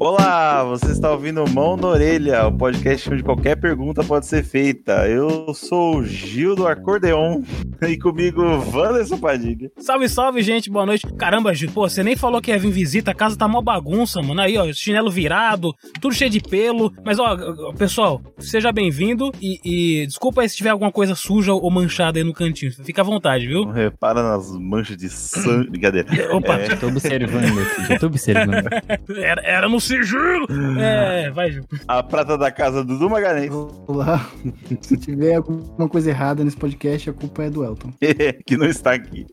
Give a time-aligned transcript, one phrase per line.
[0.00, 5.08] Olá, você está ouvindo Mão na Orelha, o podcast onde qualquer pergunta pode ser feita.
[5.08, 7.42] Eu sou o Gil do Acordeon
[7.82, 9.70] e comigo Wanderson Padilha.
[9.78, 11.06] Salve, salve, gente, boa noite.
[11.16, 14.20] Caramba, Gil, pô, você nem falou que ia vir visita, a casa tá mó bagunça,
[14.20, 14.40] mano.
[14.40, 16.92] Aí, ó, chinelo virado, tudo cheio de pelo.
[17.04, 17.36] Mas, ó,
[17.78, 19.60] pessoal, seja bem-vindo e,
[20.02, 22.72] e desculpa aí se tiver alguma coisa suja ou manchada aí no cantinho.
[22.84, 23.64] Fica à vontade, viu?
[23.64, 25.70] Não repara nas manchas de sangue.
[25.78, 26.08] Brincadeira.
[26.34, 28.68] Opa, É, Já tô observando aqui, já tô observando.
[29.18, 30.46] era, era no sigilo.
[30.80, 31.64] É, vai, Gil.
[31.86, 33.52] a prata da casa do Dudu Magalhães,
[33.86, 34.26] Olá.
[34.80, 37.92] Se tiver alguma coisa errada nesse podcast, a culpa é do Elton.
[38.46, 39.26] que não está aqui.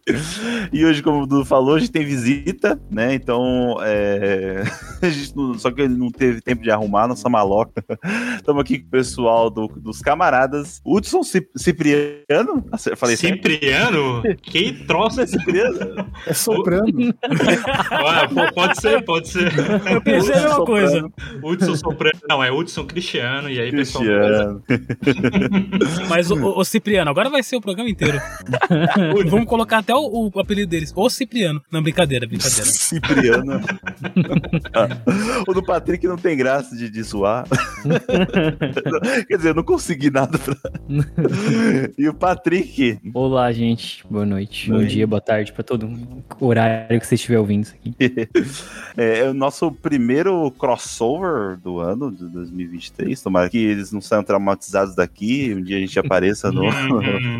[0.71, 3.13] E hoje, como o Dudu falou, hoje tem visita, né?
[3.13, 4.63] Então, é...
[5.01, 7.83] a gente não- só que ele não teve tempo de arrumar nossa maloca.
[8.35, 10.81] Estamos aqui com o pessoal do- dos camaradas.
[10.85, 12.65] Hudson Cip- Cipriano.
[12.85, 13.35] Eu Falei certo?
[13.35, 14.23] Cipriano?
[14.41, 15.25] Que troço é?
[15.27, 16.07] Cipriano?
[16.27, 16.85] É soprano.
[18.33, 19.51] Pô, pode ser, pode ser.
[19.91, 20.65] Eu pensei a mesma Soprano.
[20.65, 21.11] coisa.
[21.43, 22.19] Hudson Soprano.
[22.29, 23.49] Não, é Hudson Cristiano.
[23.49, 24.03] E aí, pessoal.
[24.03, 24.63] Cristiano.
[26.09, 28.19] Mas, ô, ô, ô, Cipriano, agora vai ser o programa inteiro.
[29.27, 30.93] Vamos colocar até o, o apelido deles.
[30.95, 31.61] Ô Cipriano.
[31.71, 32.65] Não, brincadeira, brincadeira.
[32.65, 33.61] Cipriano.
[35.47, 37.45] o do Patrick não tem graça de, de zoar.
[39.27, 40.55] Quer dizer, eu não consegui nada pra.
[41.97, 42.99] e o Patrick.
[43.13, 44.05] Olá, gente.
[44.09, 44.69] Boa noite.
[44.69, 46.23] Bom dia, boa tarde pra todo mundo.
[46.39, 47.95] O horário que você estiver ouvindo isso aqui.
[48.97, 53.21] É, é o nosso primeiro crossover do ano de 2023.
[53.21, 55.53] Tomara que eles não saiam traumatizados daqui.
[55.55, 57.37] Um dia a gente apareça no Hum,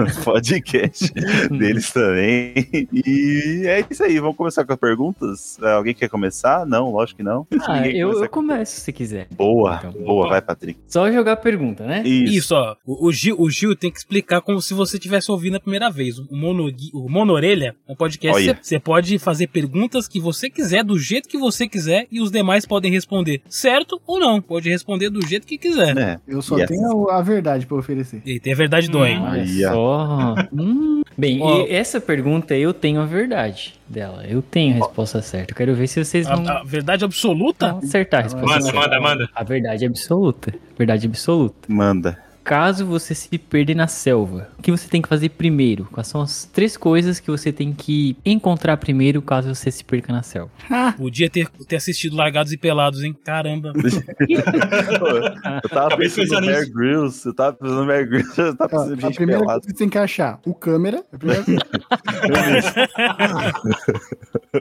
[0.80, 1.14] podcast
[1.58, 2.54] deles também.
[2.94, 4.20] E é isso aí.
[4.20, 5.58] Vamos começar com as perguntas?
[5.62, 6.66] É, Alguém quer começar?
[6.66, 7.48] Não, lógico que não.
[7.68, 9.28] Ah, eu, eu começo se quiser.
[9.36, 9.92] Boa, Então.
[10.04, 10.80] boa, vai, Patrick.
[10.88, 12.04] Só jogar a pergunta, né?
[12.06, 12.34] Isso.
[12.34, 12.76] Isso, ó.
[12.86, 15.90] O, o Gil, o Gil tem que explicar como se você estivesse ouvindo a primeira
[15.90, 16.18] vez.
[16.20, 21.28] O, mono, o Monorelha, um podcast, você pode fazer perguntas que você quiser, do jeito
[21.30, 24.42] que você quiser, e os demais podem responder certo ou não.
[24.42, 25.98] Pode responder do jeito que quiser.
[25.98, 26.20] É.
[26.28, 26.68] Eu só Yes.
[26.70, 28.22] tenho a verdade pra oferecer.
[28.26, 29.16] E tem a verdade dói.
[29.16, 29.46] Hum.
[29.72, 30.36] Só.
[30.66, 31.04] Hum.
[31.18, 34.26] Bem, e essa pergunta eu tenho a verdade dela.
[34.28, 35.52] Eu tenho a resposta certa.
[35.54, 37.70] Eu quero ver se vocês vão, A, a verdade absoluta?
[37.70, 38.80] vão acertar a resposta Manda, certa.
[38.80, 39.30] manda, manda.
[39.34, 40.54] A verdade absoluta.
[40.78, 41.56] Verdade absoluta.
[41.68, 42.25] Manda.
[42.46, 45.86] Caso você se perder na selva, o que você tem que fazer primeiro?
[45.92, 50.14] Quais são as três coisas que você tem que encontrar primeiro caso você se perca
[50.14, 50.52] na selva?
[50.96, 53.16] Podia ter, ter assistido Largados e Pelados, hein?
[53.26, 53.74] Caramba.
[54.30, 56.70] eu tava Acabei pensando no Bear.
[56.70, 59.60] Grylls, eu tava pensando no Bear Grylls, eu tava pensando em a gente primeira pelada.
[59.62, 61.04] coisa que você tem que achar, o câmera.
[61.12, 61.64] A primeira coisa.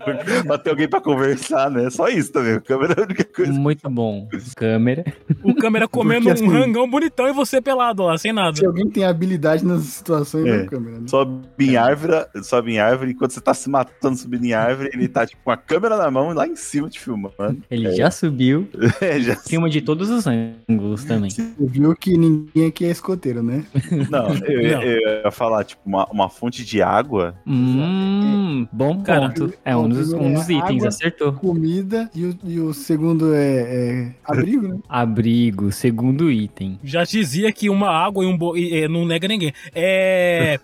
[0.46, 1.90] pra ter alguém pra conversar, né?
[1.90, 3.52] Só isso também, câmera é a única coisa.
[3.52, 4.28] Muito bom.
[4.56, 5.04] Câmera.
[5.42, 8.56] O câmera comendo Porque, um assim, rangão bonitão e você pelado lá, sem nada.
[8.56, 10.66] Se alguém tem habilidade nas situações, é É.
[10.66, 10.98] câmera.
[11.00, 11.08] Né?
[11.08, 12.12] Sobe em árvore,
[12.42, 15.50] sobe em árvore, enquanto você tá se matando subindo em árvore, ele tá tipo com
[15.50, 17.34] a câmera na mão e lá em cima te filmando.
[17.70, 18.68] Ele já subiu.
[19.00, 21.28] É, já Filma de todos os ângulos também.
[21.28, 23.64] Você viu que ninguém aqui é escoteiro, né?
[24.08, 24.82] Não, eu, Não.
[24.82, 27.34] eu ia falar, tipo, uma, uma fonte de água.
[27.46, 29.52] Hum, bom Cara, ponto.
[29.64, 30.88] É um dos, um dos é itens, água.
[30.88, 31.32] acertou.
[31.32, 34.78] Comida e o, e o segundo é, é abrigo, né?
[34.88, 36.78] Abrigo, segundo item.
[36.82, 38.56] Já dizia que uma água e um bo...
[38.56, 39.52] e, e, não nega ninguém.
[39.74, 40.58] É.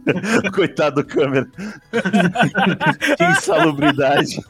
[0.54, 1.48] Coitado do câmera.
[3.16, 4.40] que insalubridade.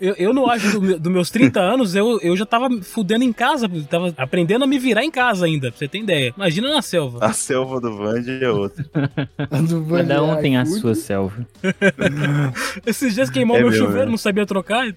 [0.00, 3.68] Eu, eu do meu- dos meus 30 anos, eu, eu já tava fudendo em casa,
[3.88, 6.32] tava aprendendo a me virar em casa ainda, pra você ter ideia.
[6.36, 7.24] Imagina na selva.
[7.24, 8.84] A selva do Vand é outra.
[9.38, 11.46] A do Cada um Vanilla tem a sua selva.
[12.86, 14.10] Esses dias queimou É meu chuveiro, né?
[14.10, 14.86] não sabia trocar.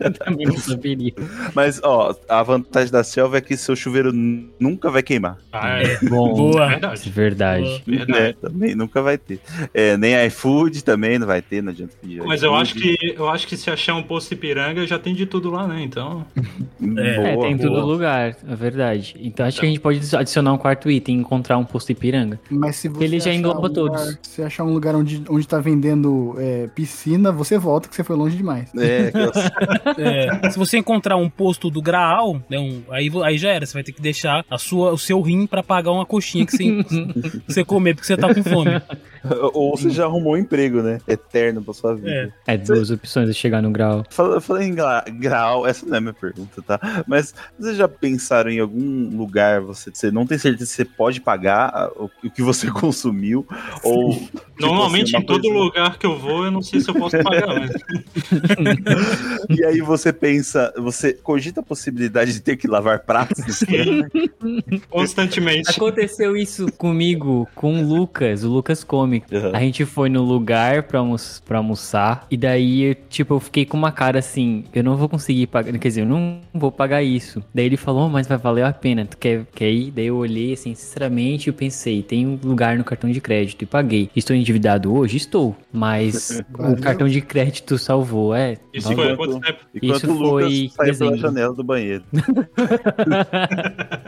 [0.00, 1.12] Eu também não saberia.
[1.54, 5.38] Mas, ó, a vantagem da selva é que seu chuveiro nunca vai queimar.
[5.52, 5.98] Ah, é.
[6.08, 6.68] Bom, Boa.
[6.68, 7.10] Verdade.
[7.10, 7.82] verdade.
[7.86, 8.18] Verdade.
[8.18, 9.40] É, também nunca vai ter.
[9.72, 12.22] É, nem iFood também não vai ter, não adianta pedir.
[12.24, 15.26] Mas eu acho que eu acho que se achar um posto Ipiranga já tem de
[15.26, 15.82] tudo lá, né?
[15.82, 16.24] Então.
[16.96, 17.84] É, Boa, tem em todo boa.
[17.84, 19.16] lugar, é verdade.
[19.20, 22.40] Então acho que a gente pode adicionar um quarto item, encontrar um posto Ipiranga.
[22.50, 23.74] Mas se você Ele já engloba um lugar-
[24.04, 24.18] todos.
[24.22, 28.16] Se achar um lugar onde, onde tá vendendo é, piscina, você volta que você foi
[28.16, 28.68] longe demais.
[28.76, 29.32] É, que eu-
[30.42, 33.64] É, se você encontrar um posto do Graal, né, um- aí, aí já era.
[33.66, 36.52] Você vai ter que deixar a sua, o seu rim pra pagar uma coxinha que
[36.56, 36.64] você,
[37.46, 38.70] você comer, porque você tá com fome.
[39.52, 40.98] Ou você já arrumou um emprego, né?
[41.06, 42.32] Eterno pra sua vida.
[42.46, 42.54] É.
[42.54, 44.04] É duas opções de chegar no grau.
[44.10, 47.04] Fala- Falei em gra- grau, essa não é a minha pergunta, tá?
[47.06, 51.20] Mas vocês já pensaram em algum lugar, você, você não tem certeza se você pode
[51.20, 53.46] pagar o, o que você consumiu?
[53.84, 54.12] Ou.
[54.14, 56.94] tipo Normalmente assim, em todo coisa- lugar que eu vou, eu não sei se eu
[56.94, 57.70] posso pagar, mas.
[59.50, 63.60] E aí você pensa, você cogita a possibilidade de ter que lavar pratos?
[64.88, 65.70] Constantemente.
[65.70, 68.44] Aconteceu isso comigo com o Lucas.
[68.44, 69.22] O Lucas come fome.
[69.30, 69.50] Uhum.
[69.52, 72.26] A gente foi no lugar pra, almo pra almoçar.
[72.30, 75.76] E daí, tipo, eu fiquei com uma cara assim: eu não vou conseguir pagar.
[75.78, 77.42] Quer dizer, eu não vou pagar isso.
[77.54, 79.04] Daí ele falou, "Oh, mas vai valer a pena.
[79.04, 79.90] Tu quer, quer ir?
[79.90, 83.66] Daí eu olhei assim, sinceramente, eu pensei: tem um lugar no cartão de crédito e
[83.66, 84.10] paguei.
[84.14, 85.16] Estou endividado hoje?
[85.16, 85.56] Estou.
[85.72, 86.76] Mas o Valeu.
[86.80, 88.34] cartão de crédito salvou.
[88.34, 88.56] É.
[88.72, 89.58] Isso foi quanto tempo?
[89.74, 91.16] Enquanto Isso o Lucas foi saiu pela dezembro.
[91.18, 92.04] janela do banheiro.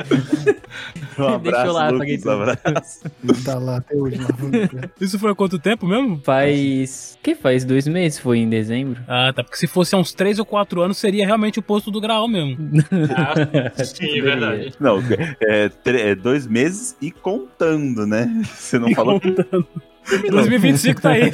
[0.04, 0.54] Deixa
[1.18, 2.18] Um eu abraço, lá, paguei Lucas.
[2.18, 2.30] Um tudo.
[2.66, 3.00] abraço.
[3.44, 4.18] Tá lá até hoje.
[5.00, 6.20] Isso foi há quanto tempo mesmo?
[6.24, 7.18] Faz.
[7.22, 8.18] Que faz dois meses?
[8.18, 9.00] Foi em dezembro?
[9.06, 9.42] Ah, tá.
[9.44, 12.28] Porque se fosse há uns 3 ou 4 anos, seria realmente o posto do grau
[12.28, 12.56] mesmo.
[13.16, 14.72] Ah, sim, é verdade.
[14.80, 14.98] Não,
[15.40, 18.42] é, é dois meses e contando, né?
[18.44, 19.20] Você não falou.
[20.30, 21.32] 2025 tá aí.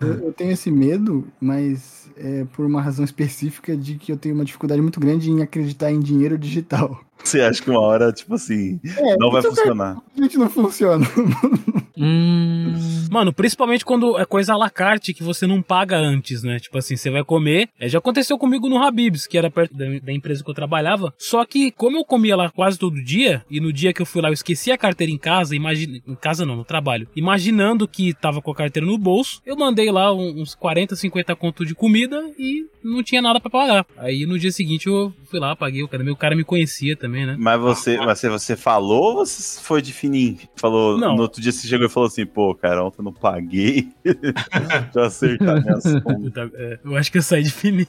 [0.00, 4.44] Eu, tenho esse medo, mas é por uma razão específica de que eu tenho uma
[4.44, 7.00] dificuldade muito grande em acreditar em dinheiro digital.
[7.32, 9.96] Você acha que uma hora, tipo assim, É, não vai isso funcionar?
[10.16, 11.06] Gente, não funciona.
[11.96, 12.74] hum.
[13.10, 16.58] Mano, principalmente quando é coisa à la carte que você não paga antes, né?
[16.58, 17.68] Tipo assim, você vai comer.
[17.78, 21.12] É, já aconteceu comigo no Habibs, que era perto da, da empresa que eu trabalhava.
[21.18, 24.22] Só que, como eu comia lá quase todo dia, e no dia que eu fui
[24.22, 28.14] lá eu esqueci a carteira em casa, imagina, em casa não, no trabalho, imaginando que
[28.14, 32.30] tava com a carteira no bolso, eu mandei lá uns 40, 50 conto de comida
[32.38, 33.86] e não tinha nada pra pagar.
[33.96, 36.02] Aí no dia seguinte eu fui lá, paguei o cara.
[36.02, 37.36] Meu cara me conhecia também, né?
[37.38, 40.38] Mas você, mas você, você falou ou você foi de fininho?
[40.56, 41.14] Falou, Não.
[41.16, 43.88] no outro dia você chegou e falou assim, pô, cara, ontem eu não paguei.
[44.04, 46.50] Deixa eu acertar minhas contas.
[46.54, 47.86] É, eu acho que eu saí de fininho.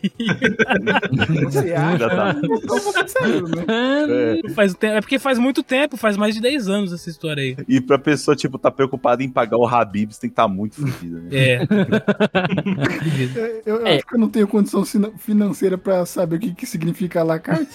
[1.46, 2.10] Você acha?
[2.10, 2.36] tá.
[2.68, 3.64] Você saiu, né?
[4.46, 4.50] É.
[4.54, 7.58] Faz tempo, é porque faz muito tempo, faz mais de 10 anos essa história aí.
[7.68, 10.76] E pra pessoa, tipo, tá preocupada em pagar o Habib, você tem que estar muito
[10.76, 11.30] fodido, né?
[11.32, 11.68] É.
[13.66, 13.96] Eu, eu É.
[13.96, 14.84] acho que eu não tenho condição
[15.18, 17.70] financeira pra saber o que, que significa a la carte.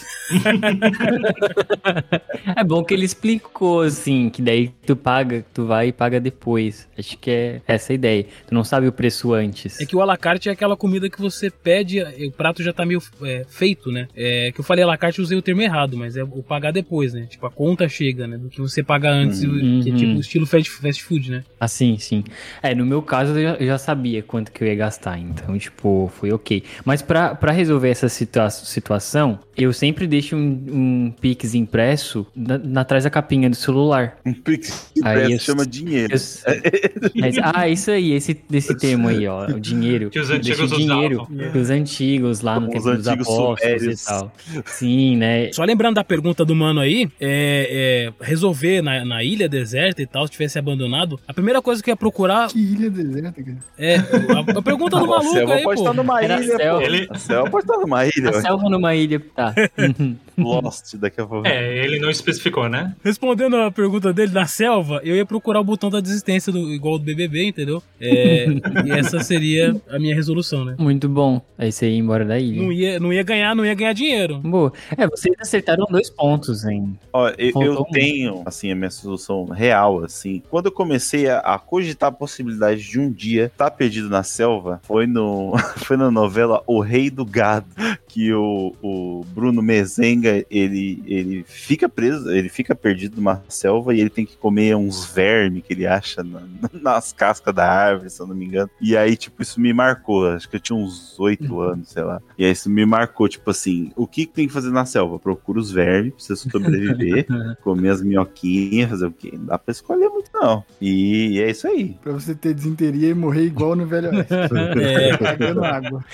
[2.56, 6.88] É bom que ele explicou, assim, que daí tu paga, tu vai e paga depois.
[6.98, 8.26] Acho que é essa a ideia.
[8.46, 9.80] Tu não sabe o preço antes.
[9.80, 12.84] É que o alacarte é aquela comida que você pede, e o prato já tá
[12.84, 14.08] meio é, feito, né?
[14.16, 17.26] É que eu falei alacarte, usei o termo errado, mas é o pagar depois, né?
[17.28, 18.36] Tipo, a conta chega, né?
[18.38, 19.80] Do que você paga antes, Uhum.
[19.82, 21.44] que é tipo o estilo fast, food, né?
[21.60, 22.24] Ah, sim, sim.
[22.62, 25.56] É, no meu caso eu já, eu já sabia quanto que eu ia gastar, então,
[25.58, 26.62] tipo, foi ok.
[26.84, 32.56] Mas pra, pra resolver essa situa situação, eu sempre deixo um, um Pix impresso na,
[32.58, 34.16] na atrás da capinha do celular.
[34.24, 36.14] Um Pix Aí impresso eu- chama dinheiro.
[36.14, 40.10] Eu- Mas- ah, isso aí, esse, esse termo aí, ó, o dinheiro.
[40.10, 41.50] Que os antigos o dinheiro usavam.
[41.52, 44.02] que os antigos lá no Como os tempo dos antigos apóstolos sumérios.
[44.02, 44.32] e tal.
[44.66, 45.52] Sim, né?
[45.52, 50.06] Só lembrando da pergunta do mano aí, é, é, resolver na, na ilha deserta e
[50.06, 53.56] tal, se tivesse abandonado, a primeira coisa que eu ia procurar Que ilha deserta, cara.
[53.76, 53.96] é.
[53.96, 55.82] A, a pergunta do a maluco selva aí, pode pô.
[55.90, 56.78] estar numa ilha, selva.
[56.78, 56.86] pô.
[56.86, 58.30] Ele- A selva pode estar numa ilha.
[58.30, 59.47] A selva numa ilha, tá.
[59.56, 61.46] 嘿嘿 Lost daqui a pouco.
[61.46, 62.94] É, ele não especificou, né?
[63.04, 66.98] Respondendo a pergunta dele da selva, eu ia procurar o botão da desistência do, igual
[66.98, 67.82] do BBB, entendeu?
[68.00, 68.46] É,
[68.86, 70.76] e essa seria a minha resolução, né?
[70.78, 71.40] Muito bom.
[71.56, 72.62] Aí você ia embora da ilha.
[72.62, 74.38] Não ia, não ia ganhar, não ia ganhar dinheiro.
[74.38, 74.72] Boa.
[74.96, 76.98] É, vocês acertaram dois pontos, hein?
[77.12, 80.42] Ó, eu, eu tenho, assim, a minha solução real, assim.
[80.50, 84.80] Quando eu comecei a, a cogitar a possibilidade de um dia estar perdido na selva,
[84.84, 85.52] foi no
[85.84, 87.66] foi na novela O Rei do Gado,
[88.08, 94.00] que o, o Bruno Mezenga, ele, ele fica preso, ele fica perdido numa selva e
[94.00, 96.42] ele tem que comer uns vermes que ele acha na-
[96.80, 98.70] nas cascas da árvore, se eu não me engano.
[98.80, 100.28] E aí, tipo, isso me marcou.
[100.28, 102.20] Acho que eu tinha uns oito anos, sei lá.
[102.36, 105.18] E aí isso me marcou, tipo assim, o que, que tem que fazer na selva?
[105.18, 107.26] Procura os vermes, precisa sobreviver,
[107.62, 109.30] comer as minhoquinhas, fazer o quê?
[109.34, 110.64] Não dá pra escolher muito, não.
[110.80, 111.96] E é isso aí.
[112.02, 114.28] Pra você ter desinteria e morrer igual no Velho Oeste.
[114.78, 116.04] É, Cagando água.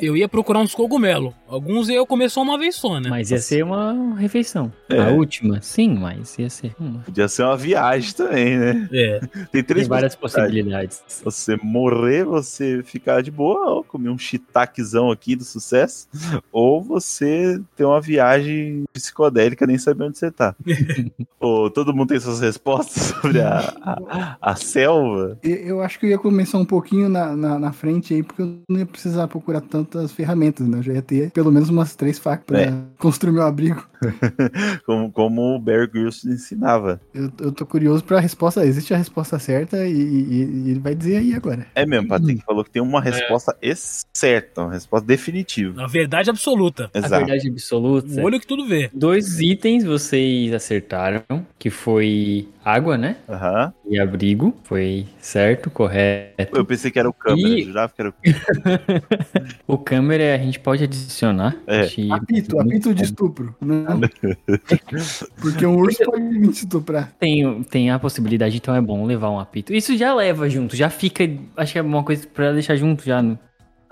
[0.00, 1.32] eu ia procurar uns cogumelos.
[1.48, 3.08] Alguns eu comer só uma vez só, né?
[3.08, 4.72] Mas ia ser uma refeição.
[4.88, 4.98] É.
[4.98, 7.00] A última, sim, mas ia ser uma.
[7.00, 8.88] Podia ser uma viagem também, né?
[8.92, 9.20] É.
[9.50, 10.98] Tem três Tem várias possibilidades.
[10.98, 11.22] possibilidades.
[11.24, 16.08] Você morrer, você ficar de boa, ou comer um shiitakezão aqui do sucesso,
[16.52, 20.54] ou você ter uma viagem psicodélica nem saber onde você tá.
[21.40, 25.38] Ô, todo mundo tem suas respostas sobre a, a, a selva?
[25.42, 28.58] Eu acho que eu ia começar um pouquinho na, na, na frente aí, porque eu
[28.68, 30.78] não ia precisar procurar tantas ferramentas, né?
[30.78, 32.72] Eu já ia ter pelo menos umas três facas pra É.
[32.98, 33.86] construir meu abrigo.
[34.84, 37.00] Como, como o Bear Grylls ensinava.
[37.14, 38.64] Eu, eu tô curioso pra resposta.
[38.66, 41.66] Existe a resposta certa e, e- e ele vai dizer aí agora.
[41.74, 45.84] É mesmo, Patrick falou que tem uma resposta ex- certa, uma resposta definitiva.
[45.84, 46.90] A verdade absoluta.
[46.92, 47.24] A Exato.
[47.26, 48.20] verdade absoluta.
[48.20, 48.90] O olho que tudo vê.
[48.92, 51.22] Dois itens vocês acertaram,
[51.58, 53.16] que foi água, né?
[53.28, 53.72] Aham.
[53.88, 54.54] E abrigo.
[54.64, 56.56] Foi certo, correto.
[56.56, 58.42] Eu pensei que era o câmera, E- eu jurava que era o câmera.
[59.66, 61.56] O câmera a gente pode adicionar.
[61.66, 61.80] É.
[61.82, 63.54] Acho Apito, apito de estupro.
[63.60, 64.00] Não.
[65.40, 67.12] Porque um urso pode me estuprar.
[67.18, 69.72] Tem, tem a possibilidade, então é bom levar um apito.
[69.74, 71.24] Isso já leva junto, já fica.
[71.56, 73.22] Acho que é uma coisa pra deixar junto já.
[73.22, 73.38] no-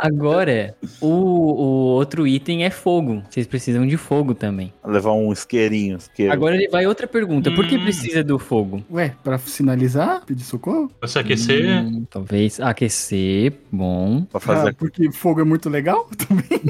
[0.02, 1.64] Agora, o, o
[1.94, 3.22] outro item é fogo.
[3.28, 4.72] Vocês precisam de fogo também.
[4.84, 6.32] Levar um isqueirinho, isqueiro.
[6.32, 7.82] Agora ele vai outra pergunta: por que Hum.
[7.82, 8.82] precisa do fogo?
[8.90, 10.24] Ué, pra sinalizar?
[10.24, 10.90] Pedir socorro?
[10.98, 14.22] Pra se aquecer, Hum, talvez aquecer, bom.
[14.24, 16.60] Pra fazer, Ah, porque fogo é muito legal também.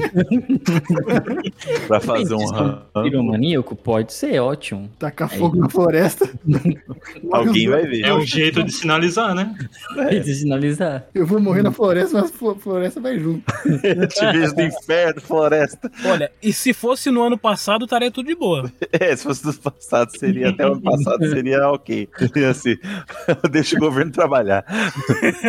[1.87, 2.81] pra fazer um ramo.
[3.03, 3.75] Piromaníaco?
[3.75, 4.89] Pode ser, ótimo.
[4.99, 6.29] Tacar fogo na floresta.
[7.31, 8.01] Alguém vai ver.
[8.05, 9.55] é um jeito de sinalizar, né?
[9.95, 11.05] Precisa sinalizar.
[11.13, 13.53] Eu vou morrer na floresta, mas a flo- floresta vai junto.
[13.61, 15.91] Te vejo no inferno, floresta.
[16.05, 18.71] Olha, e se fosse no ano passado, estaria tudo de boa.
[18.91, 22.09] É, se fosse do passado, seria até o ano passado, seria ok.
[22.49, 22.77] Assim,
[23.49, 24.65] deixa o governo trabalhar.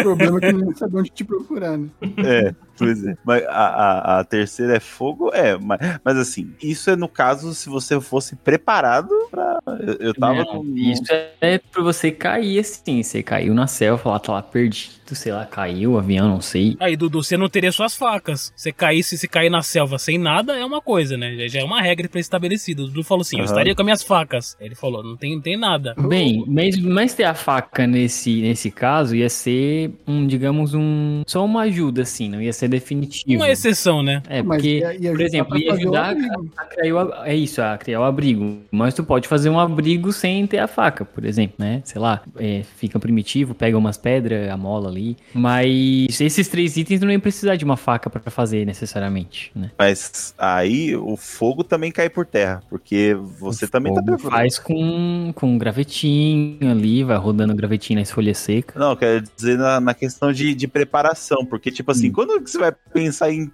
[0.00, 1.88] O problema é que não sabe onde te procurar, né?
[2.24, 3.14] É, pois é.
[3.24, 5.30] Mas a, a, a terceira é fogo?
[5.34, 9.58] É, mas, mas assim, isso é no caso se você fosse preparado pra.
[9.80, 10.74] Eu, eu tava Não, com.
[10.76, 11.02] Isso
[11.40, 13.02] é pra você cair assim.
[13.02, 16.76] Você caiu na selva, lá tá lá perdido, sei lá, caiu o avião, não sei.
[16.80, 18.52] Aí, Dudu, você não teria suas facas.
[18.56, 21.36] Você caísse, se cair na selva sem nada, é uma coisa, né?
[21.36, 22.82] Já- Já é uma regra pré-estabelecida.
[22.82, 23.52] O Dudu falou assim: eu Aham.
[23.52, 24.56] estaria com as minhas facas.
[24.60, 25.94] Ele falou: não tem, não tem nada.
[25.98, 31.22] Bem, mas, mas ter a faca nesse, nesse caso ia ser um, digamos, um.
[31.26, 33.42] Só uma ajuda, assim, não ia ser definitivo.
[33.42, 34.22] Uma exceção, né?
[34.28, 37.14] É, Mas porque, ia- ia por ajudar exemplo, ia o ajudar a, a criar o,
[37.24, 38.58] é isso, a criar o abrigo.
[38.70, 41.80] Mas tu pode fazer um abrigo sem ter a faca, por exemplo, né?
[41.84, 45.16] Sei lá, é, fica primitivo, pega umas pedras, amola ali.
[45.34, 49.70] Mas esses três itens não iam precisar de uma faca pra fazer necessariamente, né?
[49.78, 54.40] Mas aí o fogo também cai por terra, porque você também tá Fogo preparado.
[54.40, 58.74] faz com, com gravetinho ali, vai rodando gravetinho nas folhas secas.
[58.76, 62.12] Não, quero dizer na, na questão de, de preparação, porque, tipo assim, Hum.
[62.12, 63.50] quando você vai pensar em.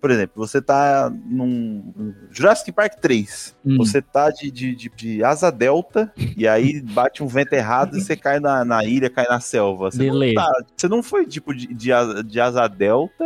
[0.00, 2.14] Por exemplo, você tá num.
[2.30, 3.54] Jurassic Park 3.
[3.64, 3.76] Hum.
[3.78, 8.00] Você tá de, de, de, de asa delta, e aí bate um vento errado e
[8.00, 9.90] você cai na, na ilha, cai na selva.
[9.90, 10.34] Você, não, Beleza.
[10.34, 13.24] tá, você não foi, tipo, de, de, asa, de asa delta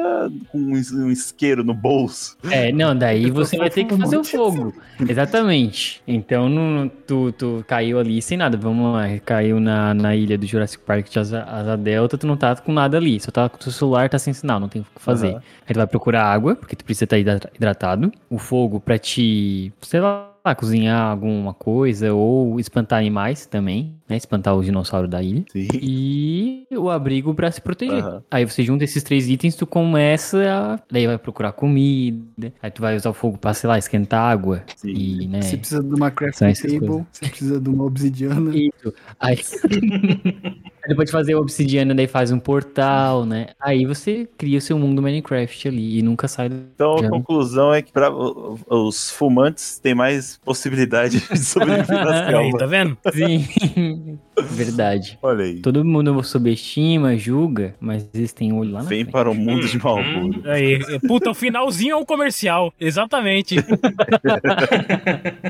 [0.51, 2.37] com um, um isqueiro no bolso.
[2.51, 4.75] É, não, daí você vai ter que fazer o fogo.
[5.09, 6.03] Exatamente.
[6.07, 8.57] Então não, tu, tu caiu ali sem nada.
[8.57, 12.37] Vamos lá, caiu na, na ilha do Jurassic Park de asa, asa delta, tu não
[12.37, 13.21] tá com nada ali.
[13.21, 15.29] Só tá com o celular, tá sem sinal, não tem fazer.
[15.31, 15.43] Aham.
[15.67, 18.13] Aí tu vai procurar água, porque tu precisa estar hidra- hidratado.
[18.31, 20.27] O fogo pra te, sei lá,
[20.57, 24.17] cozinhar alguma coisa ou espantar animais também, né?
[24.17, 25.45] Espantar os dinossauros da ilha.
[25.53, 25.69] Sim.
[25.75, 28.03] E o abrigo pra se proteger.
[28.03, 28.23] Aham.
[28.31, 30.79] Aí você junta esses três itens, tu começa a.
[30.91, 32.53] Daí vai procurar comida.
[32.63, 34.63] Aí tu vai usar o fogo pra, sei lá, esquentar água.
[34.77, 34.89] Sim.
[34.89, 35.43] E, né?
[35.43, 37.07] Você precisa de uma crafting table, coisas.
[37.13, 38.51] você precisa de uma obsidiana.
[38.57, 38.95] Isso.
[39.21, 39.37] Aí...
[40.89, 43.49] Aí depois de fazer a obsidiana, daí faz um portal, né?
[43.61, 46.57] Aí você cria o seu mundo Minecraft ali e nunca sai do.
[46.75, 47.11] Então a Já.
[47.11, 52.59] conclusão é que pra, o- os fumantes têm mais possibilidade de sobreviver na Aí, selva.
[52.59, 52.97] tá vendo?
[53.13, 54.19] Sim.
[54.51, 55.19] Verdade.
[55.21, 55.61] Olha aí.
[55.61, 59.13] Todo mundo subestima, julga, mas eles têm olho lá na Vem frente.
[59.13, 60.43] para o mundo de Malboro.
[60.49, 62.73] Aí, puta, o finalzinho é um comercial.
[62.81, 63.57] Exatamente.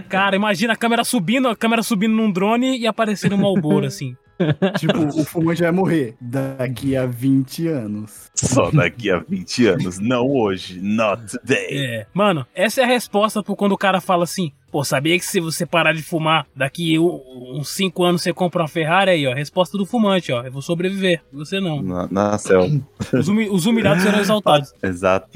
[0.08, 4.16] Cara, imagina a câmera subindo, a câmera subindo num drone e aparecendo um Malboro, assim.
[4.78, 8.27] Tipo, o fumante vai morrer daqui a 20 anos.
[8.40, 11.66] Só daqui a 20 anos, não hoje, not today.
[11.70, 12.06] É.
[12.14, 15.40] Mano, essa é a resposta pro quando o cara fala assim: pô, sabia que se
[15.40, 19.34] você parar de fumar, daqui uns 5 anos você compra uma Ferrari aí, ó.
[19.34, 20.42] Resposta do fumante, ó.
[20.44, 21.20] Eu vou sobreviver.
[21.32, 21.82] Você não.
[21.82, 22.80] Na, na selva.
[23.12, 24.72] Os, humi- os humilhados serão exaltados.
[24.82, 25.28] Exato.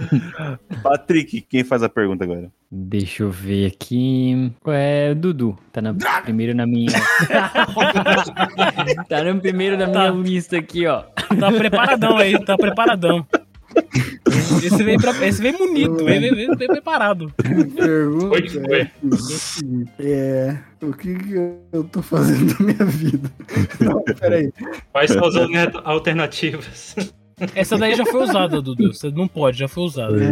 [0.82, 2.50] Patrick, quem faz a pergunta agora?
[2.72, 4.52] Deixa eu ver aqui.
[4.68, 5.58] É, Dudu.
[5.72, 6.92] Tá na, primeiro na minha.
[9.08, 10.10] tá no primeiro da minha Tá.
[10.10, 11.02] lista aqui, ó.
[11.38, 13.26] Tá preparadão aí, tá preparadão.
[14.64, 17.32] Esse veio, pra, esse veio bonito, veio, veio, veio- veio preparado.
[17.36, 18.80] Pergunta Foi que foi.
[18.80, 18.90] é,
[20.00, 21.34] é, o que, que
[21.72, 23.30] eu tô fazendo da minha vida?
[23.80, 24.52] Não, peraí.
[24.92, 26.96] Quais são as alter- alternativas?
[27.54, 28.92] Essa daí já foi usada, Dudu.
[28.92, 30.16] Você não pode, já foi usada.
[30.22, 30.30] É,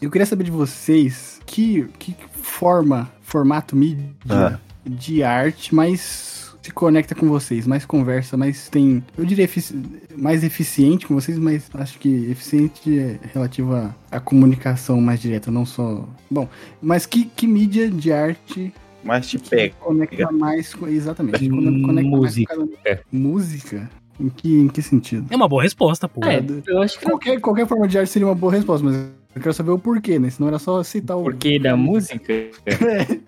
[0.00, 4.58] eu queria saber de vocês que, que forma, formato mídia Ah.
[4.86, 6.37] de arte mais
[6.68, 9.74] se conecta com vocês, mais conversa, mais tem, eu diria efici-
[10.16, 15.50] mais eficiente com vocês, mas acho que eficiente é relativo à, à comunicação mais direta,
[15.50, 16.06] não só.
[16.30, 16.46] Bom,
[16.80, 18.72] mas que, que mídia de arte
[19.02, 19.74] Mas te que pega.
[19.80, 20.86] conecta mais com.
[20.86, 21.38] Exatamente.
[21.38, 22.68] que conecta mais com Música.
[23.10, 23.90] Música?
[24.20, 25.26] Em que, em que sentido?
[25.30, 26.20] É uma boa resposta, pô.
[26.24, 28.96] É, eu acho que Qualquer, qualquer forma de arte seria uma boa resposta, mas
[29.34, 30.28] Eu quero saber o porquê, né?
[30.28, 31.22] Senão era só citar o.
[31.22, 32.34] Porquê da música?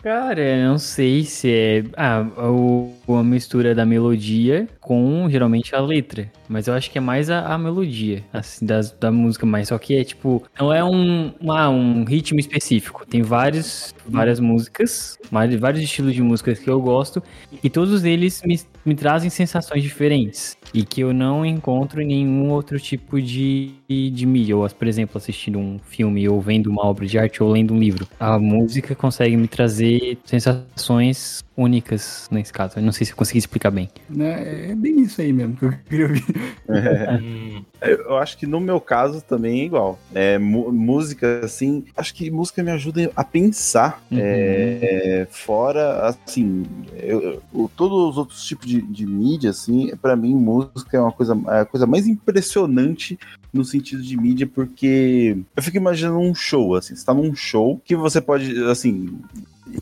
[0.03, 1.85] Cara, eu não sei se é.
[1.97, 6.31] Ah, o, a mistura da melodia com geralmente a letra.
[6.49, 9.47] Mas eu acho que é mais a, a melodia, assim, das, da música.
[9.47, 10.43] Mas só que é tipo.
[10.59, 13.07] Não é um, uma, um ritmo específico.
[13.07, 17.23] Tem vários, várias músicas, vários, vários estilos de músicas que eu gosto.
[17.63, 20.57] E todos eles me, me trazem sensações diferentes.
[20.75, 24.57] E que eu não encontro em nenhum outro tipo de, de mídia.
[24.57, 27.79] Ou, por exemplo, assistindo um filme, ou vendo uma obra de arte, ou lendo um
[27.79, 28.09] livro.
[28.19, 32.79] A música consegue me trazer sensações únicas nesse caso.
[32.79, 33.89] Eu não sei se eu consegui explicar bem.
[34.09, 34.71] Né?
[34.71, 36.25] É bem isso aí mesmo que eu queria ouvir.
[36.71, 39.99] Hum, Eu acho que no meu caso também é igual.
[40.15, 44.01] É, música, assim, acho que música me ajuda a pensar.
[44.11, 44.19] Uhum.
[44.21, 46.65] É, fora, assim,
[46.97, 51.11] eu, eu- todos os outros tipos de, de mídia, assim, pra mim, música é uma
[51.13, 53.19] coisa, é a coisa mais impressionante
[53.53, 57.81] no sentido de mídia, porque eu fico imaginando um show, assim, você tá num show
[57.85, 59.19] que você pode, assim,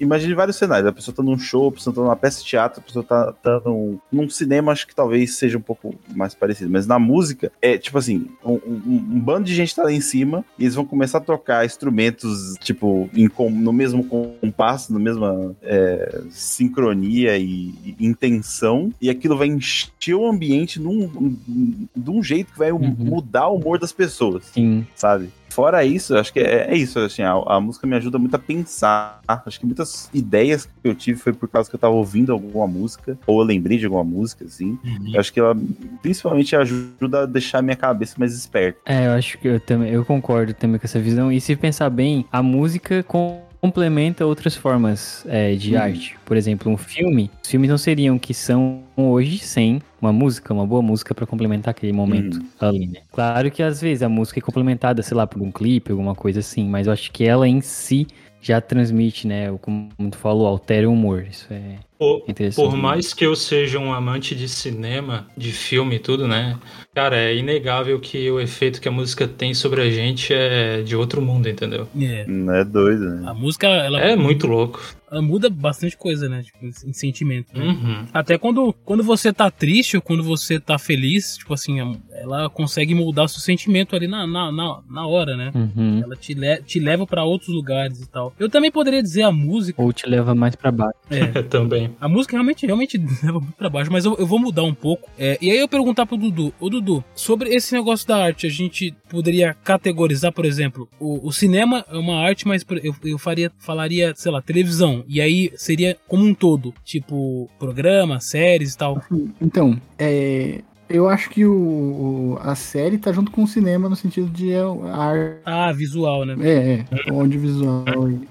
[0.00, 0.88] Imagine vários cenários.
[0.88, 3.32] A pessoa tá num show, a pessoa tá numa peça de teatro, a pessoa tá,
[3.32, 6.70] tá num, num cinema, acho que talvez seja um pouco mais parecido.
[6.70, 10.00] Mas na música, é tipo assim: um, um- um bando de gente tá lá em
[10.00, 15.54] cima e eles vão começar a tocar instrumentos, tipo, em no mesmo compasso, na mesma
[15.62, 22.22] é, sincronia e, e intenção, e aquilo vai encher o ambiente num, um- de um
[22.22, 22.94] jeito que vai Uhum.
[22.98, 24.86] mudar o humor das pessoas Sim.
[24.94, 25.30] sabe?
[25.50, 28.38] Fora isso, acho que é, é isso, assim, a, a música me ajuda muito a
[28.38, 29.20] pensar.
[29.26, 32.66] Acho que muitas ideias que eu tive foi por causa que eu tava ouvindo alguma
[32.66, 34.78] música, ou eu lembrei de alguma música, assim.
[34.84, 35.18] uhum.
[35.18, 35.56] Acho que ela
[36.02, 38.78] principalmente ajuda a deixar a minha cabeça mais esperta.
[38.86, 41.32] É, eu acho que eu também eu concordo também com essa visão.
[41.32, 45.80] E se pensar bem, a música com- complementa outras formas é, de Uhum.
[45.82, 46.16] arte.
[46.24, 47.30] Por exemplo, um filme.
[47.42, 51.26] Os filmes não seriam o que são hoje sem uma música, uma boa música pra
[51.26, 52.46] complementar aquele momento Uhum.
[52.60, 53.00] ali, né?
[53.12, 56.40] Claro que às vezes a música é complementada, sei lá, por um clipe, alguma coisa
[56.40, 58.06] assim, mas eu acho que ela em si
[58.40, 59.50] já transmite, né?
[59.50, 61.26] o- Como tu falou, altera o humor.
[61.28, 62.22] Isso é Por,
[62.54, 66.56] por mais que eu seja um amante de cinema, de filme e tudo, né?
[66.94, 70.94] Cara, é inegável que o efeito que a música tem sobre a gente é de
[70.96, 71.88] outro mundo, entendeu?
[72.00, 72.24] É.
[72.26, 73.28] Não é doido, né?
[73.28, 74.80] A música, ela, É muito louco.
[75.10, 76.42] ela muda bastante coisa, né?
[76.42, 77.56] Tipo, em sentimento.
[77.56, 77.64] né?
[77.64, 78.06] Uhum.
[78.12, 81.78] Até quando, quando você tá triste ou quando você tá feliz, tipo assim,
[82.12, 85.52] ela consegue moldar seu sentimento ali na, na, na, na hora, né?
[85.54, 86.00] Uhum.
[86.02, 88.32] Ela te, le te leva pra outros lugares e tal.
[88.38, 89.80] Eu também poderia dizer a música.
[89.80, 90.94] Ou te leva mais pra baixo.
[91.10, 91.87] É, Também.
[92.00, 95.08] A música realmente, realmente leva muito pra baixo, mas eu, eu vou mudar um pouco.
[95.18, 98.50] É, e aí eu perguntar pro Dudu, ô Dudu, sobre esse negócio da arte, a
[98.50, 103.50] gente poderia categorizar, por exemplo, o, o cinema é uma arte, mas eu, eu faria,
[103.58, 105.04] falaria, sei lá, televisão.
[105.08, 109.02] E aí seria como um todo, tipo, programa, séries e tal.
[109.40, 113.96] Então, é, eu acho que o, o- a série tá junto com o cinema no
[113.96, 115.40] sentido de é, a arte.
[115.44, 116.34] Ah, visual, né?
[116.40, 117.84] É, é, o audiovisual.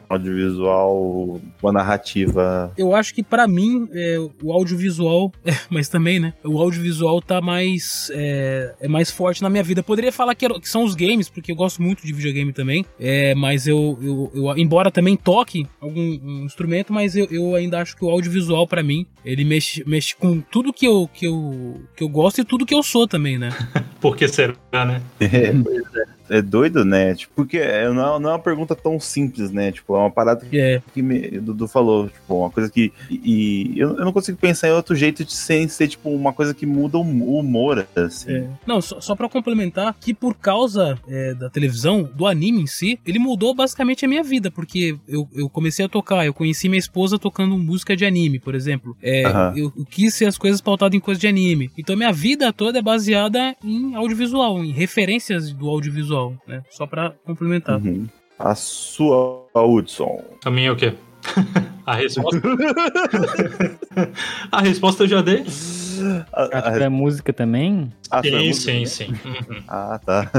[0.10, 2.72] Audiovisual, uma narrativa.
[2.78, 6.34] Eu acho que pra mim é, o audiovisual, é, mas também, né?
[6.43, 9.80] O audiovisual tá mais é, é mais forte na minha vida.
[9.80, 12.54] Eu poderia falar que, era- que são os games, porque eu gosto muito de videogame
[12.54, 12.86] também.
[13.00, 17.80] É, mas eu, eu, eu- embora também toque algum um instrumento, mas eu, eu ainda
[17.82, 21.82] acho que o audiovisual pra mim ele mexe, mexe com tudo que eu, que eu
[21.96, 23.49] que eu gosto e tudo que eu sou também, né?
[23.99, 25.01] Por que será, né?
[25.19, 25.53] É
[26.41, 27.15] doido, né?
[27.15, 29.71] Tipo, porque é- não é, não é uma pergunta tão simples, né?
[29.71, 32.91] Tipo, é uma parada que É, que me, o Dudu falou, tipo, uma coisa que.
[33.09, 36.33] E, e eu, eu não consigo pensar em outro jeito de ser, ser tipo, uma
[36.33, 38.31] coisa que muda o humor, assim.
[38.31, 38.47] É.
[38.65, 42.99] Não, só, só para complementar, que por causa é, da televisão, do anime em si,
[43.05, 46.79] ele mudou basicamente a minha vida, porque eu, eu comecei a tocar, eu conheci minha
[46.79, 48.95] esposa tocando música de anime, por exemplo.
[49.01, 49.23] É,
[49.55, 51.69] eu, eu quis ser as coisas pautadas em coisas de anime.
[51.77, 56.16] Então minha vida toda é baseada em audiovisual, em referências do audiovisual,
[56.47, 56.63] né?
[56.69, 57.80] Só para complementar.
[57.80, 58.08] Uhum.
[58.39, 60.23] A sua Hudson.
[60.45, 60.93] A minha é o quê?
[61.86, 62.41] A resposta.
[64.51, 65.45] a resposta eu já dei.
[66.34, 67.91] A, A a, tua música também?
[68.12, 68.86] a sua Sim, música, sim, né?
[68.86, 69.13] sim.
[69.25, 69.63] Uhum.
[69.69, 70.30] Ah, tá.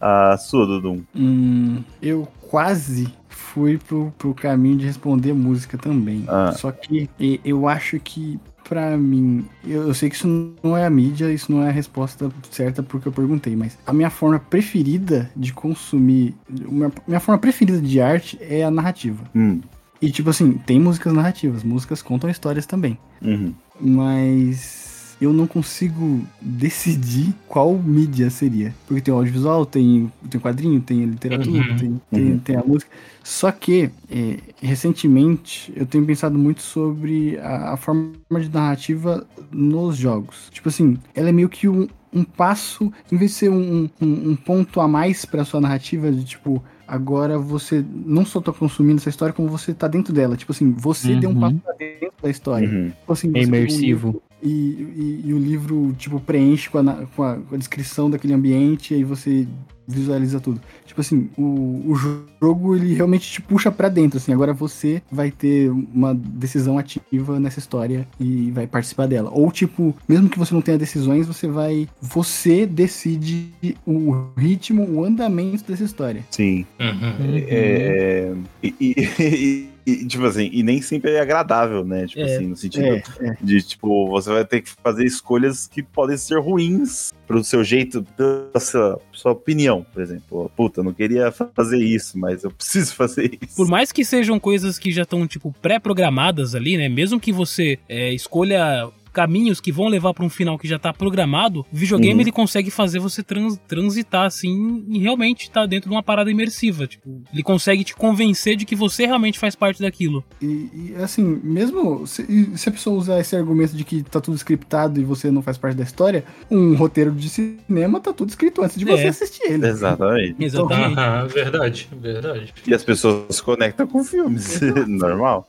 [0.00, 1.04] A sua, Dudu.
[1.14, 6.24] Hum, eu quase fui pro, pro caminho de responder música também.
[6.28, 6.52] Ah.
[6.52, 7.10] Só que
[7.44, 11.52] eu acho que, pra mim, eu, eu sei que isso não é a mídia, isso
[11.52, 16.34] não é a resposta certa porque eu perguntei, mas a minha forma preferida de consumir,
[16.48, 19.22] minha, minha forma preferida de arte é a narrativa.
[19.34, 19.60] Hum.
[20.00, 22.98] E tipo assim, tem músicas narrativas, músicas contam histórias também.
[23.22, 23.54] Uhum.
[23.80, 24.83] mas
[25.20, 28.74] eu não consigo decidir qual mídia seria.
[28.86, 31.76] Porque tem o audiovisual, tem, tem o quadrinho, tem a literatura, Uhum.
[31.76, 32.38] tem, tem, Uhum.
[32.38, 32.90] tem a música.
[33.22, 39.96] Só que, é, recentemente, eu tenho pensado muito sobre a, a forma de narrativa nos
[39.96, 40.48] jogos.
[40.50, 44.30] Tipo assim, ela é meio que um, um passo, em vez de ser um, um,
[44.30, 48.96] um ponto a mais pra sua narrativa, de tipo, agora você não só tá consumindo
[49.00, 50.36] essa história, como você tá dentro dela.
[50.36, 51.40] Tipo assim, você deu um Uhum.
[51.40, 52.68] passo pra dentro da história.
[52.68, 52.90] Uhum.
[52.90, 54.22] Tipo assim, É um imersivo.
[54.44, 58.34] E, e, e o livro, tipo, preenche com a, com a, com a descrição daquele
[58.34, 59.48] ambiente e aí você
[59.88, 60.60] visualiza tudo.
[60.94, 61.96] Tipo assim, o, o
[62.40, 64.32] jogo, ele realmente te puxa pra dentro, assim.
[64.32, 69.28] Agora você vai ter uma decisão ativa nessa história e vai participar dela.
[69.32, 71.88] Ou, tipo, mesmo que você não tenha decisões, você vai...
[72.00, 73.48] Você decide
[73.84, 76.24] o ritmo, o andamento dessa história.
[76.30, 76.64] Sim.
[76.78, 77.44] Uhum.
[77.48, 82.06] É, e, e- e- e, tipo assim, e nem sempre é agradável, né?
[82.06, 82.36] Tipo É.
[82.36, 83.36] assim, no sentido É, é.
[83.38, 88.02] de, tipo, você vai ter que fazer escolhas que podem ser ruins pro seu jeito,
[88.16, 90.50] da sua, sua opinião, por exemplo.
[90.56, 93.56] Puta, eu não queria fazer isso, mas eu preciso fazer isso.
[93.56, 96.88] Por mais que sejam coisas que já estão, tipo, pré-programadas ali, né?
[96.88, 100.92] Mesmo que você é, escolha caminhos que vão levar pra um final que já tá
[100.92, 102.20] programado, o videogame Uhum.
[102.20, 106.86] ele consegue fazer você trans- transitar assim e realmente tá dentro de uma parada imersiva.
[106.86, 110.22] Tipo, ele consegue te convencer de que você realmente faz parte daquilo.
[110.42, 114.36] E, e, assim, mesmo se, se a pessoa usar esse argumento de que tá tudo
[114.36, 118.62] scriptado e você não faz parte da história, um roteiro de cinema tá tudo escrito
[118.62, 119.08] antes de você É.
[119.08, 119.66] assistir ele.
[119.66, 120.36] Exatamente.
[120.44, 120.98] Exatamente.
[120.98, 122.52] Aham, verdade, verdade.
[122.66, 124.60] E as pessoas se conectam com filmes.
[124.88, 125.48] Normal.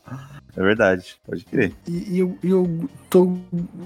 [0.55, 1.73] É verdade, pode crer.
[1.87, 3.37] E, e eu, eu tô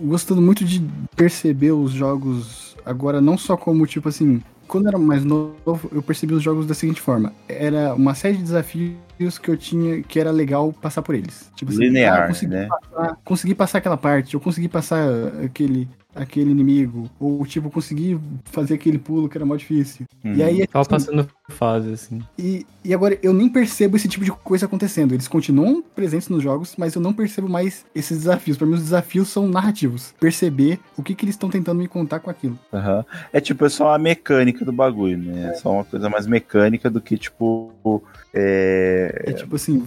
[0.03, 0.81] gostando muito de
[1.15, 6.01] perceber os jogos agora, não só como, tipo assim, quando eu era mais novo, eu
[6.01, 8.93] percebi os jogos da seguinte forma: era uma série de desafios
[9.41, 11.51] que eu tinha que era legal passar por eles.
[11.55, 12.67] Tipo assim, Linear, ah, eu consegui né?
[12.67, 15.07] passar, consegui passar aquela parte, eu consegui passar
[15.43, 20.05] aquele, aquele inimigo, ou tipo, consegui fazer aquele pulo que era mó difícil.
[20.23, 20.35] Uhum.
[20.35, 22.21] E aí, Tava assim, passando fase, assim.
[22.37, 25.13] e, e agora eu nem percebo esse tipo de coisa acontecendo.
[25.13, 28.57] Eles continuam presentes nos jogos, mas eu não percebo mais esses desafios.
[28.57, 30.13] Pra mim, os desafios são narrativos.
[30.19, 32.57] Perceber o que, que eles estão tentando me contar com aquilo.
[32.71, 33.03] Aham.
[33.33, 35.51] É tipo, é só a mecânica do bagulho, né?
[35.51, 38.03] É só uma coisa mais mecânica do que, tipo.
[38.33, 39.23] É...
[39.27, 39.83] É tipo assim,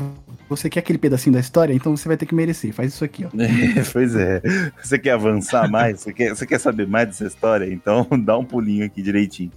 [0.48, 2.72] você quer aquele pedacinho da história, então você vai ter que merecer.
[2.72, 3.28] Faz isso aqui, ó.
[3.92, 4.42] pois é.
[4.82, 6.00] Você quer avançar mais?
[6.00, 7.72] Você quer, você quer saber mais dessa história?
[7.72, 9.50] Então dá um pulinho aqui direitinho.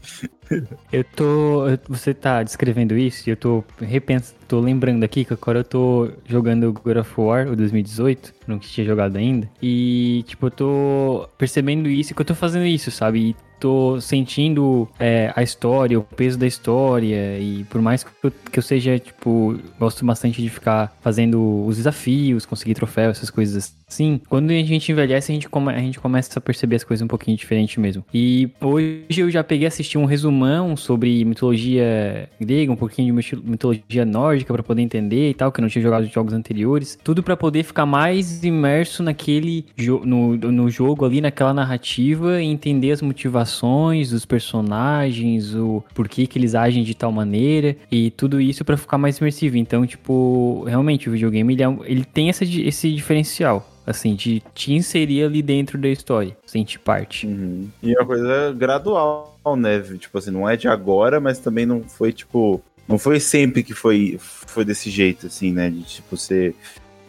[0.92, 1.66] Eu tô.
[1.90, 4.36] Você tá descrevendo isso e eu tô repensando.
[4.48, 8.86] Tô lembrando aqui que agora eu tô jogando God of War, o 2018, não tinha
[8.86, 9.50] jogado ainda.
[9.60, 13.30] E, tipo, eu tô percebendo isso, que eu tô fazendo isso, sabe?
[13.30, 17.40] E tô sentindo é, a história, o peso da história.
[17.40, 21.78] E por mais que eu, que eu seja, tipo, gosto bastante de ficar fazendo os
[21.78, 24.20] desafios, conseguir troféu, essas coisas assim.
[24.28, 27.08] Quando a gente envelhece, a gente, come, a gente começa a perceber as coisas um
[27.08, 28.04] pouquinho diferente mesmo.
[28.14, 33.12] E hoje eu já peguei a assistir um resumão sobre mitologia grega, um pouquinho de
[33.12, 36.34] mito- mitologia nórdica pra poder entender e tal, que eu não tinha jogado os jogos
[36.34, 36.98] anteriores.
[37.04, 39.66] Tudo pra poder ficar mais imerso naquele
[40.04, 46.38] no, no jogo ali, naquela narrativa e entender as motivações dos personagens, o porquê que
[46.38, 49.58] eles agem de tal maneira e tudo isso pra ficar mais imersivo.
[49.58, 53.72] Então, tipo, realmente o videogame ele, é ele tem essa, esse diferencial.
[53.88, 57.28] Assim, de te inserir ali dentro da história, sentir parte.
[57.28, 57.68] Uhum.
[57.84, 59.80] E é uma coisa gradual, né?
[60.00, 62.62] Tipo assim, não é de agora, mas também não foi, tipo.
[62.88, 65.70] Não foi sempre que foi, foi desse jeito, assim, né?
[65.70, 66.56] De tipo ser.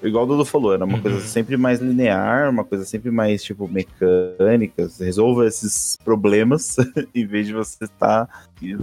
[0.03, 1.03] Igual o Dudu falou, era uma Uhum.
[1.03, 4.89] coisa sempre mais linear, uma coisa sempre mais, tipo, mecânica.
[4.89, 6.77] Você resolva esses problemas
[7.15, 8.29] em vez de você estar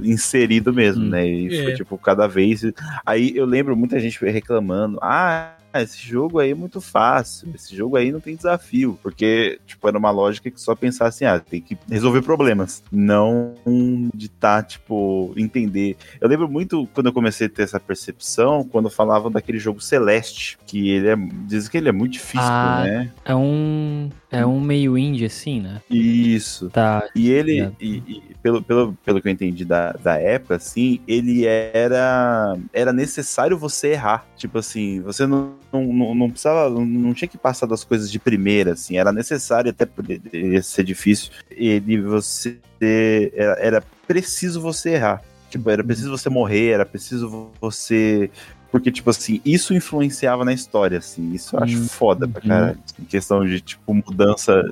[0.03, 1.09] inserido mesmo, Hum.
[1.09, 1.27] né?
[1.27, 1.75] E foi, É.
[1.75, 2.61] tipo, cada vez.
[3.05, 7.97] Aí eu lembro muita gente reclamando: ah, esse jogo aí é muito fácil, esse jogo
[7.97, 8.97] aí não tem desafio.
[9.01, 12.83] Porque, tipo, era uma lógica que só pensar assim: ah, tem que resolver problemas.
[12.91, 13.53] Não
[14.13, 15.97] de estar, tipo, entender.
[16.21, 20.57] Eu lembro muito quando eu comecei a ter essa percepção, quando falavam daquele jogo Celeste,
[20.67, 21.15] que ele é.
[21.47, 23.11] Dizem que ele é muito difícil, Ah, né?
[23.25, 24.09] É um.
[24.31, 25.79] É um meio indie, assim, né?
[25.89, 26.69] Isso.
[26.71, 27.07] Tá.
[27.15, 31.45] E ele, e, e pelo, pelo, pelo que eu entendi da, da época, assim, ele
[31.45, 34.25] era era necessário você errar.
[34.35, 38.73] Tipo assim, você não, não, não, precisava, não, tinha que passar das coisas de primeira,
[38.73, 39.87] assim, era necessário, até
[40.61, 42.57] ser difícil, ele você
[43.35, 45.21] era, era preciso você errar.
[45.49, 48.29] Tipo, era preciso você morrer, era preciso você.
[48.71, 51.31] Porque, tipo assim, isso influenciava na história, assim.
[51.31, 52.49] Isso eu acho Hum, foda pra uhum.
[52.49, 52.79] caralho.
[52.99, 54.63] Em questão de, tipo, mudança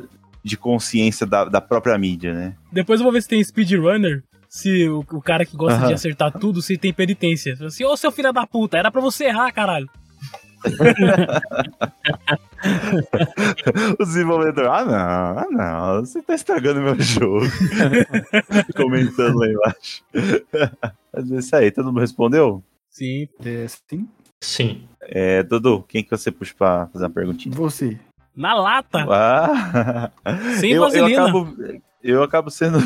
[0.43, 2.55] de consciência da, da própria mídia, né?
[2.71, 4.23] Depois eu vou ver se tem speedrunner.
[4.49, 5.87] Se o, o cara que gosta Aham.
[5.89, 7.55] de acertar tudo, se tem penitência.
[7.63, 9.87] Assim, ô seu filho da puta, era pra você errar, caralho.
[13.99, 14.95] O desenvolvedor, ah não,
[15.39, 17.45] ah não, você tá estragando meu jogo.
[18.75, 20.03] Comentando lá embaixo.
[21.13, 22.63] Mas é isso aí, todo mundo respondeu?
[22.89, 23.27] Sim.
[23.43, 24.07] É, sim.
[24.43, 24.83] Sim.
[25.01, 27.55] É, Dudu, quem que você puxa pra fazer uma perguntinha?
[27.55, 27.99] Você.
[28.35, 29.05] Na lata.
[29.09, 30.11] Ah,
[30.59, 31.23] Sem eu, eu vaselina.
[31.23, 31.55] acabo,
[32.03, 32.77] eu acabo sendo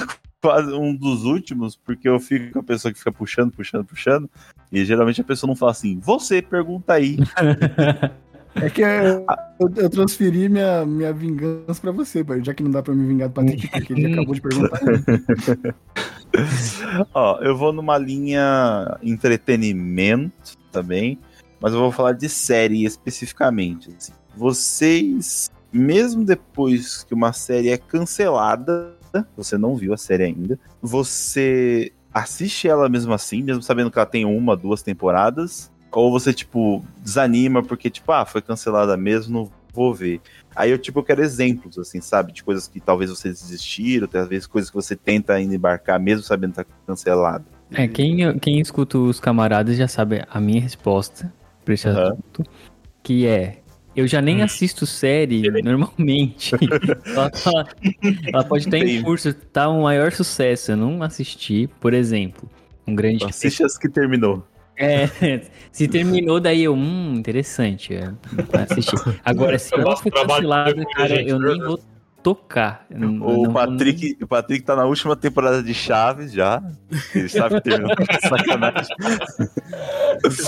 [0.45, 4.29] quase um dos últimos, porque eu fico com a pessoa que fica puxando, puxando, puxando,
[4.71, 7.17] e geralmente a pessoa não fala assim, você pergunta aí.
[8.55, 9.25] É que eu,
[9.59, 13.05] eu, eu transferi minha, minha vingança pra você, pai, já que não dá pra me
[13.05, 14.79] vingar do Patrick, porque ele acabou de perguntar.
[17.13, 21.19] Ó, eu vou numa linha entretenimento também,
[21.59, 23.89] mas eu vou falar de série especificamente.
[23.97, 24.13] assim.
[24.37, 28.94] Vocês, mesmo depois que uma série é cancelada,
[29.37, 34.05] você não viu a série ainda, você assiste ela mesmo assim, mesmo sabendo que ela
[34.05, 39.51] tem uma, duas temporadas, ou você, tipo, desanima porque, tipo, ah, foi cancelada mesmo, não
[39.73, 40.21] vou ver.
[40.55, 42.31] Aí eu, tipo, eu quero exemplos, assim, sabe?
[42.31, 46.51] De coisas que talvez vocês desistiram, talvez coisas que você tenta ainda embarcar mesmo sabendo
[46.51, 47.45] que tá cancelado.
[47.71, 52.03] É, quem, quem escuta os camaradas já sabe a minha resposta pra esse Aham.
[52.03, 52.43] assunto,
[53.03, 53.61] que é,
[53.95, 54.45] eu já nem Hum.
[54.45, 56.51] assisto série normalmente.
[57.07, 57.67] ela, tá-
[58.33, 60.71] ela pode estar em curso, tá um maior sucesso.
[60.71, 62.49] Eu não assisti, por exemplo,
[62.87, 64.45] um grande Assiste as que terminou.
[64.77, 65.07] É,
[65.71, 68.97] se terminou, daí eu, hum, interessante, é, vou assistir.
[69.23, 71.63] Agora, se ela foi Trabalho cancelada, com cara, eu nem verdade.
[71.63, 71.94] vou
[72.25, 72.87] tocar.
[72.89, 76.59] Eu não- O não Patrick, o Patrick tá na última temporada de Chaves já.
[77.13, 77.91] Ele sabe que terminou.
[78.27, 78.95] Sacanagem.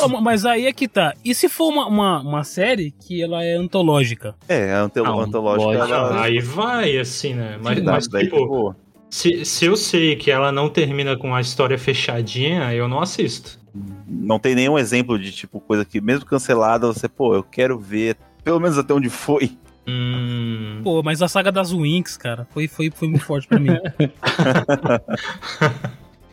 [0.02, 1.14] Ó, mas aí é que tá.
[1.24, 4.34] E se for uma, uma, uma série que ela é antológica?
[4.50, 5.72] É, a ante- Não, antológica.
[5.72, 5.94] lógico.
[5.94, 7.60] ela- Aí vai, assim, né?
[7.62, 8.76] Mas, dá- mas daí, tipo, pô,
[9.08, 13.60] se, se eu sei que ela não termina com a história fechadinha, eu não assisto.
[14.08, 18.18] não tem nenhum exemplo de tipo coisa que, mesmo cancelada, você, pô, eu quero ver
[18.44, 19.56] pelo menos até onde foi.
[19.88, 23.70] Hum, Pô, mas a saga das Winx, cara, foi, foi, foi muito forte pra mim.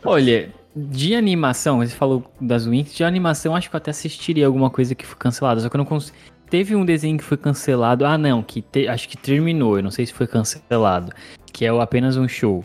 [0.03, 4.69] Olha, de animação, você falou das Winx, de animação acho que eu até assistiria alguma
[4.69, 6.15] coisa que foi cancelada, só que eu não consigo.
[6.49, 9.89] Teve um desenho que foi cancelado, ah não, que te- acho que terminou, eu não
[9.89, 11.11] sei se foi cancelado,
[11.51, 12.63] que é o apenas um show.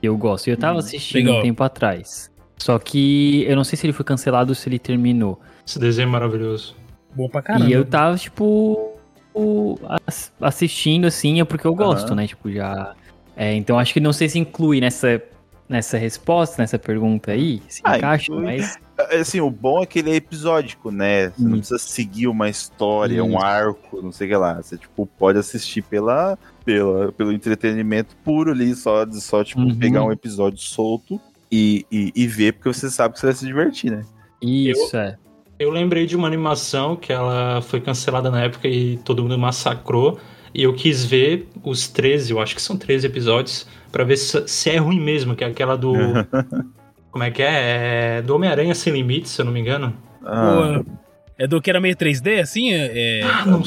[0.00, 1.38] que Eu gosto, eu tava assistindo legal.
[1.38, 2.30] um tempo atrás.
[2.58, 5.40] Só que eu não sei se ele foi cancelado ou se ele terminou.
[5.66, 6.76] esse desenho é maravilhoso.
[7.14, 7.68] Bom pra caramba.
[7.68, 8.91] E eu tava, tipo,
[10.40, 12.16] assistindo, assim, é porque eu gosto, Aham.
[12.16, 12.26] né?
[12.26, 12.94] Tipo, já.
[13.36, 15.22] É, então acho que não sei se inclui nessa,
[15.68, 18.44] nessa resposta, nessa pergunta aí, se Ah, encaixa, inclui.
[18.44, 18.78] mas.
[19.20, 21.30] Assim, o bom é que ele é episódico, né?
[21.30, 21.74] Você não Isso.
[21.74, 23.38] precisa seguir uma história, um Isso.
[23.44, 24.54] arco, não sei o que lá.
[24.62, 29.74] Você, tipo, pode assistir pela, pela, pelo entretenimento puro ali, só, só tipo, Uhum.
[29.74, 33.46] pegar um episódio solto e, e, e ver, porque você sabe que você vai se
[33.46, 34.04] divertir, né?
[34.40, 35.16] Isso, é.
[35.58, 40.18] Eu lembrei de uma animação que ela foi cancelada na época e todo mundo massacrou.
[40.54, 44.68] E eu quis ver os 13, eu acho que são 13 episódios, pra ver se,
[44.70, 45.94] é ruim mesmo, que é aquela do.
[47.10, 48.16] como é que é?
[48.18, 49.96] É do Homem-Aranha Sem Limites, se eu não me engano.
[50.24, 50.92] Ah, Pô,
[51.38, 52.72] é do que era meio 3D, assim?
[52.72, 53.62] É, é- Ah, não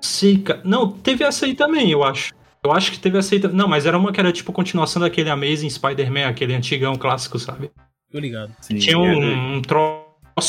[0.00, 0.60] sei, cara.
[0.64, 2.34] Não, teve essa aí também, eu acho.
[2.62, 3.56] Eu acho que teve essa aí também.
[3.56, 7.70] Não, mas era uma que era tipo continuação daquele Amazing Spider-Man, aquele antigão clássico, sabe?
[8.12, 8.52] Tô ligado.
[8.60, 10.07] sim, Tinha é- um, um troço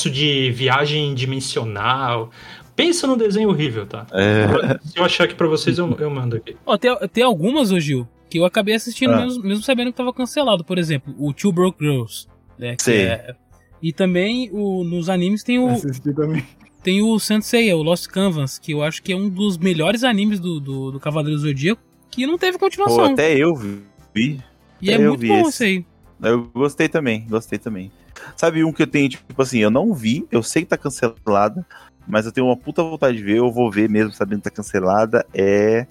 [0.10, 2.30] de viagem dimensional.
[2.76, 4.06] Pensa num desenho horrível, tá?
[4.12, 6.56] é, Se eu achar aqui pra vocês, eu, eu mando aqui.
[6.66, 9.22] Ó, tem, tem algumas, ô Gil, que eu acabei assistindo Ah.
[9.26, 10.64] mesmo, mesmo sabendo que tava cancelado.
[10.64, 12.28] Por exemplo, o Two Broke Girls.
[12.58, 13.02] Né, que Sei.
[13.04, 13.36] é-
[13.82, 16.46] E também o, nos animes tem o, Assisti também.
[16.84, 20.40] tem o Sensei, o Lost Canvas, que eu acho que é um dos melhores animes
[20.40, 23.06] do, do, do Cavaleiro do Zodíaco, que não teve Pô, continuação.
[23.14, 24.40] até eu vi.
[24.82, 25.50] e é eu muito vi bom esse.
[25.50, 25.86] isso aí.
[26.22, 27.90] Eu gostei também, gostei também.
[28.36, 31.66] Sabe um que eu tenho, tipo assim, eu não vi, eu sei que tá cancelada,
[32.08, 34.56] mas eu tenho uma puta vontade de ver, eu vou ver mesmo sabendo que tá
[34.56, 35.86] cancelada, é,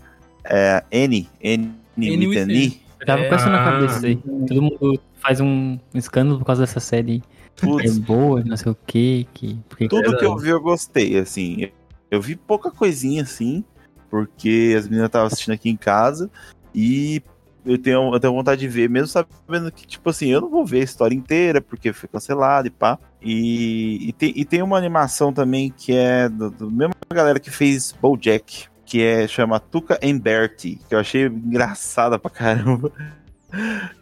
[0.44, 2.82] é N, N, N with N.
[3.00, 3.28] Eu tava É.
[3.28, 3.72] com essa na Ah.
[3.72, 4.16] cabeça aí.
[4.16, 7.22] Todo mundo faz um escândalo por causa dessa série.
[7.60, 9.26] É Putz, boa, não sei o que.
[9.34, 11.70] que porque tudo que eu vi eu gostei, assim, eu,
[12.12, 13.64] eu vi pouca coisinha, assim,
[14.10, 16.30] porque as meninas estavam assistindo aqui em casa,
[16.74, 17.20] e
[17.68, 20.64] eu tenho, eu tenho vontade de ver, mesmo sabendo que, tipo assim, eu não vou
[20.64, 22.98] ver a história inteira, porque foi cancelado e pá.
[23.20, 27.50] E, e, tem, e tem uma animação também que é do, do mesma galera que
[27.50, 32.90] fez BoJack, que é chama Tuca and Bertie, que eu achei engraçada pra caramba.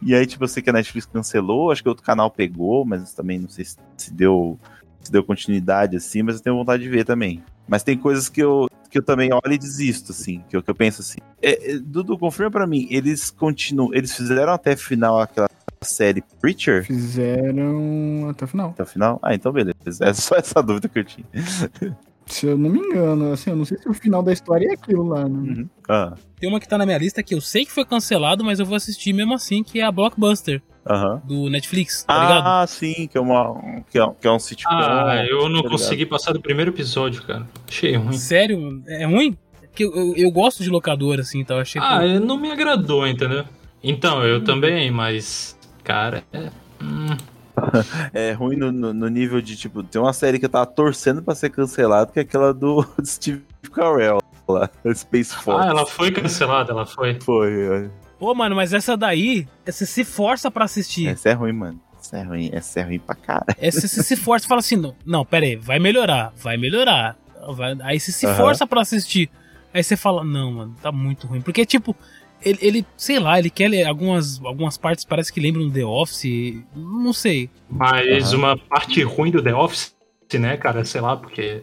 [0.02, 3.14] E aí, tipo, eu sei que a Netflix cancelou, acho que outro canal pegou, mas
[3.14, 4.59] também não sei se, se deu
[5.07, 7.42] se deu continuidade assim, mas eu tenho vontade de ver também.
[7.68, 10.70] Mas tem coisas que eu, que eu também olho e desisto, assim, que eu, que
[10.70, 11.18] eu penso assim.
[11.42, 15.48] É, é, Dudu, confirma pra mim, eles continuam, eles fizeram até final aquela
[15.83, 16.85] série Preacher?
[16.85, 18.70] Fizeram até o final.
[18.70, 19.18] Até o final?
[19.22, 20.05] Ah, então beleza.
[20.05, 21.26] É só essa dúvida que eu tinha.
[22.27, 24.73] Se eu não me engano, assim, eu não sei se o final da história é
[24.73, 25.39] aquilo lá, né?
[25.39, 25.69] Uhum.
[25.89, 28.59] Ah, Tem uma que tá na minha lista que eu sei que foi cancelado, mas
[28.59, 31.23] eu vou assistir mesmo assim, que é a Blockbuster, aham.
[31.25, 32.47] do Netflix, tá ligado?
[32.47, 34.69] Ah, sim, que é, uma, que é, que é um sitcom.
[34.73, 35.71] Ah, eu não tá ligado?
[35.71, 37.47] consegui passar do primeiro episódio, cara.
[37.69, 38.12] Achei ruim.
[38.15, 38.83] Sério?
[38.89, 39.37] É ruim?
[39.61, 42.19] Porque eu, eu, eu gosto de locador, assim, então eu achei Ah, que...
[42.19, 43.45] não me agradou, entendeu?
[43.85, 45.57] Então, eu também, mas.
[45.85, 46.51] Cara, é.
[46.83, 47.17] hum,
[48.12, 51.23] É ruim no, no- no nível de, tipo, tem uma série que eu tava torcendo
[51.23, 53.42] pra ser cancelada, que é aquela do Steve
[53.73, 55.66] Carell lá, Space Force.
[55.66, 57.19] Ah, ela foi cancelada, ela foi.
[57.21, 57.90] Foi, olha.
[58.19, 61.09] Pô, mano, mas essa daí, você se força pra assistir.
[61.09, 61.81] Essa é ruim, mano.
[62.01, 63.47] Essa é ruim, essa é ruim pra caralho.
[63.59, 67.16] Essa você se força e fala assim, não, não, pera aí, vai melhorar, vai melhorar.
[67.55, 68.37] Vai- Aí você se Aham.
[68.37, 69.29] força pra assistir.
[69.75, 71.40] Aí você fala, não, mano, tá muito ruim.
[71.42, 71.95] Porque, tipo,
[72.42, 76.62] ele, ele, sei lá, ele quer ler algumas, algumas partes parece que lembram The Office,
[76.75, 77.51] não sei.
[77.68, 78.37] Mas Aham.
[78.37, 79.94] uma parte ruim do The Office,
[80.35, 80.85] né, cara?
[80.85, 81.62] Sei lá, porque.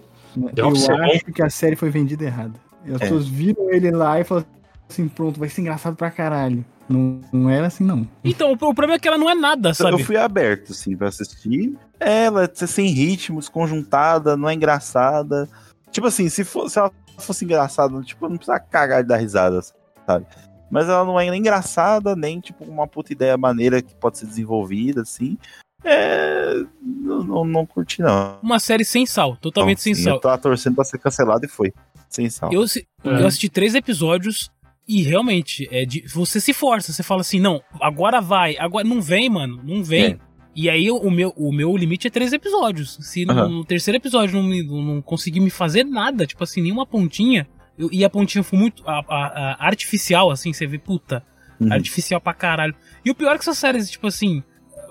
[0.55, 1.03] The Eu Office é bom.
[1.03, 2.53] acho que a série foi vendida errada.
[2.86, 2.99] As É.
[2.99, 4.47] pessoas viram ele lá e falaram
[4.89, 6.65] assim, pronto, vai ser engraçado pra caralho.
[6.89, 8.05] Não, não era assim, não.
[8.23, 10.03] Então, o, problema é que ela não é nada, Eu sabe?
[10.03, 11.73] fui aberto, assim, pra assistir.
[11.99, 15.47] Ela é sem ritmo, desconjuntada, não é engraçada.
[15.91, 19.62] Tipo assim, se, for, se ela fosse engraçada, tipo, não precisa cagar de dar risada,
[20.05, 20.25] sabe?
[20.73, 24.25] Mas ela não é nem engraçada, nem, tipo, uma puta ideia maneira que pode ser
[24.25, 25.38] desenvolvida, assim.
[25.83, 26.63] É.
[26.81, 28.39] Não, não, não curti, não.
[28.41, 30.15] Uma série sem sal, totalmente Então, sem sim, sal.
[30.15, 31.73] Eu tava torcendo pra ser cancelado e foi.
[32.09, 32.51] Sem sal.
[32.51, 33.21] Eu, É.
[33.21, 34.49] eu assisti três episódios
[34.88, 39.01] e realmente, é de, você se força, você fala assim, não, agora vai, agora não
[39.01, 40.13] vem, mano, não vem.
[40.13, 40.17] É.
[40.55, 42.97] E aí o meu, o meu limite é três episódios.
[43.01, 43.49] Se no, Aham.
[43.49, 48.03] no terceiro episódio não, não conseguir me fazer nada, tipo assim, nenhuma pontinha, eu- e
[48.05, 51.23] a pontinha foi muito a- a- a artificial, assim, você vê, puta,
[51.59, 51.71] Uhum.
[51.71, 52.75] artificial pra caralho.
[53.05, 54.43] E o pior é que essas séries, tipo assim,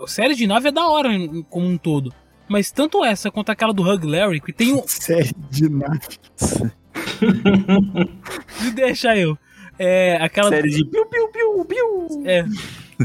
[0.07, 1.11] séries de nave é da hora
[1.51, 2.13] como um todo.
[2.49, 6.01] Mas tanto essa quanto aquela do Hug Larry, que tem um, Série de nave.
[8.63, 9.37] Me deixa eu.
[9.79, 10.49] É, aquela.
[10.51, 12.23] Série de piu, piu, piu, piu.
[12.27, 12.45] É.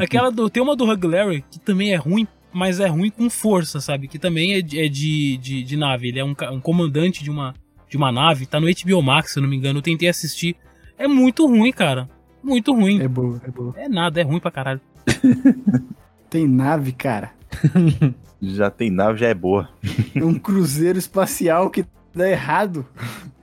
[0.01, 0.49] Aquela do.
[0.49, 4.07] Tem uma do Hug Larry que também é ruim, mas é ruim com força, sabe?
[4.07, 6.09] Que também é de, é de, de, de nave.
[6.09, 7.53] Ele é um, um comandante de uma,
[7.89, 8.45] de uma nave.
[8.45, 9.79] Tá no HBO Max, se eu não me engano.
[9.79, 10.55] Eu tentei assistir.
[10.97, 12.09] É muito ruim, cara.
[12.43, 13.01] Muito ruim.
[13.01, 13.73] É boa, é boa.
[13.77, 14.81] É nada, é ruim pra caralho.
[16.29, 17.31] Tem nave, cara.
[18.41, 19.67] Já tem nave, já é boa.
[20.13, 22.85] É um cruzeiro espacial que dá errado.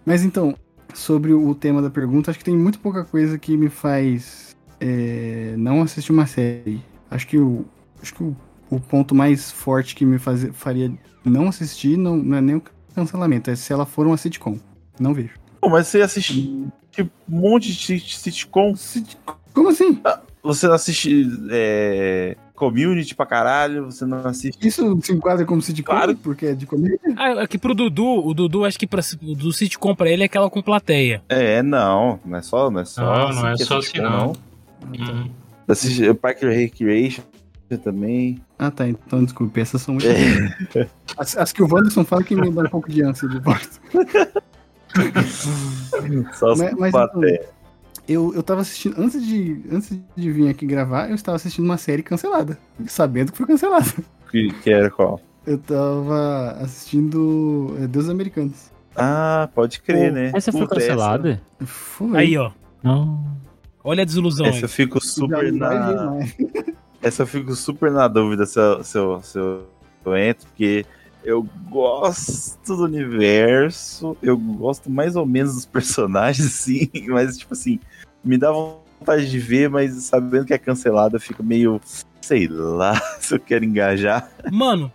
[0.07, 0.54] Mas então,
[0.92, 5.54] sobre o tema da pergunta, acho que tem muito pouca coisa que me faz é,
[5.59, 6.80] não assistir uma série.
[7.11, 7.64] Acho que o,
[8.00, 8.37] acho que o,
[8.70, 10.92] o ponto mais forte que me faz, faria
[11.24, 12.61] não assistir não, não é nem o
[12.94, 14.59] cancelamento, é se ela for uma sitcom.
[14.98, 15.30] Não vejo.
[15.61, 18.74] Pô, mas você assiste tipo, um monte de sit- sitcom.
[18.76, 19.16] Sit-
[19.52, 19.98] Como assim?
[20.42, 24.59] Você não assiste é, community pra caralho, você não assiste.
[24.66, 26.16] Isso se enquadra como sitcom Claro.
[26.16, 27.00] porque é de comédia?
[27.16, 30.26] Ah, aqui pro Dudu, o Dudu, acho que pra, o do sitcom pra ele é
[30.26, 31.22] aquela com plateia.
[31.28, 33.02] É, não, não é só, não é só.
[33.30, 34.33] Não, não é só assim, não.
[34.87, 35.30] Hum.
[35.66, 37.22] Assiste Park Recreation
[37.83, 38.40] também.
[38.59, 40.07] Ah tá, então desculpe, essas são muito.
[41.18, 43.68] As, as que o Wanderson fala que me dá um pouco de ânsia de volta.
[46.35, 47.48] Só as Mas- mas plateia.
[48.07, 51.79] Eu, eu tava assistindo, antes de, antes de vir aqui gravar, eu estava assistindo uma
[51.79, 53.87] série cancelada, sabendo que foi cancelada.
[54.31, 55.20] Que, que era qual?
[55.46, 58.70] Eu tava assistindo é, Deus Americanos.
[58.94, 60.33] Ah, pode crer, Pô, né?
[60.35, 61.40] Essa foi Puta, cancelada?
[61.64, 62.16] Foi.
[62.18, 62.50] Aí, ó.
[62.83, 63.24] Não.
[63.83, 64.62] Olha a desilusão Essa, aí.
[64.64, 66.18] eu fico super na.
[67.05, 69.69] Essa eu fico super na dúvida se eu, se eu, se eu,
[70.07, 70.87] eu entro, porque
[71.23, 77.79] eu gosto do universo, eu gosto mais ou menos dos personagens, sim, mas tipo assim,
[78.25, 81.79] me dá vontade de ver, mas sabendo que é cancelado, eu fico meio,
[82.23, 84.27] sei lá, se eu quero engajar.
[84.51, 84.90] Mano,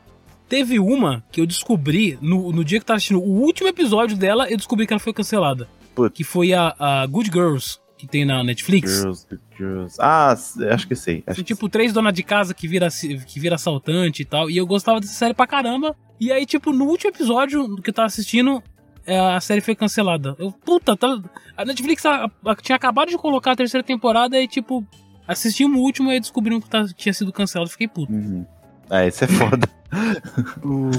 [0.47, 4.17] teve uma que eu descobri no, no dia que eu tava assistindo o último episódio
[4.17, 5.69] dela, eu descobri que ela foi cancelada.
[6.15, 8.89] Que foi a, a Good Girls, que tem na Netflix.
[9.01, 9.97] Girls, girls.
[9.99, 10.31] Ah,
[10.71, 11.21] acho que sei.
[11.27, 12.87] Acho São tipo três donas de casa que vira,
[13.27, 14.49] que vira assaltante e tal.
[14.49, 15.93] E eu gostava dessa série pra caramba.
[16.19, 18.63] E aí, tipo, no último episódio que eu tava assistindo,
[19.05, 20.33] é, a série foi cancelada.
[20.39, 21.21] Eu, puta, tá,
[21.57, 24.85] a Netflix a- a- tinha acabado de colocar a terceira temporada e, tipo,
[25.27, 27.69] assistimos o último e descobrimos que tá- tinha sido cancelado.
[27.69, 28.11] Fiquei puto.
[28.13, 28.45] Uhum.
[28.89, 29.67] Ah, esse é foda.
[30.63, 30.89] O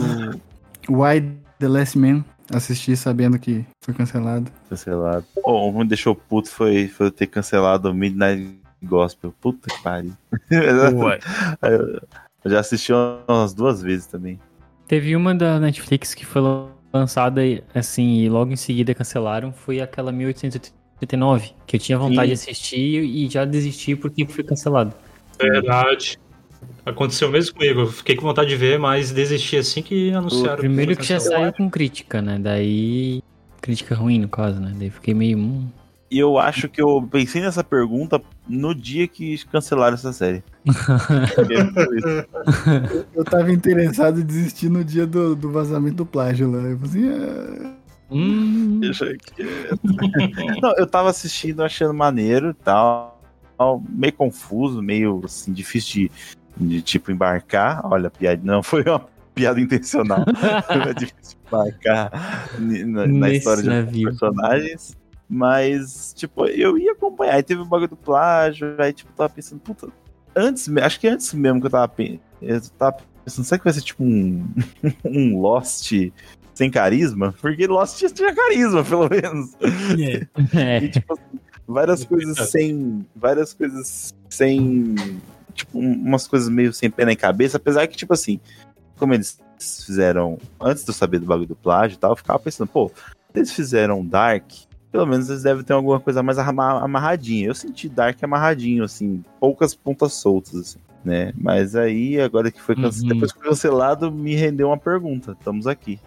[1.02, 1.20] Why
[1.58, 4.50] the Last Man, assisti sabendo que foi cancelado.
[4.68, 5.24] Cancelado.
[5.44, 9.34] Bom, o que me deixou puto foi, foi eu ter cancelado o Midnight Gospel.
[9.40, 10.12] Puta que pariu.
[12.42, 12.90] Eu já assisti
[13.28, 14.40] umas duas vezes também.
[14.88, 16.42] Teve uma da Netflix que foi
[16.92, 17.42] lançada
[17.74, 19.52] assim e logo em seguida cancelaram.
[19.52, 22.44] Foi aquela 1889, que eu tinha vontade Sim.
[22.44, 24.94] de assistir e já desisti porque foi cancelado.
[25.38, 26.18] Verdade.
[26.84, 27.80] Aconteceu mesmo comigo.
[27.80, 30.56] Eu fiquei com vontade de ver, mas desisti assim que anunciaram.
[30.56, 32.38] Primeiro foi que já saiu com crítica, né?
[32.38, 33.22] Daí.
[33.60, 34.72] Crítica ruim, no caso, né?
[34.76, 35.38] Daí fiquei meio.
[35.38, 35.68] Hum.
[36.10, 40.42] E eu acho que eu pensei nessa pergunta no dia que cancelaram essa série.
[43.14, 46.58] Eu tava interessado em desistir no dia do, do vazamento do plágio lá.
[46.58, 47.76] Eu falei assim, ah,
[48.10, 48.80] Hum.
[48.80, 49.16] Deixa.
[50.60, 53.20] Não, eu tava assistindo achando maneiro e tal.
[53.88, 56.12] Meio confuso, meio assim, difícil de,
[56.60, 57.80] de tipo embarcar.
[57.84, 60.24] Olha, piada não foi uma piada intencional.
[60.88, 62.10] é difícil embarcar
[62.58, 64.96] na, na história de personagens.
[65.32, 67.34] Mas, tipo, eu ia acompanhar.
[67.36, 68.74] Aí teve o bagulho do plágio.
[68.78, 69.88] Aí, tipo, tava pensando, puta.
[70.34, 73.72] Antes, acho que antes mesmo que eu tava, pe- eu tava pensando, será que vai
[73.72, 74.44] ser tipo um,
[75.04, 75.92] um Lost
[76.52, 77.32] sem carisma?
[77.40, 79.54] Porque Lost tinha carisma, pelo menos.
[80.00, 80.26] É.
[80.56, 80.88] E, É.
[80.88, 81.16] tipo,
[81.66, 83.06] várias coisas sem.
[83.14, 84.96] Várias coisas sem.
[85.54, 88.40] Tipo, um- umas coisas meio sem pé nem cabeça, apesar que, tipo assim,
[88.98, 89.38] como eles
[89.84, 90.38] fizeram.
[90.60, 92.90] Antes de eu saber do bagulho do plágio e tal, eu ficava pensando, pô,
[93.34, 94.44] eles fizeram Dark,
[94.90, 97.46] pelo menos eles devem ter alguma coisa mais ama- amarradinha.
[97.46, 101.32] Eu senti Dark amarradinho, assim, poucas pontas soltas, assim, né?
[101.36, 103.08] Mas aí, agora que foi cancelado, Uhum.
[103.08, 105.36] depois que foi cancelado, me rendeu uma pergunta.
[105.38, 106.00] Estamos aqui.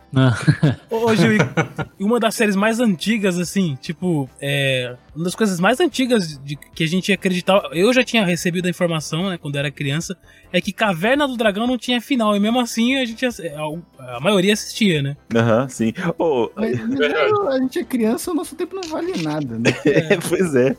[0.90, 1.40] Ô, Gil, e
[2.04, 4.96] uma das séries mais antigas, assim, tipo, é.
[5.16, 7.70] Uma das coisas mais antigas de, que a gente acreditava.
[7.72, 10.18] Eu já tinha recebido a informação, né, quando era criança,
[10.52, 12.36] é que Caverna do Dragão não tinha final.
[12.36, 13.24] E mesmo assim a gente.
[13.26, 13.32] A,
[14.16, 15.16] a maioria assistia, né?
[15.36, 15.94] Aham, sim.
[16.18, 19.70] Ô, Mas, mas a gente é criança, o nosso tempo não vale nada, né?
[19.86, 20.76] é, pois é.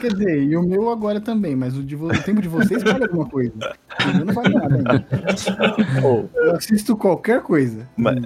[0.00, 2.82] Quer dizer, e o meu agora também, mas o, de vo- o tempo de vocês
[2.82, 3.52] vale alguma coisa.
[4.04, 5.06] O meu não vale nada ainda.
[6.02, 7.88] Ô, Eu assisto qualquer coisa.
[7.96, 8.18] Mas-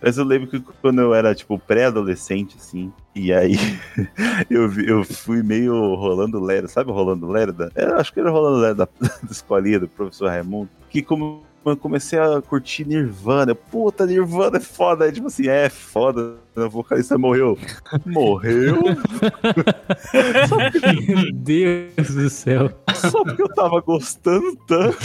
[0.00, 3.56] Mas eu lembro que quando eu era, tipo, pré-adolescente, assim, e aí
[4.48, 7.52] eu, eu fui meio rolando lero, sabe o rolando lero?
[7.52, 11.02] Da, era, acho que era o rolando lero da, da escolinha do professor Raimundo, que
[11.02, 15.68] como eu comecei a curtir Nirvana, eu, puta, Nirvana é foda, aí tipo assim, é
[15.68, 17.58] foda, o vocalista morreu.
[18.06, 18.78] Morreu?
[21.08, 22.70] Meu Deus do céu.
[22.94, 24.96] Só porque eu tava gostando tanto.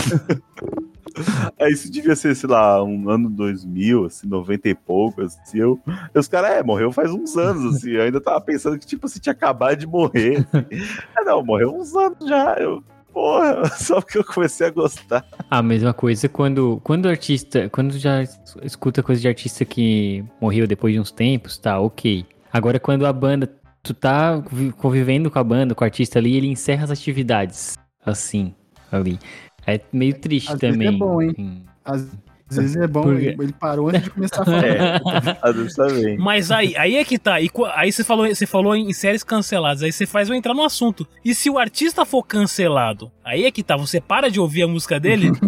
[1.60, 5.80] Aí isso devia ser, sei lá, um ano 2000, assim, 90 e pouco, assim, eu...
[6.14, 9.20] os caras, é, morreu faz uns anos, assim, eu ainda tava pensando que, tipo, assim,
[9.20, 10.46] tinha acabado de morrer.
[10.54, 10.84] assim.
[11.18, 12.84] Ah, não, morreu uns anos já, eu...
[13.14, 15.24] Porra, só porque eu comecei a gostar.
[15.48, 18.24] A mesma coisa quando, quando artista, quando já
[18.64, 22.26] escuta coisa de artista que morreu depois de uns tempos, tá, ok.
[22.52, 23.48] Agora quando a banda,
[23.84, 27.78] tu tá vi- convivendo com a banda, com o artista ali, ele encerra as atividades,
[28.04, 28.56] assim,
[28.92, 29.20] ali.
[29.66, 30.98] É meio triste Às vezes é também.
[31.00, 31.30] bom, hein?
[31.38, 31.62] assim.
[31.86, 32.02] Às,
[32.50, 33.36] às vezes é bom, Por quê?
[33.40, 34.64] ele, parou antes de começar a falar.
[34.64, 36.18] É, às vezes também.
[36.18, 37.42] Mas aí, aí é que tá.
[37.42, 39.82] E aí você falou, você falou em séries canceladas.
[39.82, 41.08] Aí você faz eu entrar no assunto.
[41.26, 43.12] E se o artista for cancelado?
[43.24, 43.76] Aí é que tá.
[43.78, 45.32] Você para de ouvir a música dele?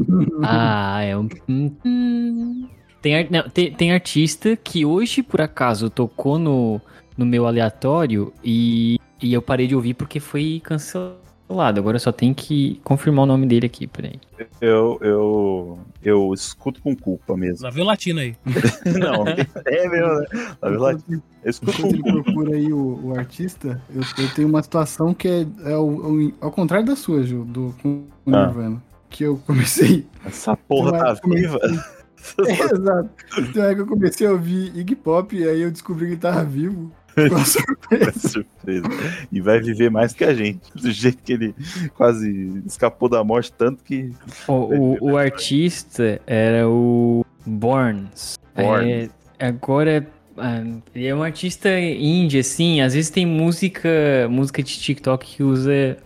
[0.43, 1.29] Ah, é um.
[1.49, 2.67] Hum.
[3.01, 6.81] Tem, ar- não, tem, tem artista que hoje, por acaso, tocou no,
[7.17, 11.17] no meu aleatório e, e eu parei de ouvir porque foi cancelado.
[11.47, 14.19] Agora só tem que confirmar o nome dele aqui, peraí.
[14.59, 17.63] Eu, eu, eu escuto com culpa mesmo.
[17.63, 18.35] Lá vem o latino aí.
[18.99, 20.25] Não, é mesmo, né?
[20.59, 20.91] Tá vendo lá?
[20.93, 22.23] Eu escuto com ele culpa.
[22.23, 26.33] procura aí o, o artista, eu, eu tenho uma situação que é, é o- o-
[26.41, 28.47] ao contrário da sua, Ju, do com o Ah.
[28.47, 28.83] Nirvana.
[29.09, 30.05] Que eu comecei.
[30.25, 31.59] Essa porra uma tá viva.
[31.59, 31.79] comecei-
[32.39, 33.09] É, exato.
[33.37, 36.19] Uma época que eu comecei a ouvir Iggy Pop e aí eu descobri que ele
[36.19, 36.91] tava vivo.
[37.17, 38.29] Uma surpresa.
[38.29, 38.87] Surpresa.
[39.31, 40.61] E vai viver mais que a gente.
[40.73, 41.55] Do jeito que ele
[41.95, 44.11] quase escapou da morte, tanto que.
[44.47, 44.53] O,
[45.01, 48.37] o, o artista era o Borns.
[48.55, 49.09] Borns.
[49.39, 50.07] É, agora,
[50.37, 50.63] ah,
[50.93, 52.81] ele é um artista indie, assim.
[52.81, 53.89] Às vezes tem música,
[54.29, 55.97] música de TikTok que usa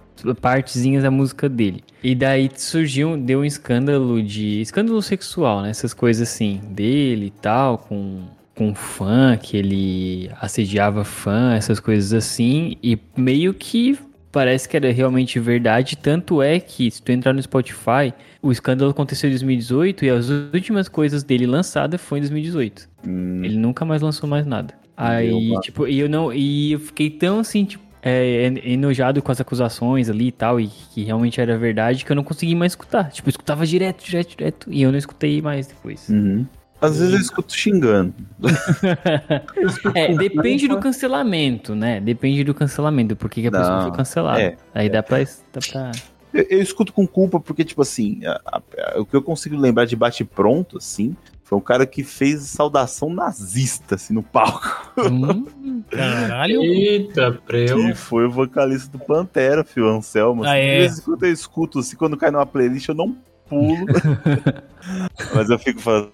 [0.41, 1.83] partezinhas da música dele.
[2.03, 4.61] E daí surgiu, deu um escândalo de.
[4.61, 5.69] Escândalo sexual, né?
[5.69, 8.23] Essas coisas assim, dele e tal, com.
[8.59, 13.97] Com fã, que ele assediava fã, essas coisas assim, e meio que
[14.33, 15.95] parece que era realmente verdade.
[15.95, 20.29] Tanto é que, se tu entrar no Spotify, o escândalo aconteceu em 2018 e as
[20.29, 22.89] últimas coisas dele lançadas foi em 2018.
[23.07, 24.73] Hum, Ele nunca mais lançou mais nada.
[24.97, 26.33] Aí, Meu, tipo, e eu não.
[26.33, 27.83] E eu fiquei tão assim, tipo.
[28.01, 32.11] é, en- enojado com as acusações ali e tal, e que realmente era verdade, que
[32.11, 33.09] eu não consegui mais escutar.
[33.09, 36.07] Tipo, eu escutava direto, direto, direto, e eu não escutei mais depois.
[36.09, 36.45] uhum.
[36.81, 38.13] Às vezes eu escuto xingando.
[39.93, 41.99] É, depende do cancelamento, né?
[41.99, 44.41] Depende do cancelamento, porque que a pessoa foi cancelada.
[44.41, 45.19] é, Aí dá pra.
[45.19, 45.91] Dá pra...
[46.33, 48.61] Eu, eu escuto com culpa porque, tipo assim, a- a-
[48.95, 53.09] a- o que eu consigo lembrar de bate-pronto, assim, foi um cara que fez saudação
[53.09, 54.91] nazista, assim, no palco.
[54.99, 56.61] Hum, Caralho.
[56.61, 57.77] Eita, preu.
[57.77, 60.43] Que foi o vocalista do Pantera, Fio Anselmo.
[60.43, 60.85] Ah, assim, é?
[60.85, 63.17] Em quando eu escuto, assim, quando cai numa playlist eu não
[63.49, 63.85] pulo.
[65.35, 66.11] Mas eu fico falando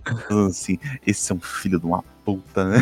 [0.49, 2.81] assim, esse é um filho de uma puta, né?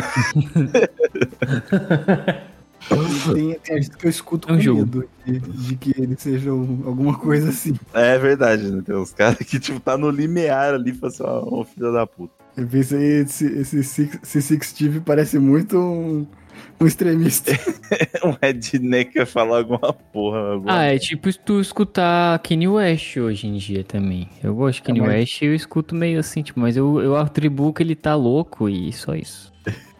[3.34, 4.78] Tem, tem artista que eu escuto É um com jogo.
[4.80, 7.74] medo de, de que ele seja um- alguma coisa assim.
[7.94, 8.82] É verdade, né?
[8.84, 12.32] Tem uns caras que, tipo, tá no limiar ali, assim, ó, ô filho da puta.
[12.56, 16.26] Eu pensei, esse, esse esse Six Steve parece muito um,
[16.80, 17.52] Um extremista.
[18.24, 20.38] um redneck ia falar alguma porra.
[20.52, 20.78] Alguma...
[20.80, 24.28] Ah, é tipo tu escutar Kanye West hoje em dia também.
[24.42, 27.16] Eu gosto de Kanye mas- West e eu escuto meio assim, tipo, mas eu, eu
[27.16, 29.52] atribuo que ele tá louco e só isso.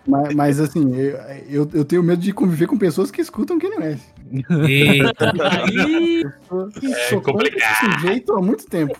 [0.06, 1.16] Mas, mas, assim, eu,
[1.48, 4.04] eu, eu tenho medo de conviver com pessoas que escutam Kanye West.
[4.68, 5.32] Eita.
[7.10, 7.72] É complicado.
[7.72, 8.98] esse sujeito há muito tempo.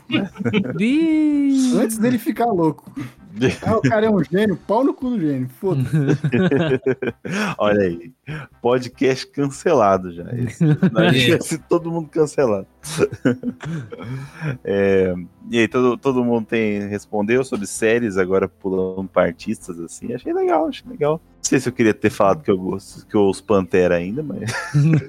[0.79, 1.73] ih.
[1.79, 2.91] Antes dele ficar louco.
[3.67, 5.49] Ah, o cara é um gênio, pau no cu do gênio.
[5.61, 5.89] Foda-se.
[7.59, 8.13] Olha aí.
[8.63, 10.25] Podcast cancelado já.
[10.37, 11.19] Esse, nós É.
[11.31, 12.67] ia ser todo mundo cancelado.
[14.63, 15.15] É,
[15.51, 20.13] e aí, todo, todo mundo tem respondeu sobre séries, agora pulando para artistas, assim.
[20.15, 21.21] Achei legal, achei legal.
[21.37, 24.23] Não sei se eu queria ter falado que eu gosto, que eu ouço Pantera ainda,
[24.23, 24.51] mas.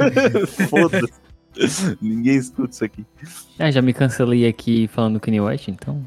[0.69, 1.13] Foda-se.
[2.01, 3.05] Ninguém escuta isso aqui.
[3.57, 6.03] Ah, já me cancelei aqui falando Kanye West, então.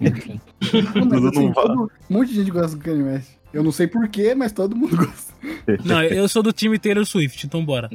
[0.00, 0.40] Enfim.
[1.10, 3.30] Mas, assim, todo- um monte de gente gosta do Kanye West.
[3.52, 5.32] Eu não sei porquê, mas todo mundo gosta.
[5.84, 7.88] Não, eu sou do time Taylor Swift, então bora.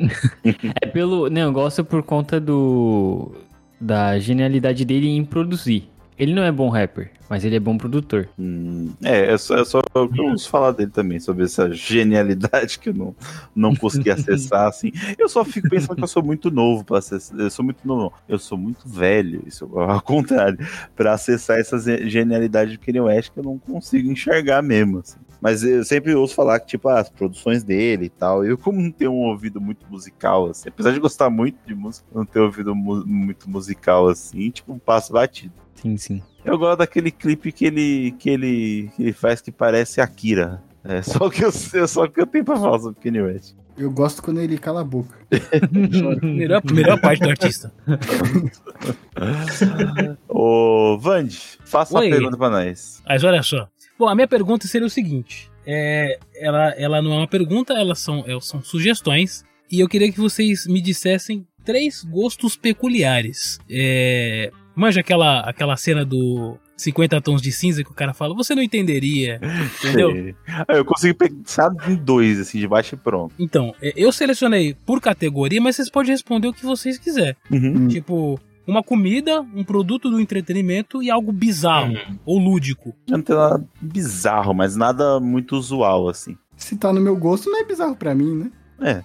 [0.82, 1.30] É pelo.
[1.30, 3.32] Não, eu gosto por conta do.
[3.80, 5.88] Da genialidade dele em produzir.
[6.22, 8.30] Ele não é bom rapper, mas ele é bom produtor.
[8.38, 11.72] Hum, é, é só, é só o que eu ouço falar dele também, sobre essa
[11.74, 13.16] genialidade que eu não,
[13.56, 14.92] não consegui acessar, assim.
[15.18, 17.40] Eu só fico pensando que eu sou muito novo para acessar.
[17.40, 20.60] Eu sou muito novo, eu sou muito velho, isso ao contrário,
[20.96, 25.18] para acessar essa genialidade do Kanye West que eu não consigo enxergar mesmo, assim.
[25.42, 28.46] Mas eu sempre ouço falar que, tipo, ah, as produções dele e tal.
[28.46, 32.06] Eu, como não tenho um ouvido muito musical, assim, apesar de gostar muito de música,
[32.14, 35.52] não ter ouvido mu- muito musical, assim, tipo, passo batido.
[35.82, 36.22] Sim, sim.
[36.44, 40.62] Eu gosto daquele clipe que ele, que ele, que ele faz que parece Akira.
[40.84, 43.56] É só o que eu, é só que eu tenho pra falar sobre Kanye West.
[43.78, 45.18] Eu gosto quando ele cala a boca.
[46.22, 47.74] Melhor, melhor parte do artista.
[50.28, 52.10] Ô, Vande, faça uma Oi.
[52.10, 53.02] pergunta pra nós.
[53.08, 53.68] Mas olha só.
[53.98, 58.00] Bom, a minha pergunta seria o seguinte: é, ela, ela não é uma pergunta, elas
[58.00, 59.44] são, é, são sugestões.
[59.72, 63.58] E eu queria que vocês me dissessem três gostos peculiares.
[63.70, 68.56] É, manja aquela, aquela cena do 50 tons de cinza que o cara fala, você
[68.56, 69.40] não entenderia,
[69.80, 70.34] entendeu?
[70.48, 73.34] Ah, Eu consegui pensar em dois, assim, de baixo e pronto.
[73.38, 77.36] Então, é, eu selecionei por categoria, mas vocês podem responder o que vocês quiserem.
[77.52, 77.88] Uhum.
[77.88, 82.18] Tipo, uma comida, um produto do entretenimento e algo bizarro Hum.
[82.26, 82.96] ou lúdico.
[83.10, 86.38] Não tem nada bizarro, mas nada muito usual, assim.
[86.56, 88.52] Se tá no meu gosto, não é bizarro pra mim, né?
[88.84, 89.02] É,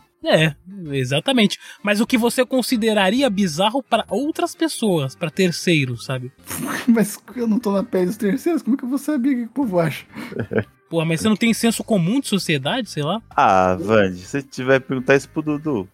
[0.92, 1.58] exatamente.
[1.82, 6.32] Mas o que você consideraria bizarro para outras pessoas, para terceiros, sabe?
[6.86, 9.36] Mas eu não tô na pele dos terceiros, como é que eu vou saber o
[9.36, 10.04] que o povo acha?
[10.88, 13.20] Porra, mas você não tem senso comum de sociedade, sei lá?
[13.28, 15.88] Ah, Vande, se você tiver que perguntar isso pro Dudu.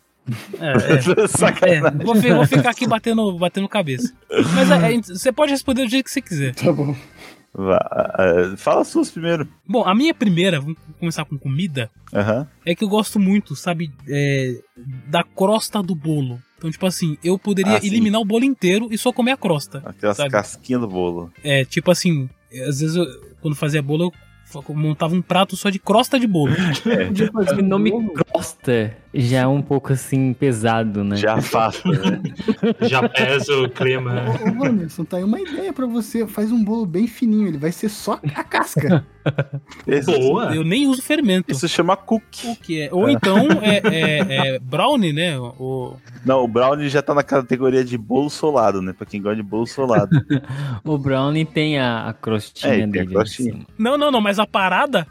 [0.60, 1.24] É, é.
[1.24, 1.98] É, Sacanagem.
[2.04, 4.12] vou, vou ficar aqui batendo, batendo cabeça.
[4.54, 6.54] Mas é, é, você pode responder do jeito que você quiser.
[6.54, 6.94] Tá bom.
[7.54, 7.78] Vá,
[8.56, 9.46] Fala as suas primeiro.
[9.68, 12.48] Bom, a minha primeira, vamos começar com comida, Aham.
[12.64, 14.58] é que eu gosto muito, sabe, é,
[15.08, 16.40] da crosta do bolo.
[16.56, 19.82] Então, tipo assim, eu poderia Ah, eliminar o bolo inteiro e só comer a crosta.
[19.84, 20.30] Aquelas Sabe?
[20.30, 21.32] casquinhas do bolo.
[21.42, 22.30] É, tipo assim,
[22.68, 23.04] às vezes eu,
[23.40, 24.12] quando fazia bolo, eu
[24.70, 26.54] montava um prato só de crosta de bolo.
[27.08, 27.90] Podia fazer O nome.
[28.12, 31.16] Crosta já é um pouco assim pesado, né?
[31.16, 32.22] Já afasta, né?
[32.88, 34.24] Já pesa o clima.
[34.26, 36.26] Ô, ô, Wanderson, tá aí uma ideia pra você.
[36.26, 39.04] Faz um bolo bem fininho, ele vai ser só a casca.
[40.18, 40.54] Boa.
[40.54, 41.52] Eu nem uso fermento.
[41.52, 42.48] Isso chama cookie.
[42.48, 42.88] O que é?
[42.92, 45.38] Ou então é, é- é brownie, né?
[45.38, 48.92] O, Não, o brownie já tá na categoria de bolo solado, né?
[48.96, 50.10] Pra quem gosta de bolo solado.
[50.84, 53.06] O Brownie tem a, a crostinha É, tem a dele.
[53.14, 53.52] crostinha.
[53.54, 53.66] assim.
[53.78, 55.06] Não, não, não, mas a parada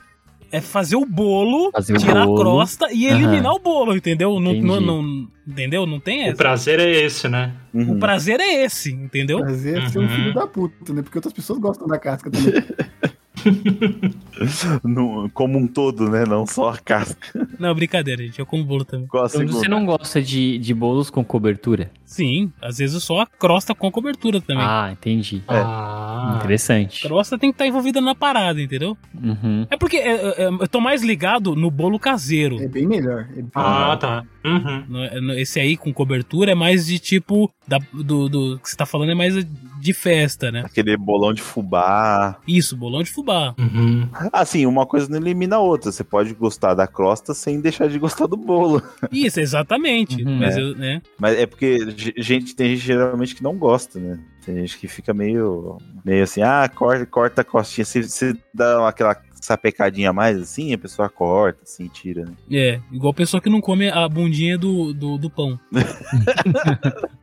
[0.52, 2.36] é fazer o bolo, Fazer o tirar bolo.
[2.38, 4.38] a crosta e eliminar o bolo, entendeu?
[4.40, 5.86] Não, não, não- entendeu?
[5.88, 6.36] Não tem O essa.
[6.38, 7.54] prazer é esse, né?
[7.74, 7.94] Uhum.
[7.94, 9.40] O prazer é esse, entendeu?
[9.40, 10.10] Prazer é ser um Uhum.
[10.10, 11.02] filho da puta, né?
[11.02, 12.52] Porque outras pessoas gostam da casca também.
[14.84, 16.26] No- como um todo, né?
[16.26, 17.48] Não só a casca.
[17.60, 18.40] Não, brincadeira, gente.
[18.40, 19.08] Eu como bolo também.
[19.14, 21.92] A Então você não gosta de, de bolos com cobertura?
[22.06, 24.64] Sim, às vezes só a crosta com cobertura também.
[24.66, 25.42] Ah, entendi.
[25.48, 26.36] Ah.
[26.38, 27.02] Interessante.
[27.08, 28.98] Crosta tem que estar envolvida na parada, entendeu?
[29.22, 29.66] Uhum.
[29.70, 32.62] É porque é, é, eu tô mais ligado no bolo caseiro.
[32.62, 33.28] É bem melhor.
[33.32, 34.24] É bem Ah, tá.
[34.44, 35.34] Uhum.
[35.38, 37.52] Esse aí com cobertura é mais de tipo.
[37.68, 39.36] da- do, do que você tá falando é mais
[39.82, 40.64] de festa, né?
[40.66, 42.38] Aquele bolão de fubá.
[42.48, 43.56] Isso, bolão de fubá.
[43.58, 44.08] Uhum.
[44.32, 45.92] Assim, uma coisa não elimina a outra.
[45.92, 48.82] Você pode gostar da crosta sem deixar de gostar do bolo.
[49.12, 50.24] Isso, exatamente.
[50.24, 50.38] Uhum.
[50.40, 50.62] Mas É.
[50.62, 51.02] eu, né?
[51.20, 54.20] Mas é porque ge- gente, tem gente geralmente que não gosta, né?
[54.46, 57.86] Tem gente que fica meio, meio assim, ah, corta, corta a costinha.
[57.86, 62.34] Se você dá aquela sapecadinha a mais assim, a pessoa corta, assim, tira, né?
[62.52, 65.60] É, igual pessoa que não come a bundinha do, do, do pão.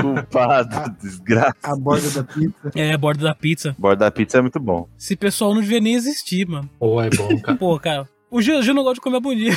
[0.00, 1.56] Culpado, desgraça.
[1.62, 2.72] A borda da pizza.
[2.74, 3.74] É, a borda da pizza.
[3.78, 4.86] Borda da pizza é muito bom.
[4.98, 6.68] Esse pessoal não devia nem existir, mano.
[6.78, 7.58] Pô, é bom, cara.
[7.58, 8.08] Pô, cara.
[8.30, 9.56] O Gil, o Gil não gosta de comer a bundinha.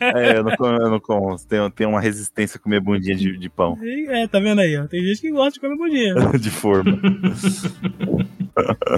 [0.00, 1.38] É, eu não como, eu não como.
[1.46, 4.86] Tenho, tenho uma resistência a comer bundinha de, de pão, É, tá vendo aí, ó.
[4.86, 6.14] Tem gente que gosta de comer bundinha.
[6.38, 6.98] de forma.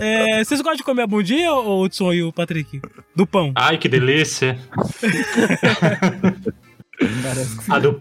[0.01, 2.81] É, vocês gostam de comer a bundinha, ô Hudson e o Patrick?
[3.15, 3.53] Do pão.
[3.55, 4.59] Ai, que delícia.
[7.69, 8.01] A do...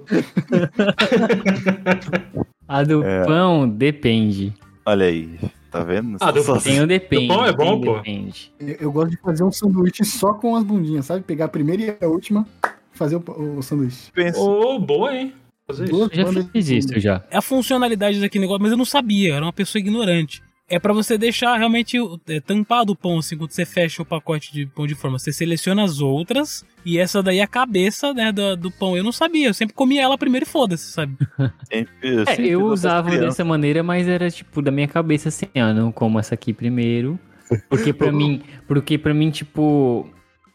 [2.65, 3.26] A do É.
[3.26, 4.53] pão depende.
[4.86, 5.38] Olha aí,
[5.72, 6.17] tá vendo?
[6.20, 7.28] Ah, do- Só- Tem o depende.
[7.28, 7.95] pão é bom, pô.
[7.95, 8.51] Depende.
[8.59, 11.24] eu, eu gosto de fazer um sanduíche só com as bundinhas, sabe?
[11.24, 12.47] Pegar a primeira e a última,
[12.93, 14.11] fazer o, o sanduíche.
[14.36, 15.34] Ô, boa, hein?
[15.67, 16.09] Fazer isso.
[16.11, 17.24] Eu já fiz isso já.
[17.30, 20.41] É a funcionalidade daquele negócio, mas eu não sabia, eu era uma pessoa ignorante.
[20.70, 21.97] É pra você deixar realmente
[22.28, 25.17] é, tampado o pão, assim, quando você fecha o pacote de pão de forma.
[25.17, 28.95] Você seleciona as outras e essa daí é a cabeça, né, do, do pão.
[28.95, 31.15] Eu não sabia, eu sempre comia ela primeiro e foda-se, sabe?
[31.70, 31.91] Sempre,
[32.28, 36.20] É, eu usava dessa maneira, mas era tipo da minha cabeça assim, ah, não como
[36.20, 37.20] essa aqui primeiro.
[37.67, 40.07] Porque pra mim, porque para mim tipo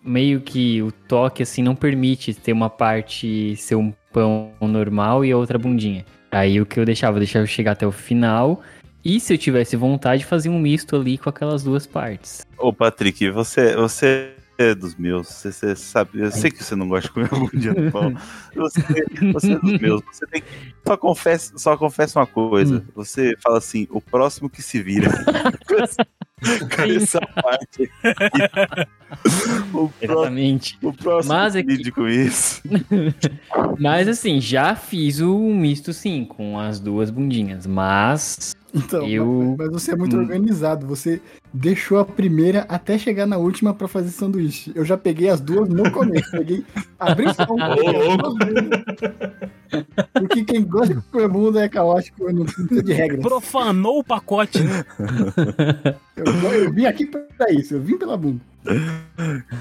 [0.04, 5.32] meio que o toque assim não permite ter uma parte ser um pão normal e
[5.32, 6.04] a outra bundinha.
[6.30, 8.60] Aí o que eu deixava, eu deixava chegar até o final.
[9.04, 12.46] E se eu tivesse vontade, fazia um misto ali com aquelas duas partes.
[12.56, 15.28] Ô, Patrick, você, você é dos meus.
[15.28, 18.14] Você, você sabe, eu sei que você não gosta de comer bundinha no pão.
[18.54, 18.80] Você,
[19.32, 20.00] você é dos meus.
[20.10, 20.42] Você tem,
[20.86, 22.82] só, confessa, só confessa uma coisa.
[22.94, 25.10] Você fala assim: o próximo que se vira.
[25.68, 27.90] com essa- parte.
[29.74, 30.78] o, Exatamente.
[30.82, 32.62] o próximo Mas é que- vídeo com isso.
[33.78, 37.66] Mas assim, já fiz o misto sim, com as duas bundinhas.
[37.66, 40.20] Mas Então, Eu- mas você é muito Hum.
[40.20, 40.84] organizado.
[40.88, 41.20] Você
[41.52, 44.72] deixou a primeira até chegar na última pra fazer sanduíche.
[44.74, 46.28] Eu já peguei as duas no começo.
[46.32, 46.64] Peguei,
[46.98, 47.62] abri só um.
[47.62, 48.36] Ô, louco.
[50.12, 53.20] Porque quem gosta de comer bunda é caótico, não precisa de regras.
[53.20, 54.84] Profanou o pacote, né?
[56.16, 58.40] Eu, eu vim aqui pra isso, eu vim pela bunda.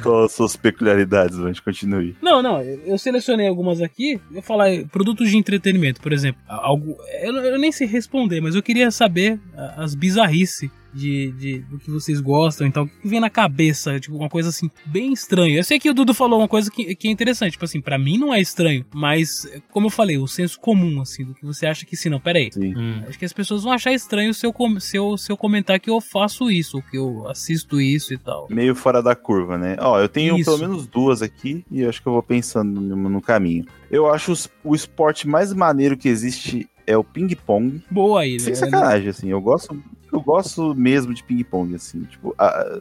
[0.02, 1.38] Qual as suas peculiaridades?
[1.38, 2.16] Gente continue.
[2.22, 4.14] Não, não, eu selecionei algumas aqui.
[4.14, 6.42] Eu vou falar eh, produtos de entretenimento, por exemplo.
[6.48, 9.40] Algo, eu, eu nem sei responder, mas eu queria saber
[9.78, 12.68] as bizarrices de, de- do que vocês gostam.
[12.68, 14.00] Então, o que vem na cabeça?
[14.00, 15.58] Tipo, uma coisa assim, bem estranha.
[15.58, 17.54] Eu sei que o Dudu falou uma coisa que, que é interessante.
[17.54, 21.24] Tipo assim, pra mim não é estranho, mas, como eu falei, o senso comum, assim,
[21.26, 22.50] do que você acha que sim, não, pera aí.
[22.52, 22.76] Sim.
[22.76, 23.02] Hum.
[23.08, 25.80] Acho que as pessoas vão achar estranho se eu, com- se eu, se eu comentar
[25.80, 28.48] que eu faço isso, que eu assisto isso e tal.
[28.50, 29.76] Meio fora da curva, né?
[29.80, 30.46] Ó, eu tenho Isso.
[30.46, 33.66] pelo menos duas aqui e eu acho que eu vou pensando no, no caminho.
[33.90, 37.82] Eu acho os- o esporte mais maneiro que existe é o ping-pong.
[37.90, 38.56] Boa aí, Sem né?
[38.60, 39.30] sacanagem, assim.
[39.30, 39.82] Eu gosto,
[40.14, 42.04] eu gosto mesmo de ping-pong, assim.
[42.04, 42.80] Tipo, a-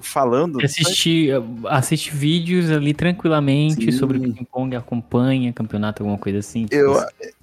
[0.00, 0.62] falando.
[0.64, 1.32] assistir,
[1.66, 3.98] assiste vídeos ali tranquilamente Sim.
[3.98, 6.66] sobre ping-pong, acompanha campeonato, alguma coisa assim.
[6.70, 6.94] Eu,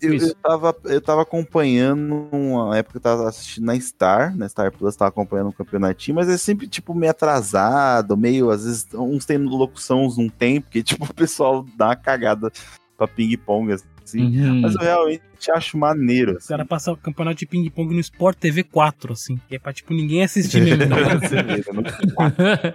[0.02, 0.28] eu, Isso.
[0.28, 4.72] eu, tava, eu tava acompanhando uma época que eu tava assistindo na Star, na Star
[4.72, 9.26] Plus, tava acompanhando um campeonatinho, mas é sempre, tipo, meio atrasado, meio, às vezes, uns
[9.26, 12.52] tem locução, uns não tem, porque, tipo, o pessoal dá uma cagada
[12.98, 13.86] pra ping-pong, assim.
[14.14, 14.62] Uhum.
[14.62, 15.22] Mas eu realmente
[15.54, 16.48] acho maneiro, Os assim.
[16.50, 19.40] caras passam o campeonato de ping-pong no Sport TV 4, assim.
[19.48, 20.86] Que é pra, tipo, ninguém assistir mesmo.
[20.86, 20.96] né?
[22.38, 22.74] Né?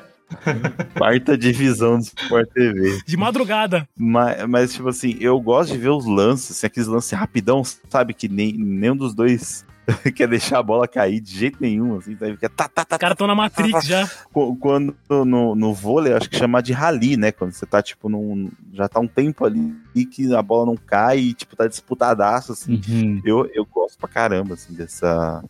[0.97, 3.01] Quarta divisão do Sport TV.
[3.05, 3.89] De madrugada.
[3.97, 8.15] Mas, mas, tipo assim, eu gosto de ver os lances, assim, aqueles lances rapidão, sabe?
[8.15, 9.65] Que nem, nenhum dos dois
[10.15, 13.15] quer deixar a bola cair de jeito nenhum, assim, é tá, tá, tá, Os caras
[13.15, 14.09] estão na Matrix já.
[14.33, 17.33] Qu- Quando no, no vôlei, acho que chama de rally, né?
[17.33, 18.51] Quando você tá, tipo, num.
[18.73, 22.53] Já tá um tempo ali e que a bola não cai e, tipo, tá disputadaço,
[22.53, 22.81] assim.
[22.89, 23.21] Uhum.
[23.25, 25.43] Eu, eu gosto pra caramba, assim, dessa.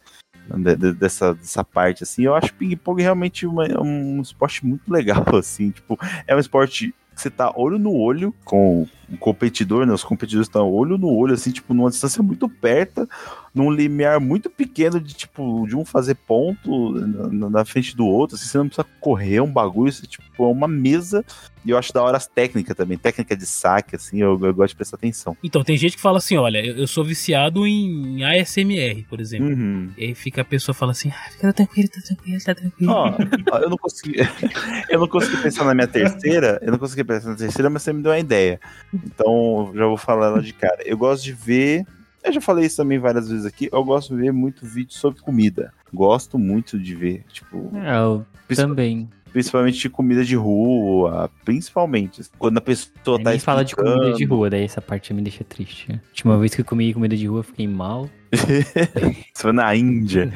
[0.56, 5.24] de- de- Dessa, dessa parte, assim, eu acho ping-pong realmente uma- um esporte muito legal,
[5.36, 9.92] assim, tipo, é um esporte que você tá olho no olho com o competidor, né,
[9.92, 13.08] os competidores estão olho no olho, assim, tipo, numa distância muito perto,
[13.54, 18.36] num limiar muito pequeno de, tipo, de um fazer ponto na, na frente do outro,
[18.36, 21.24] assim, você não precisa correr um bagulho, você, tipo, é uma mesa,
[21.64, 24.70] e eu acho da hora as técnicas também, técnica de saque, assim, eu, eu gosto
[24.70, 25.36] de prestar atenção.
[25.44, 29.48] Então, tem gente que fala assim: olha, eu, eu sou viciado em ASMR, por exemplo.
[29.48, 29.90] Uhum.
[29.96, 32.92] E aí fica a pessoa fala assim: ah, fica tranquilo, tá tranquilo, tá tranquilo.
[32.92, 34.16] Ó, eu não consegui.
[34.88, 36.58] eu não consegui pensar na minha terceira.
[36.62, 38.58] Eu não consegui pensar na terceira, mas você me deu uma ideia.
[39.04, 40.78] Então, já vou falar ela de cara.
[40.84, 41.84] Eu gosto de ver.
[42.22, 43.68] Eu já falei isso também várias vezes aqui.
[43.72, 45.72] Eu gosto de ver muito vídeo sobre comida.
[45.92, 47.24] Gosto muito de ver.
[47.32, 49.08] Tipo, É, eu também.
[49.32, 51.30] principalmente de comida de rua.
[51.46, 52.22] Principalmente.
[52.38, 54.34] Quando a pessoa tá Nem fala de comida de explicando.
[54.36, 55.90] rua, daí essa parte me deixa triste.
[55.92, 58.08] A última vez que eu comi comida de rua, eu fiquei mal.
[58.32, 60.30] Você foi na Índia.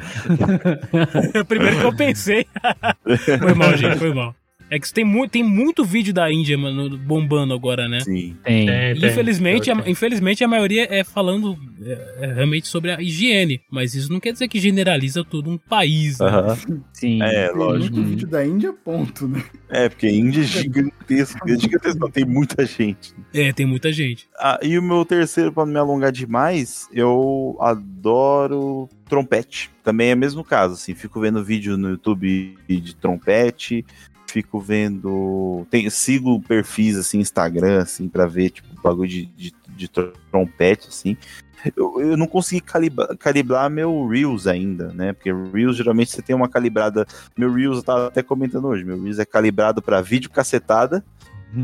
[1.35, 2.47] É o primeiro que eu pensei.
[3.39, 4.35] foi mal, gente, foi mal.
[4.69, 7.99] É que tem, mu tem muito vídeo da Índia, mano, bombando agora, né?
[7.99, 8.35] Sim.
[8.43, 8.65] Tem.
[8.65, 9.09] Tem, tem.
[9.09, 13.61] Infelizmente, Pior a, infelizmente, a maioria é falando é, é, realmente sobre a higiene.
[13.69, 16.17] Mas isso não quer dizer que generaliza todo um país.
[16.19, 16.25] né?
[16.27, 16.57] Aham.
[16.93, 17.21] Sim.
[17.21, 17.95] É, Tem lógico.
[17.95, 19.43] muito vídeo da Índia, ponto, né?
[19.69, 21.49] É, porque Índia é gigantesco.
[21.49, 23.13] É gigantesco, não, tem muita gente.
[23.33, 24.27] É, tem muita gente.
[24.39, 29.69] Ah, e o meu terceiro, pra não me alongar demais, eu adoro trompete.
[29.83, 30.95] Também é o mesmo caso, assim.
[30.95, 33.85] Fico vendo vídeo no YouTube de trompete.
[34.35, 35.65] Fico vendo.
[35.71, 39.87] Tem, sigo perfis assim, Instagram, assim, pra ver, tipo, bagulho de, de, de
[40.29, 41.15] trompete, assim.
[41.73, 45.13] Eu, eu não consegui calibrar, calibrar meu Reels ainda, né?
[45.13, 47.07] Porque Reels geralmente você tem uma calibrada.
[47.37, 51.01] Meu Reels, eu tava até comentando hoje, meu Reels é calibrado pra vídeo cacetada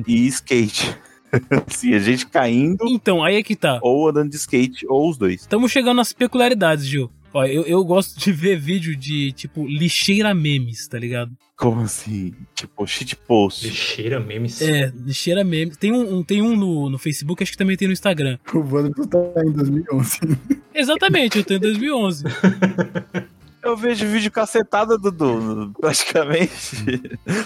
[0.08, 0.98] e skate.
[1.68, 3.82] assim, a gente caindo Então, aí é que tá.
[3.82, 5.42] ou andando de skate, ou os dois.
[5.42, 7.12] Estamos chegando nas peculiaridades, Gil.
[7.34, 11.32] Ó, eu, eu gosto de ver vídeo de, tipo, lixeira memes, tá ligado?
[11.62, 12.34] Como assim?
[12.56, 13.68] Tipo, shitpost.
[13.68, 14.60] Lixeira memes.
[14.64, 15.78] É, lixeira memes.
[15.78, 18.40] Tem um, um- tem um no, no Facebook, acho que também tem no Instagram.
[18.52, 20.20] O Wanderson tá em 2011.
[20.74, 22.24] Exatamente, eu tenho em 2011.
[23.64, 26.52] Eu vejo vídeo cacetada, Dudu, praticamente.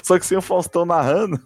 [0.02, 1.38] Só que sem o Faustão narrando.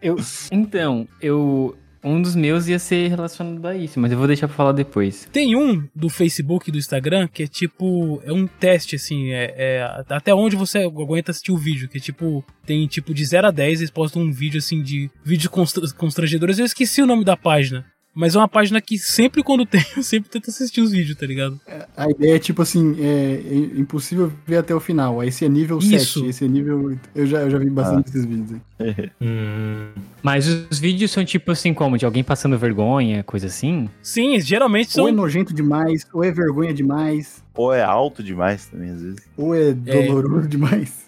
[0.00, 0.16] Eu,
[0.50, 1.76] então, eu.
[2.04, 5.28] Um dos meus ia ser relacionado a isso, mas eu vou deixar pra falar depois.
[5.32, 8.20] Tem um do Facebook e do Instagram que é tipo.
[8.24, 9.30] É um teste, assim.
[9.30, 11.88] É, é até onde você aguenta assistir o vídeo.
[11.88, 12.44] Que é tipo.
[12.66, 16.58] Tem tipo de 0 a 10, eles postam um vídeo assim de vídeos constra- constrangedores.
[16.58, 17.84] Eu esqueci o nome da página.
[18.14, 21.26] Mas é uma página que sempre quando tem, eu sempre tento assistir os vídeos, tá
[21.26, 21.58] ligado?
[21.96, 25.20] A ideia é tipo assim, é, é impossível ver até o final.
[25.20, 26.20] Aí esse é nível Isso.
[26.20, 27.00] 7, esse é nível 8.
[27.14, 28.60] Eu já, eu já vi bastante desses vídeos aí.
[29.22, 29.90] Hum,
[30.24, 31.96] Mas os vídeos são tipo assim, como?
[31.96, 33.88] De alguém passando vergonha, coisa assim?
[34.02, 35.16] Sim, geralmente Ou é são.
[35.16, 39.20] nojento demais, ou é vergonha demais, Ou é alto demais também, às vezes.
[39.36, 41.01] ou é doloroso demais.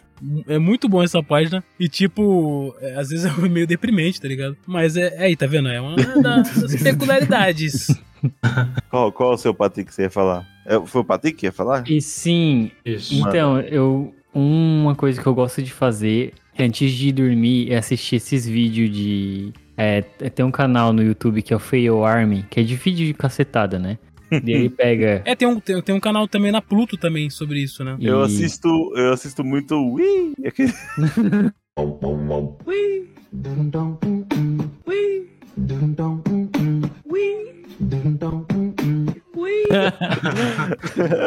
[0.47, 1.62] É muito bom essa página.
[1.79, 4.57] E, tipo, é, às vezes é meio deprimente, tá ligado?
[4.66, 5.68] Mas é, é aí, tá vendo?
[5.68, 7.89] É uma das peculiaridades.
[8.89, 10.49] Qual, qual é o seu Patrick que você ia falar?
[10.64, 11.85] É, foi o Patrick que ia falar?
[11.87, 13.14] E sim, isso.
[13.14, 14.14] então, eu.
[14.33, 19.53] Uma coisa que eu gosto de fazer antes de dormir é assistir esses vídeos de.
[19.77, 23.07] É, tem um canal no YouTube que é o Fail Army, que é de vídeo
[23.07, 23.99] de cacetada, né?
[24.45, 25.22] E ele pega.
[25.24, 27.97] É, tem um, tem, tem um canal também na Pluto também sobre isso, né?
[28.01, 30.72] Eu e- assisto, eu assisto muito Wii, aquele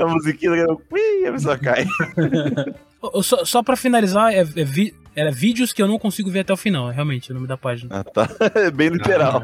[0.02, 1.86] a musiquinha do Wii, a pessoa cai.
[3.02, 6.30] Ô, ô, Só, só pra finalizar, é, é vi- era vídeos que eu não consigo
[6.30, 7.90] ver até o final, é realmente o nome da página.
[7.92, 8.30] Ah, tá.
[8.54, 9.42] É bem literal.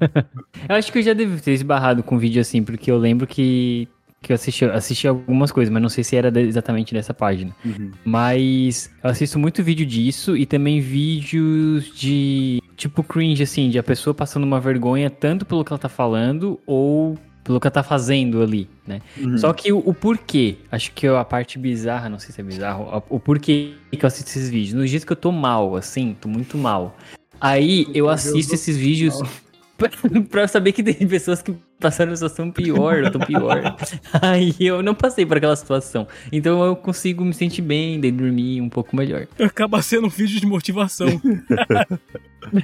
[0.66, 3.88] Eu acho que eu já devo ter esbarrado com vídeo assim, porque eu lembro que,
[4.22, 7.54] que eu assisti, assisti algumas coisas, mas não sei se era exatamente dessa página.
[7.64, 7.90] Uhum.
[8.04, 13.82] Mas eu assisto muito vídeo disso e também vídeos de tipo cringe, assim, de a
[13.82, 17.82] pessoa passando uma vergonha tanto pelo que ela tá falando ou pelo que ela tá
[17.82, 19.00] fazendo ali, né?
[19.18, 19.36] Uhum.
[19.38, 22.88] Só que o, o porquê, acho que a parte bizarra, não sei se é bizarro,
[22.90, 24.74] a- o porquê que eu assisto esses vídeos.
[24.74, 26.96] Nos dias que eu tô mal, assim, tô muito mal.
[27.40, 29.18] Aí eu assisto esses vídeos
[29.76, 29.90] pra,
[30.30, 31.52] pra saber que tem pessoas que
[31.82, 33.76] passaram uma situação pior, ou tão pior.
[34.22, 36.06] Aí eu não passei por aquela situação.
[36.30, 39.26] Então eu consigo me sentir bem, daí dormir um pouco melhor.
[39.40, 41.08] Acaba sendo um vídeo de motivação.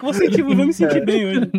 [0.00, 1.50] vou, sentir, vou me sentir bem hoje.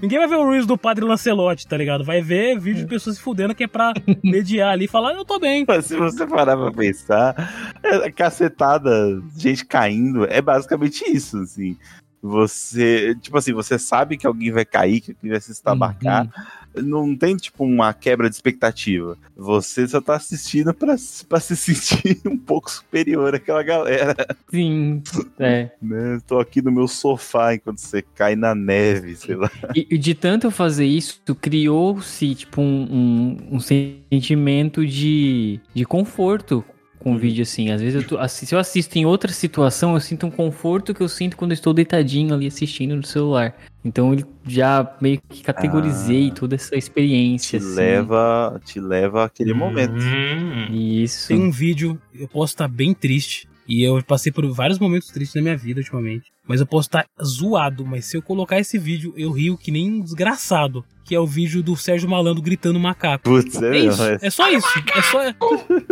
[0.00, 2.02] Ninguém vai ver o Reels do Padre Lancelotti, tá ligado?
[2.02, 3.92] Vai ver vídeo de pessoas se fudendo que é pra
[4.24, 5.64] mediar ali e falar, eu tô bem.
[5.68, 8.90] Mas se você parar pra pensar, é, cacetada,
[9.36, 11.76] gente caindo, é basicamente isso, assim.
[12.22, 16.28] Você, tipo assim, você sabe que alguém vai cair, que alguém vai se estabacar.
[16.74, 19.18] Não tem, tipo, uma quebra de expectativa.
[19.36, 20.94] Você só tá assistindo pra,
[21.28, 24.14] pra se sentir um pouco superior àquela galera,
[24.48, 25.02] Sim,
[25.38, 25.70] é.
[25.82, 26.20] né?
[26.26, 29.50] Tô aqui no meu sofá enquanto você cai na neve, sei lá.
[29.74, 35.84] E, e de tanto eu fazer isso, criou-se, tipo, um, um, um sentimento de, de
[35.84, 36.64] conforto
[37.02, 37.70] com o vídeo, assim.
[37.70, 41.02] Às vezes, eu tô, se eu assisto em outra situação, eu sinto um conforto que
[41.02, 43.54] eu sinto quando eu estou deitadinho ali assistindo no celular.
[43.84, 46.34] Então, ele já meio que categorizei Ah.
[46.34, 47.74] toda essa experiência, Te assim.
[47.74, 49.94] leva, te leva àquele momento.
[49.94, 51.28] Hum, Isso.
[51.28, 55.34] Tem um vídeo, eu posso estar bem triste, e eu passei por vários momentos tristes
[55.36, 56.31] na minha vida ultimamente.
[56.46, 57.84] Mas eu posso estar zoado.
[57.84, 60.84] Mas se eu colocar esse vídeo, eu rio que nem um desgraçado.
[61.04, 63.24] Que é o vídeo do Sérgio Malandro gritando macaco.
[63.24, 64.18] Putz, é, É isso, é.
[64.22, 64.68] é só isso.
[64.94, 65.20] É só,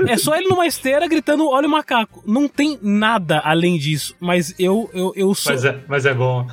[0.07, 2.23] é só ele numa esteira gritando olha o macaco.
[2.25, 4.15] Não tem nada além disso.
[4.21, 6.47] Mas eu, eu, eu sou, Mas é, mas é bom.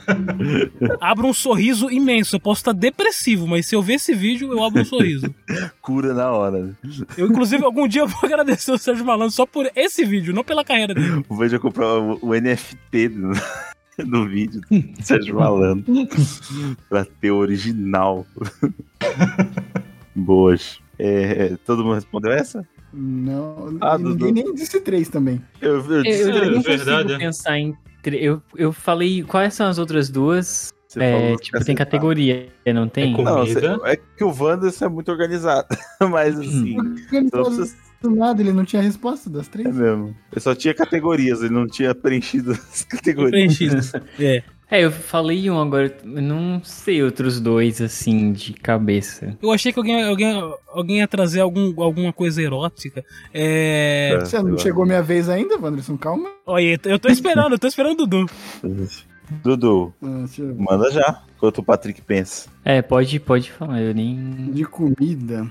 [0.99, 2.35] abro um sorriso imenso.
[2.35, 5.33] Eu posso estar depressivo, mas se eu ver esse vídeo, eu abro um sorriso.
[5.79, 6.75] Cura na hora.
[7.15, 10.43] Eu, inclusive, algum dia eu vou agradecer o Sérgio Malandro só por esse vídeo, não
[10.43, 11.23] pela carreira dele.
[11.29, 13.31] O Veja comprar o, o NFT do,
[14.05, 15.85] do vídeo do Sérgio Malandro.
[16.89, 18.25] pra ter o original.
[20.15, 20.79] Boas.
[20.99, 22.67] É, todo mundo respondeu essa?
[22.93, 24.45] Não, Ah, ninguém Dudu.
[24.47, 25.41] nem disse três também.
[25.61, 27.17] Eu, eu Eu, disse, eu É, nem verdade, consigo é.
[27.19, 27.77] pensar em.
[28.05, 29.23] Eu, eu falei.
[29.23, 30.73] Quais são as outras duas?
[30.87, 31.77] você É, falou tipo, tem cacetada.
[31.85, 33.13] categoria, não tem?
[33.13, 35.67] com- Não, você- é que o Wanderson é muito organizado.
[36.09, 36.77] Mas assim,
[37.11, 39.67] ele só falou precisa- do nada, ele não tinha resposta das três.
[39.67, 40.15] é mesmo.
[40.31, 43.31] Eu só tinha categorias, ele não tinha preenchido as categorias.
[43.31, 43.77] Preenchido.
[44.19, 44.43] É.
[44.69, 49.37] É, eu falei um agora, não sei outros dois, assim, de cabeça.
[49.41, 53.01] Eu achei que alguém, alguém, alguém ia trazer algum, alguma coisa erótica.
[53.33, 54.11] É.
[54.13, 55.95] É, Você não chegou minha vez ainda, Wanderson?
[55.97, 56.29] Calma.
[56.45, 58.25] Olha, eu tô esperando, eu tô esperando o Dudu.
[59.43, 60.25] Dudu, Ah,
[60.57, 62.49] manda já, enquanto o Patrick pensa.
[62.63, 64.51] É, pode, pode falar, eu nem.
[64.51, 65.47] De comida.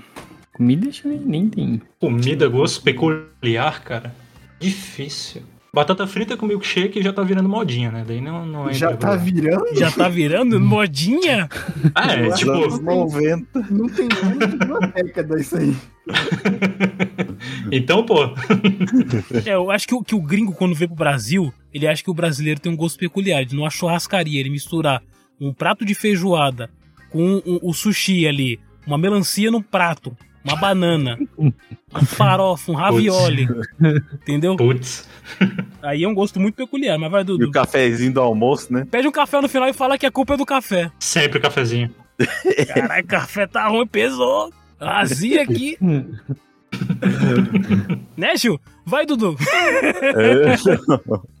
[0.57, 1.81] Comida acho que nem, nem tem.
[1.99, 4.13] Comida, gosto peculiar, cara.
[4.59, 5.43] Difícil.
[5.73, 8.03] Batata frita com milkshake já tá virando modinha, né?
[8.07, 8.73] Daí não, não é.
[8.73, 9.75] Já tá virando?
[9.75, 11.47] Já tá virando modinha?
[11.93, 12.51] Ah, é, tipo.
[12.51, 13.59] anos 90.
[13.69, 14.07] Não tem
[14.65, 15.75] uma década isso aí.
[17.71, 18.23] Então, pô.
[19.45, 22.09] É, eu acho que, o- que o gringo, quando vem pro Brasil, ele acha que
[22.09, 23.43] o brasileiro tem um gosto peculiar.
[23.45, 25.01] De numa churrascaria, ele misturar
[25.39, 26.69] um prato de feijoada
[27.11, 30.15] com um- o sushi ali, uma melancia no prato,
[30.47, 31.51] uma banana, um
[32.05, 33.47] farofa, um ravioli.
[34.21, 34.55] Entendeu?
[34.55, 35.07] Putz.
[35.81, 37.47] Aí é um gosto muito peculiar, mas vai, E Dudu.
[37.47, 38.87] o cafezinho do almoço, né?
[38.89, 40.91] Pede um café no final e fala que a culpa é do café.
[40.99, 41.89] Sempre cafezinho.
[42.73, 44.51] Caralho, café tá ruim, pesou.
[44.79, 45.77] Azia aqui.
[48.15, 48.59] né, Gil?
[48.85, 49.35] Vai, Dudu.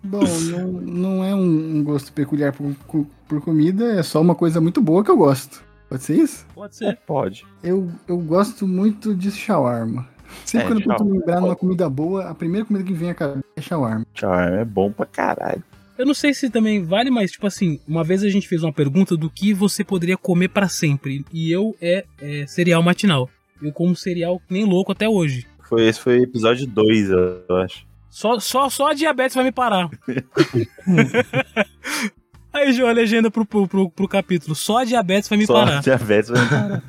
[0.03, 4.81] Bom, não, não é um, gosto peculiar por- por comida, é só uma coisa muito
[4.81, 5.63] boa que eu gosto.
[5.89, 6.45] Pode ser isso?
[6.53, 6.97] Pode ser.
[7.05, 7.45] Pode.
[7.63, 10.07] Eu, eu gosto muito de shawarma.
[10.43, 11.19] Sempre É, quando eu tento shawarma.
[11.19, 14.05] lembrar numa comida boa, a primeira comida que vem à cabeça é shawarma.
[14.13, 15.63] Tchau, é bom pra caralho.
[15.97, 18.73] Eu não sei se também vale, mas, tipo assim, uma vez a gente fez uma
[18.73, 21.25] pergunta do que você poderia comer pra sempre.
[21.33, 23.29] E eu é, é cereal matinal.
[23.61, 25.47] Eu como cereal que nem louco até hoje.
[25.67, 27.87] Foi, esse foi episódio 2, eu acho.
[28.09, 29.89] Só, só, só a diabetes vai me parar.
[32.57, 34.55] Aí, João, a legenda pro, pro, pro, pro capítulo.
[34.55, 35.81] Só a diabetes vai me Só parar.
[35.81, 36.83] diabetes vai parar.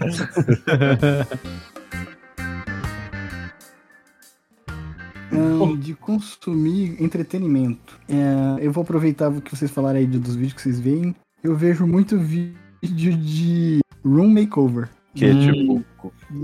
[5.33, 7.99] Ahn, de consumir entretenimento.
[8.09, 11.15] É, eu vou aproveitar o que vocês falaram aí de- dos vídeos que vocês veem.
[11.43, 14.89] Eu vejo muito vídeo de room makeover.
[15.15, 15.53] Que é Hum.
[15.53, 15.85] tipo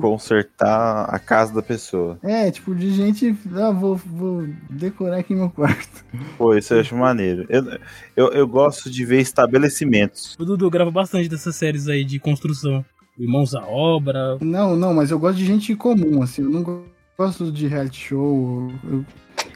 [0.00, 2.18] consertar a casa da pessoa.
[2.22, 3.36] É, tipo, de gente.
[3.54, 6.04] Ah, vou, vou decorar aqui meu quarto.
[6.38, 7.46] Pô, isso eu acho maneiro.
[7.48, 7.78] Eu,
[8.16, 10.36] eu, eu gosto de ver estabelecimentos.
[10.38, 12.84] O Dudu grava bastante dessas séries aí de construção.
[13.18, 14.38] Irmãos à obra.
[14.40, 16.42] Não, não, mas eu gosto de gente comum, assim.
[16.42, 16.84] Eu não go-
[17.16, 18.70] gosto de reality show.
[18.84, 19.04] Eu,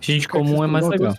[0.00, 1.14] Gente comum é mais legal.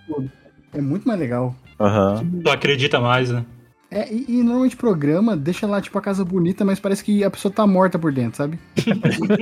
[0.74, 1.56] É muito mais legal.
[1.80, 2.26] Aham.
[2.44, 3.46] Tu acredita mais, né?
[3.92, 7.30] É, e, e normalmente programa deixa lá, tipo, a casa bonita, mas parece que a
[7.32, 8.60] pessoa tá morta por dentro, sabe?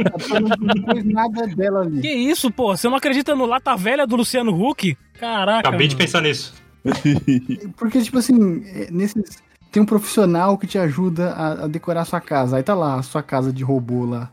[0.06, 2.02] a pessoa não, não fez nada dela ali.
[2.02, 2.76] Que isso, pô?
[2.76, 4.98] Você não acredita no Lata Velha do Luciano Huck?
[5.20, 5.68] Caraca.
[5.68, 6.06] Acabei de mano.
[6.06, 6.54] pensar nisso.
[7.78, 9.46] Porque, tipo assim, é, nesses.
[9.70, 12.56] Tem um profissional que te ajuda a, a decorar a sua casa.
[12.56, 14.32] Aí tá lá, a sua casa de robô lá.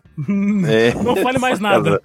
[0.68, 1.98] É, Não fale mais nada.
[2.00, 2.02] casa-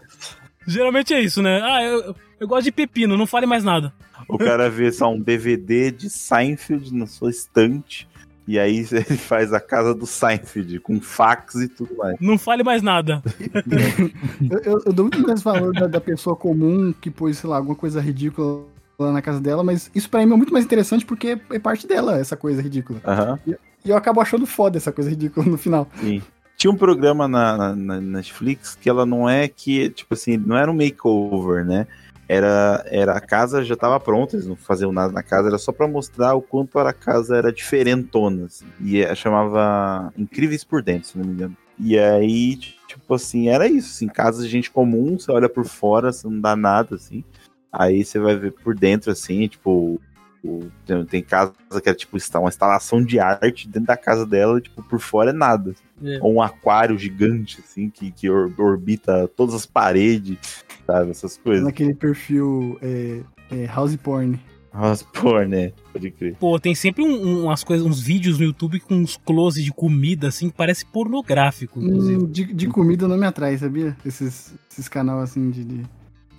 [0.70, 1.60] Geralmente é isso, né?
[1.64, 3.94] Ah, eu, eu gosto de pepino, não fale mais nada.
[4.28, 8.08] O cara vê só um DVD de Seinfeld na sua estante.
[8.48, 12.16] E aí ele faz a casa do Seinfeld com fax e tudo mais.
[12.20, 13.22] Não fale mais nada.
[14.50, 17.58] Eu, eu- eu dou muito mais valor da, da pessoa comum que pôs, sei lá,
[17.58, 18.64] alguma coisa ridícula
[18.98, 21.88] lá na casa dela, mas isso pra mim é muito mais interessante porque é parte
[21.88, 23.00] dela, essa coisa ridícula.
[23.06, 23.56] Aham, E
[23.90, 25.88] eu acabo achando foda essa coisa ridícula no final.
[26.02, 26.22] sim.
[26.60, 30.70] Tinha um programa na, na- Netflix que ela não é que, tipo assim, não era
[30.70, 31.88] um makeover, né?
[32.28, 35.72] Era, era a casa já estava pronta, eles não faziam nada na casa, era só
[35.72, 38.46] pra mostrar o quanto a casa era diferentona.
[38.46, 38.66] assim.
[38.82, 41.56] E é- chamava Incríveis por Dentro, se não me engano.
[41.80, 46.12] E aí, tipo assim, era isso, assim, casa de gente comum, você olha por fora,
[46.12, 47.24] você não dá nada, assim.
[47.72, 50.02] Aí você vai ver por dentro, assim, tipo,
[50.44, 54.26] o- tem, tem casa que é tipo está- uma instalação de arte dentro da casa
[54.26, 55.74] dela, tipo, por fora é nada.
[56.02, 56.20] É.
[56.22, 60.38] Ou um aquário gigante, assim, que, que or- orbita todas as paredes,
[60.86, 61.12] sabe?
[61.12, 61.66] Essas coisas.
[61.66, 63.22] Naquele perfil é,
[63.52, 64.40] é, house porn.
[64.72, 65.74] As por, né?
[65.92, 66.36] Pode crer.
[66.40, 69.72] Pô, tem sempre um- um- umas coisas, uns vídeos no YouTube com uns close de
[69.74, 72.24] comida, assim, que parece pornográfico, inclusive.
[72.24, 73.98] Hum, de, de comida não me atrai, sabia?
[74.06, 75.64] Esses, esses canal assim de.
[75.66, 75.82] de...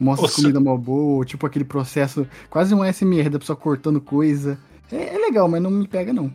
[0.00, 0.40] Mostra Nossa.
[0.40, 4.58] comida mó boa, ou tipo aquele processo, quase um SMR da pessoa cortando coisa.
[4.90, 6.32] É, é legal, mas não me pega, não.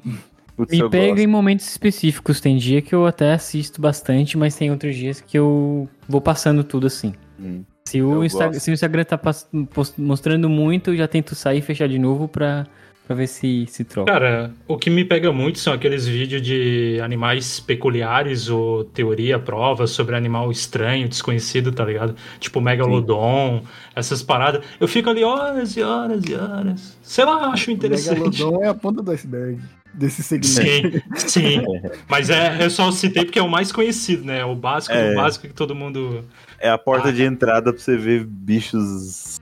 [0.55, 1.20] Putz, Me pega gosto.
[1.22, 2.39] em momentos específicos.
[2.39, 6.63] Tem dia que eu até assisto bastante, mas tem outros dias que eu vou passando
[6.63, 7.13] tudo assim.
[7.39, 7.63] Hum.
[7.84, 11.57] Se o, Insta- se o Instagram tá pass- post- mostrando muito, eu já tento sair
[11.59, 12.66] e fechar de novo pra,
[13.05, 14.11] pra ver se se troca.
[14.11, 19.87] Cara, o que me pega muito são aqueles vídeos de animais peculiares ou teoria, prova
[19.87, 22.15] sobre animal estranho, desconhecido, tá ligado?
[22.39, 23.63] Tipo Megalodon,
[23.95, 24.63] essas paradas.
[24.79, 26.97] Eu fico ali horas e horas e horas.
[27.01, 28.19] Sei lá, acho O interessante.
[28.19, 29.59] Megalodon é a ponta do iceberg
[29.93, 31.01] desse segmento.
[31.15, 31.61] Sim, sim.
[32.09, 34.43] Mas é, eu só citei porque é o mais conhecido, né?
[34.43, 35.11] O básico É.
[35.11, 36.25] do básico que todo mundo.
[36.59, 37.11] É a porta Ah.
[37.11, 39.39] de entrada pra você ver bichos.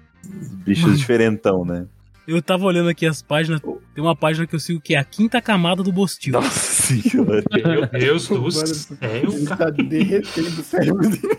[0.66, 1.86] bichos diferentão, né?
[2.28, 5.04] Eu tava olhando aqui as páginas, tem uma página que eu sigo que é a
[5.04, 6.34] quinta camada do Bostil.
[6.34, 7.44] Nossa senhora.
[7.52, 11.38] Meu Deus do céu, Ele tá derretendo o cérebro dele.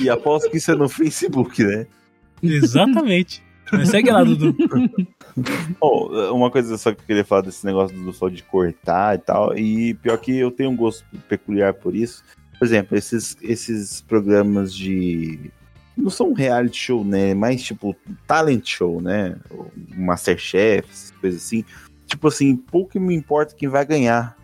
[0.00, 1.86] E aposto que isso é no Facebook, né?
[2.42, 3.42] Exatamente.
[3.72, 4.56] Mas segue lá, Dudu.
[5.78, 9.18] Bom, uma coisa só que eu queria falar desse negócio do só de cortar e
[9.18, 12.24] tal, e pior que eu tenho um gosto peculiar por isso.
[12.58, 15.50] Por exemplo, esses, esses programas de.
[15.96, 17.34] Não são reality show, né?
[17.34, 17.94] Mais tipo
[18.26, 19.36] talent show, né?
[19.94, 21.64] Masterchef, essas coisas assim.
[22.06, 24.36] Tipo assim, pouco me importa quem vai ganhar.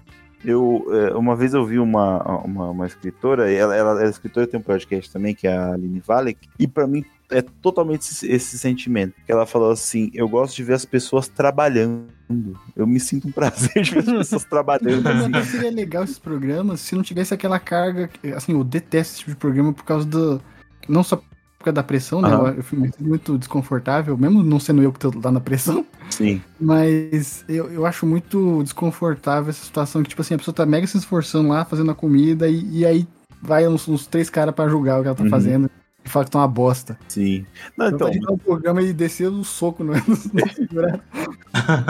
[0.45, 4.61] Eu, é, uma vez eu vi uma, uma, uma escritora, ela, ela é escritora, tem
[4.61, 8.59] um podcast também, que é a Aline Valek, e pra mim é totalmente esse, esse
[8.59, 9.15] sentimento.
[9.25, 12.07] Que ela falou assim: eu gosto de ver as pessoas trabalhando.
[12.75, 15.07] Eu me sinto um prazer de ver as pessoas trabalhando.
[15.37, 15.51] assim.
[15.51, 18.11] Seria legal esses programas se não tivesse aquela carga.
[18.35, 20.41] Assim, eu detesto esse tipo de programa por causa do.
[20.89, 21.21] Não só
[21.67, 22.29] causa da pressão, né?
[22.29, 22.49] Aham.
[22.49, 25.85] Eu, eu fico muito- muito desconfortável, mesmo não sendo eu que tô lá na pressão.
[26.11, 26.41] Sim.
[26.61, 30.87] Mas eu, eu acho muito desconfortável essa situação que, tipo assim, a pessoa tá mega
[30.87, 33.07] se esforçando lá, fazendo a comida, e, e aí
[33.43, 35.31] vai uns, uns três caras pra julgar o que ela tá Uhum.
[35.31, 35.71] fazendo
[36.05, 36.97] e fala que tá uma bosta.
[37.09, 37.45] Sim.
[37.77, 41.01] Não, Então, então, então o programa e descer o soco no, no, jurado.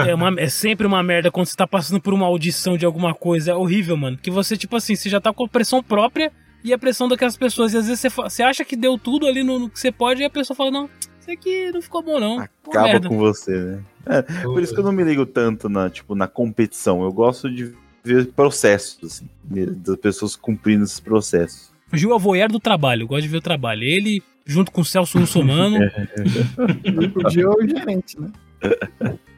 [0.06, 3.14] É, uma- é sempre uma merda quando você tá passando por uma audição de alguma
[3.14, 3.50] coisa.
[3.52, 4.16] É horrível, mano.
[4.16, 6.32] Que você, tipo assim, você já tá com pressão própria
[6.66, 7.72] e a pressão daquelas pessoas.
[7.72, 10.22] E às vezes você, você acha que deu tudo ali no, no que você pode
[10.22, 10.90] e a pessoa fala, não,
[11.20, 12.40] isso aqui não ficou bom, não.
[12.40, 13.08] Acaba merda.
[13.08, 13.82] com você, né?
[14.06, 17.02] É, por isso que eu não me ligo tanto na, tipo, na competição.
[17.02, 21.72] Eu gosto de ver processos, assim, das pessoas cumprindo esses processos.
[21.92, 23.82] O Gil é o voyeur do trabalho, eu gosto de ver o trabalho.
[23.82, 25.78] Ele, junto com o Celso Russomano,
[26.84, 28.30] E podia é o gerente, né?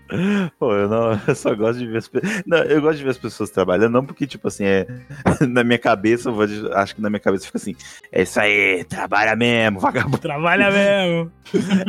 [0.59, 2.43] Pô, eu, não, eu só gosto de ver as pessoas.
[2.47, 4.87] Não, eu gosto de ver as pessoas trabalhando, não porque, tipo assim, é.
[5.49, 7.77] Na minha cabeça, eu vou acho que na minha cabeça fica assim:
[8.11, 10.19] é isso aí, trabalha mesmo, vagabundo.
[10.19, 11.31] trabalha mesmo.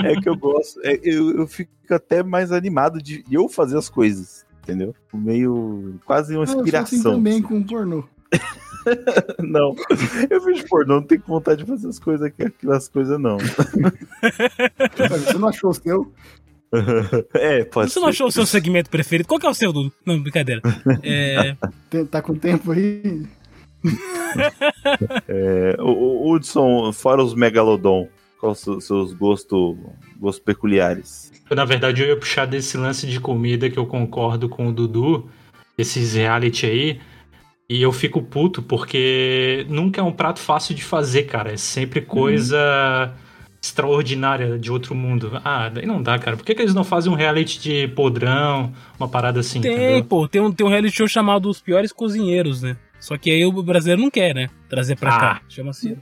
[0.06, 0.80] É que eu gosto.
[0.84, 4.94] é, eu, eu fico até mais animado de eu fazer as coisas, entendeu?
[5.14, 5.96] Meio.
[6.06, 7.14] quase uma Ah, eu sou assim inspiração.
[7.16, 7.42] também assim.
[7.44, 8.04] com pornô.
[9.40, 9.76] Não,
[10.30, 13.38] eu vejo pornô, não tenho vontade de fazer as coisas, aquelas coisas, não.
[13.38, 16.12] Você não achou o seu?
[17.34, 18.12] É, pode Você não ser.
[18.12, 19.28] achou o seu segmento preferido?
[19.28, 19.92] Qual que é o seu, Dudu?
[20.06, 20.62] Não, brincadeira.
[21.04, 21.56] É,
[22.12, 23.26] Tá com tempo aí?
[25.28, 25.90] É, o,
[26.28, 28.08] o Hudson, fora os Megalodon,
[28.40, 29.76] quais os seus gostos
[30.20, 31.32] gostos peculiares?
[31.50, 35.30] Na verdade, eu ia puxar desse lance de comida que eu concordo com o Dudu,
[35.78, 37.02] esses reality aí.
[37.68, 41.54] E eu fico puto porque nunca é um prato fácil de fazer, cara.
[41.54, 43.14] É sempre coisa
[43.62, 45.40] extraordinária de outro mundo.
[45.44, 46.38] Ah, daí não dá, cara.
[46.38, 50.04] Por que, que eles não fazem um reality de podrão, uma parada assim, tem, entendeu?
[50.06, 52.78] pô, tem um, tem um reality show chamado Os Piores Cozinheiros, né?
[53.00, 54.50] Só que aí o brasileiro não quer, né?
[54.70, 55.20] Trazer pra Ah.
[55.20, 55.42] cá.
[55.48, 55.96] Chama assim.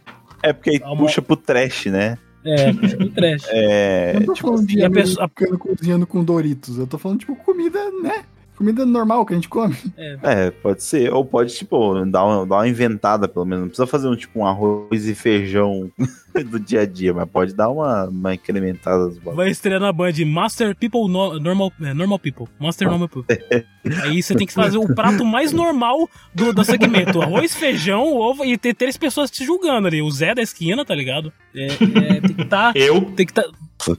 [0.43, 1.01] É porque aí Calma.
[1.01, 2.17] puxa pro trash, né?
[2.45, 3.43] É, puxa pro trash.
[3.49, 5.29] É, eu não tô tipo, falando de e a pessoa-
[5.59, 6.77] cozinhando com Doritos.
[6.77, 8.23] Eu tô falando, tipo, comida, né?
[8.57, 9.75] Comida normal que a gente come.
[9.97, 11.13] é, pode ser.
[11.13, 13.61] Ou pode, tipo, dar uma, dar uma inventada, pelo menos.
[13.61, 15.91] Não precisa fazer um, tipo, um arroz e feijão
[16.49, 19.35] do dia a dia, mas pode dar uma, uma incrementada dos bagulhos.
[19.37, 22.47] Vai estrear na Band Master People no- Normal, é, normal People.
[22.59, 23.37] Master Normal People.
[24.03, 27.21] Aí você tem que fazer o prato mais normal do, do segmento.
[27.21, 30.01] Arroz, feijão, ovo e ter três pessoas te julgando ali.
[30.01, 31.31] O Zé da esquina, tá ligado?
[31.55, 32.75] É, é, tem que estar.
[32.75, 33.43] Eu, Tem que tá.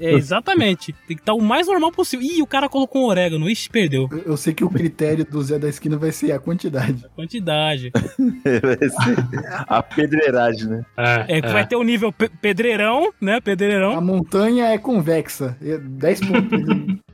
[0.01, 0.93] É, exatamente.
[1.07, 2.27] Tem que estar o mais normal possível.
[2.27, 3.49] Ih, o cara colocou um orégano.
[3.49, 4.09] Ixi, perdeu.
[4.11, 7.05] Eu, eu sei que o critério do Zé da esquina vai ser a quantidade.
[7.15, 7.91] Quantidade.
[8.45, 10.85] Vai ser a pedreiragem, né?
[10.97, 13.37] é, É, vai ter o nível pe- pedreirão, né?
[13.37, 14.01] A Pedreirão.
[14.01, 15.57] montanha é convexa.
[15.63, 16.61] É 10 pontos.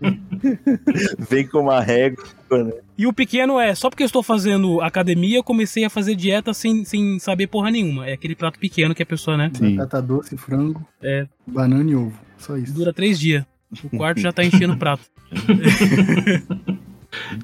[1.30, 2.72] Vem com uma régua, né?
[2.96, 6.54] E o pequeno é, só porque eu estou fazendo academia, eu comecei a fazer dieta
[6.54, 8.06] sem, sem saber porra nenhuma.
[8.06, 9.50] É aquele prato pequeno que a pessoa, né?
[9.54, 9.76] Sim.
[9.76, 11.26] Batata doce, frango, É.
[11.46, 12.18] banana e ovo.
[12.38, 12.72] Só isso.
[12.74, 13.44] Dura três dias.
[13.92, 15.02] O quarto já tá enchendo o prato.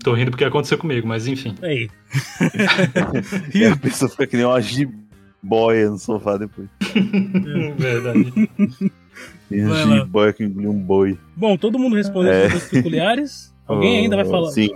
[0.02, 1.54] Tô rindo porque aconteceu comigo, mas enfim.
[1.62, 1.88] Aí.
[3.54, 6.68] E a pessoa fica que nem uma jiboia no sofá depois.
[7.78, 8.32] Verdade.
[9.50, 9.96] Lá.
[9.98, 11.18] jiboia que engoliu um boi.
[11.36, 12.46] Bom, todo mundo respondeu É.
[12.46, 13.54] as coisas peculiares.
[13.66, 14.50] Alguém ainda vai Oh, falar?
[14.50, 14.70] Sim.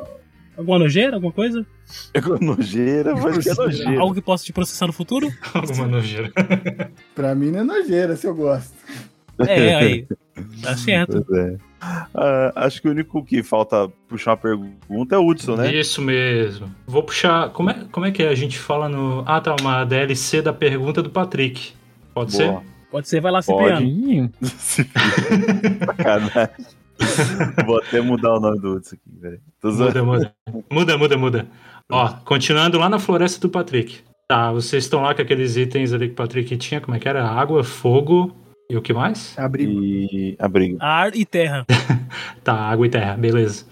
[0.56, 1.66] Alguma nojeira, alguma coisa?
[2.14, 4.00] É com nojeira, mas que é nojeira.
[4.00, 5.28] Algo que possa te processar no futuro?
[5.52, 6.30] Alguma nojeira.
[7.14, 8.72] Pra mim não é nojeira, se eu gosto.
[9.48, 10.06] É, aí.
[10.62, 11.24] Tá certo.
[11.26, 11.56] Pois é.
[11.80, 15.74] Ah, acho que o único que falta puxar uma pergunta é o Hudson, né?
[15.74, 16.72] Isso mesmo.
[16.86, 17.50] Vou puxar.
[17.50, 19.24] Como é, como é que a gente fala no.
[19.26, 19.56] Ah, tá.
[19.60, 21.72] Uma DLC da pergunta do Patrick.
[22.14, 22.56] Pode ser?
[22.94, 23.84] Pode ser, vai lá, Pode.
[23.88, 24.30] Cipriano.
[25.96, 26.54] Sacanagem.
[27.66, 29.40] Vou até mudar o nome do Hudson aqui, velho.
[29.60, 30.06] Tô zoando.
[30.06, 30.64] Muda, muda.
[30.70, 31.48] Muda, muda, muda.
[31.90, 33.98] Ó, continuando lá na floresta do Patrick.
[34.28, 36.80] Tá, vocês estão lá com aqueles itens ali que o Patrick tinha.
[36.80, 37.26] Como é que era?
[37.26, 38.32] Água, fogo
[38.70, 39.36] e o que mais?
[39.36, 39.82] Abrigo.
[39.82, 40.76] E abrigo.
[40.80, 41.66] Ar e terra.
[42.44, 43.64] Tá, água e terra, beleza.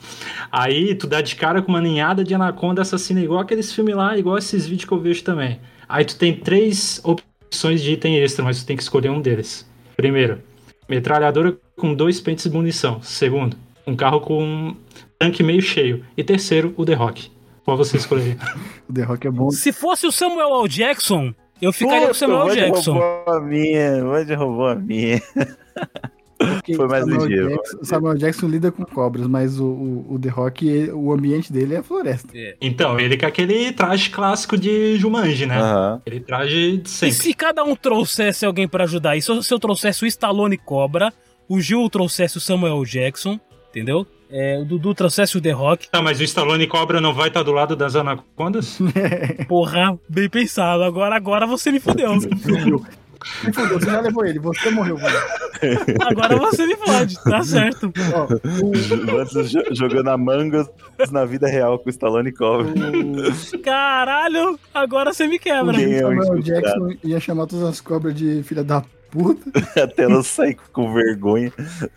[0.51, 4.19] Aí tu dá de cara com uma ninhada de anaconda assassina, igual aqueles filmes lá,
[4.19, 5.61] igual esses vídeos que eu vejo também.
[5.89, 9.69] Aí tu tem três opções de item extra, mas tu tem que escolher um deles.
[9.97, 10.43] Primeiro,
[10.89, 13.03] metralhadora com dois pentes de munição.
[13.03, 14.77] Segundo, um carro com um
[15.19, 16.05] tanque meio cheio.
[16.17, 17.31] E terceiro, o The Rock.
[17.65, 18.37] Qual você escolheria?
[18.89, 19.51] O The Rock é bom.
[19.51, 20.69] Se fosse o Samuel L.
[20.69, 22.61] Jackson, eu ficaria com o Samuel Puta, L.
[22.61, 22.93] Jackson.
[22.93, 25.23] roubou a minha, Ed roubou a minha.
[26.47, 27.49] porque Foi mais Samuel ligeiro.
[27.51, 31.53] Jackson, Samuel Jackson lida com cobras, mas o, o, o The Rock, ele- o ambiente
[31.53, 32.29] dele é floresta.
[32.61, 35.59] Então, ele com aquele traje clássico de Jumanji, né?
[36.05, 37.15] Aquele traje de E sempre.
[37.17, 39.17] se cada um trouxesse alguém pra ajudar?
[39.17, 41.13] E se eu, se eu trouxesse o Stallone Cobra,
[41.49, 43.39] o Gil trouxesse o Samuel Jackson,
[43.71, 44.07] entendeu?
[44.35, 45.91] É, o Dudu trouxesse o The Rock.
[45.91, 48.79] Tá, mas o Stallone Cobra não vai estar do lado das anacondas?
[49.47, 50.83] Porra, bem pensado.
[50.83, 52.13] Agora, agora você me fudeu.
[53.45, 55.19] Me fudeu, você já levou ele, você morreu, mano.
[56.09, 57.93] Agora você me fode, tá certo.
[58.15, 58.27] Ó,
[58.65, 60.69] o, jogando a mangas
[61.11, 62.73] na vida real com o Stallone Cobra.
[63.63, 65.81] Caralho, agora você me quebra.
[65.81, 66.43] É o Samuel?
[66.43, 68.83] Jackson ia chamar todas as cobras de filha da
[69.13, 69.51] puta.
[69.81, 71.53] Até ela sair com vergonha.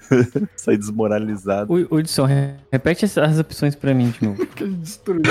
[0.56, 1.72] sair desmoralizada.
[1.72, 4.46] O Hudson, re- repete as, opções pra mim de novo.
[4.56, 5.22] Que ele destruiu.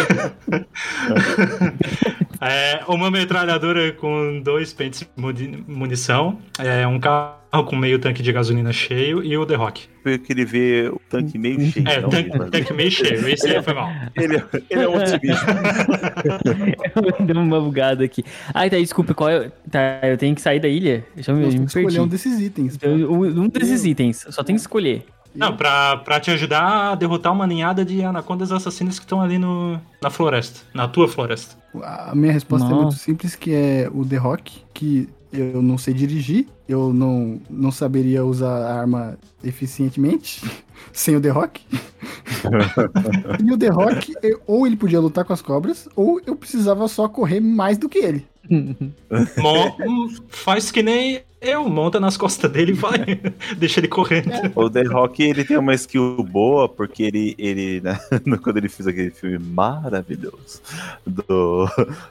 [2.41, 8.22] É, uma metralhadora com dois pentes de muni- munição, é, um carro com meio tanque
[8.22, 9.89] de gasolina cheio e o The Rock.
[10.05, 11.89] Eu queria ver o tanque meio cheio.
[11.89, 13.91] É, não, tanque, ele- tanque meio cheio, esse aí foi mal.
[14.15, 15.47] ele, é- ele é um otimista.
[17.25, 18.25] Deu uma bugada aqui.
[18.53, 19.51] Ai, tá, desculpa, qual é.
[19.71, 21.05] Tá, eu tenho que sair da ilha?
[21.17, 21.65] Eu já me, perdi.
[21.65, 22.79] escolher um desses itens.
[22.83, 25.05] Eu- um desses itens, só tem que escolher.
[25.35, 29.37] Não, pra, pra te ajudar a derrotar uma ninhada de anacondas assassinas que estão ali
[29.37, 31.57] no, na floresta, na tua floresta.
[31.83, 32.83] A minha resposta é Nossa.
[32.85, 37.70] muito simples, que é o The Rock, que eu não sei dirigir, eu não, não
[37.70, 40.43] saberia usar a arma eficientemente
[40.93, 41.62] sem o The Rock.
[43.45, 46.87] e o The Rock, eu- ou ele podia lutar com as cobras, ou eu precisava
[46.89, 48.26] só correr mais do que ele.
[48.51, 53.20] Mon- hum, faz que nem eu, monta nas costas dele e vai.
[53.57, 54.30] Deixa ele correndo.
[54.55, 57.99] O The Rock, ele tem uma skill boa, porque ele, ele né,
[58.42, 60.61] quando ele fez aquele filme maravilhoso
[61.07, 61.68] do,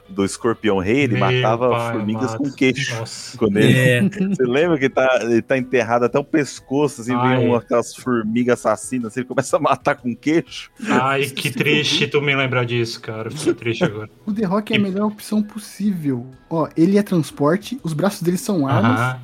[0.08, 2.38] do Escorpião Rei, ele Meu matava pai formigas amado.
[2.38, 2.94] com queixo.
[2.94, 3.36] Nossa.
[3.38, 4.02] Quando ele, É,
[4.34, 7.38] Você lembra que ele tá, ele tá enterrado até o pescoço, assim, Ai.
[7.38, 10.70] vem uma, aquelas formigas assassinas, assim, ele começa a matar com queixo.
[10.88, 13.30] Ai, que triste tu me lembrar disso, cara.
[13.30, 14.08] Fiquei triste agora.
[14.26, 16.26] O The Rock é a melhor opção possível.
[16.48, 19.20] Ó, ele é transporte, os braços dele são armas, Aham.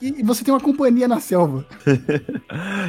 [0.00, 1.64] e, e você tem uma companhia na selva.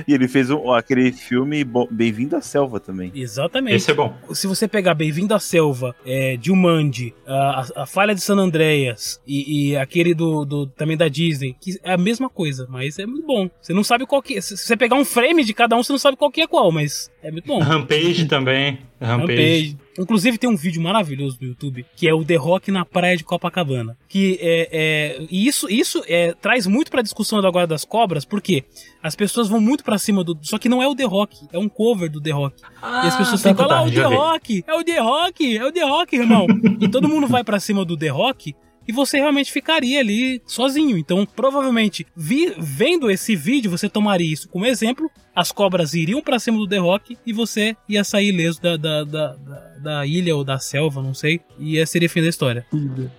[0.07, 3.11] E ele fez um- aquele filme Bem-vindo à Selva também.
[3.13, 3.75] exatamente.
[3.75, 4.15] Esse é bom.
[4.33, 9.21] Se você pegar Bem-vindo à Selva, é, Jumanji, a, a, a Falha de San Andreas
[9.27, 13.05] e, e aquele do, do- também da Disney, que é a mesma coisa, mas é
[13.05, 13.49] muito bom.
[13.61, 14.41] Você não sabe qual que é.
[14.41, 16.71] Se você pegar um frame de cada um, você não sabe qual que é qual,
[16.71, 17.59] mas é muito bom.
[17.59, 18.79] Rampage também.
[18.99, 19.31] Rampage.
[19.31, 19.77] Rampage.
[19.99, 23.23] Inclusive tem um vídeo maravilhoso no YouTube que é o The Rock na praia de
[23.25, 23.97] Copacabana.
[24.07, 28.63] Que é, é e isso isso é, traz muito pra discussão agora das cobras, porque
[29.03, 31.59] as pessoas vão muito pra cima do, só que não é o The Rock, é
[31.59, 32.55] um cover do The Rock.
[32.81, 34.15] Ah, E as pessoas tá, ficam tá, lá, tá, o já The vi.
[34.15, 36.47] Rock, é o The Rock, é o The Rock, irmão.
[36.79, 38.55] e todo mundo vai pra cima do The Rock
[38.87, 40.97] e você realmente ficaria ali sozinho.
[40.97, 45.09] Então, provavelmente, vi- vendo esse vídeo, você tomaria isso como exemplo.
[45.35, 49.03] As cobras iriam pra cima do The Rock e você ia sair ileso da, da,
[49.03, 51.41] da, da- da ilha ou da selva, não sei.
[51.59, 52.65] E esse seria o fim da história.
[52.73, 53.11] Ilha.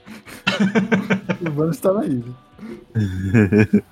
[1.46, 2.24] o Vamos estar na ilha.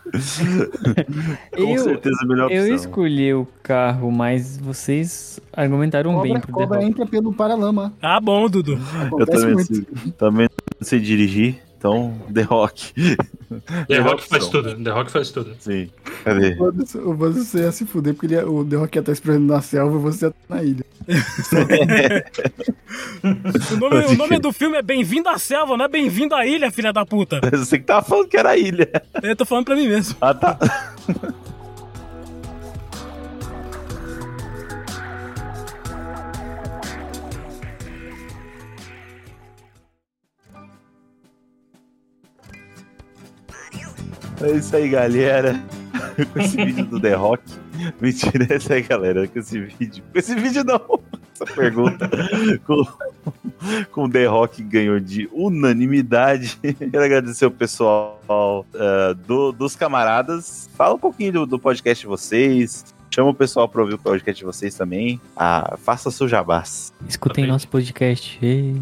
[1.57, 2.67] Com Eu, certeza a melhor opção.
[2.67, 7.93] eu escolhi o carro, mas vocês argumentaram bem Cobra, pro The cobra entra pelo paralama.
[8.03, 8.73] Ah, bom, Dudu.
[9.01, 9.75] Eu Acontece também, muito.
[9.75, 9.87] sei,
[10.19, 10.49] também
[10.81, 12.93] não sei dirigir, Então, The Rock.
[13.89, 14.85] The Rock faz tudo.
[14.85, 15.57] The Rock faz tudo.
[15.59, 15.89] Sim.
[16.23, 16.55] Cadê?
[17.03, 19.63] O você ia se fuder, porque ele ia- o The Rock ia estar esperando na
[19.63, 20.85] selva e você ia estar na ilha.
[23.73, 26.71] O nome, o nome do filme é Bem-vindo à Selva, não é Bem-vindo à Ilha,
[26.71, 27.41] filha da puta.
[27.53, 28.89] Você que tava falando que era ilha.
[29.23, 30.17] Eu tô falando pra mim mesmo.
[30.21, 30.59] Ah, tá.
[44.43, 45.61] É isso aí, galera.
[46.33, 47.43] Com esse vídeo do The Rock.
[48.01, 49.27] Mentira, é isso aí, galera.
[49.29, 50.03] Com esse vídeo.
[50.13, 51.01] Com esse vídeo, não.
[51.35, 52.11] Essa pergunta.
[52.67, 52.85] Com,
[53.93, 56.59] com o The Rock ganhou de unanimidade.
[56.63, 60.69] Quero agradecer o pessoal ah, do- dos camaradas.
[60.77, 62.85] Fala um pouquinho do, do podcast de vocês.
[63.13, 65.21] Chama o pessoal pra ouvir o podcast de vocês também.
[65.37, 66.93] Ah, faça seu jabás.
[67.09, 67.51] Escutem Também.
[67.51, 68.39] nosso podcast.
[68.43, 68.73] Ê.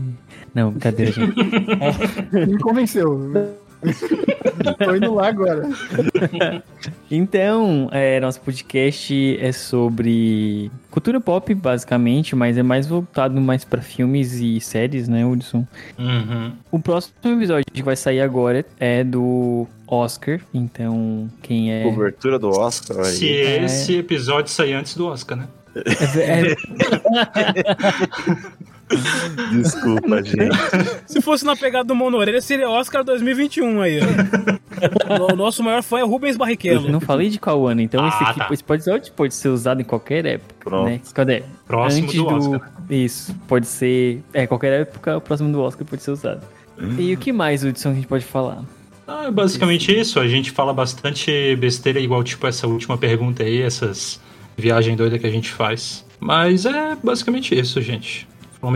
[0.55, 1.35] Não, brincadeira, gente.
[2.47, 3.18] Me convenceu.
[4.78, 5.68] Tô indo lá agora.
[7.10, 13.80] Então, é, nosso podcast é sobre cultura pop, basicamente, mas é mais voltado mais pra
[13.80, 15.66] filmes e séries, né, Hudson?
[15.98, 16.52] Uhum.
[16.70, 21.85] O próximo episódio que vai sair agora é do Oscar, então quem é...
[21.85, 22.98] Cobertura do Oscar.
[22.98, 23.05] Aí.
[23.12, 23.64] Se É.
[23.64, 25.48] esse episódio sair antes do Oscar, né?
[26.16, 26.56] é- é-
[29.52, 30.56] Desculpa, gente.
[31.06, 34.59] Se fosse na pegada do Monoreira, seria Oscar 2021 aí, ó.
[35.32, 36.89] O nosso maior fã é o Rubens eu Barrichello.
[36.89, 38.48] não falei de qual ano, então esse, Ah, aqui, tá.
[38.52, 40.89] esse episódio pode ser usado em qualquer época, Pronto.
[40.89, 41.01] né?
[41.12, 41.43] Cadê?
[41.66, 42.60] Próximo Antes do Oscar.
[42.89, 42.97] né?
[42.97, 44.23] Isso, pode ser...
[44.32, 46.43] É, qualquer época, o próximo do Oscar pode ser usado.
[46.97, 48.62] E o que mais, Hudson, a gente pode falar?
[49.06, 50.20] Ah, é basicamente isso.
[50.20, 54.20] A gente fala bastante besteira, igual tipo essa última pergunta aí, essas
[54.56, 56.05] viagem doida que a gente faz.
[56.20, 58.28] Mas é basicamente isso, gente.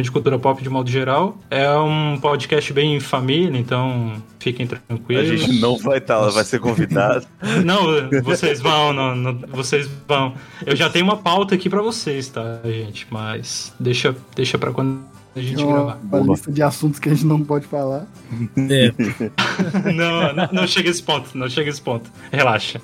[0.03, 1.37] De cultura pop de modo geral.
[1.51, 5.41] É um podcast bem família, então fiquem A tranquilos.
[5.41, 7.27] gente não vai estar, ela vai ser convidado.
[7.65, 7.83] Não,
[8.23, 10.35] vocês vão, não, não, vocês vão.
[10.65, 13.07] Eu já tenho uma pauta aqui pra vocês, tá, gente?
[13.11, 15.01] Mas deixa, deixa para quando
[15.35, 15.99] a gente Uma, gravar.
[16.03, 18.07] uma lista de assuntos que a gente não pode falar.
[18.57, 18.93] É.
[19.93, 22.11] Não, não, não chega a esse ponto, não chega a esse ponto.
[22.31, 22.81] Relaxa.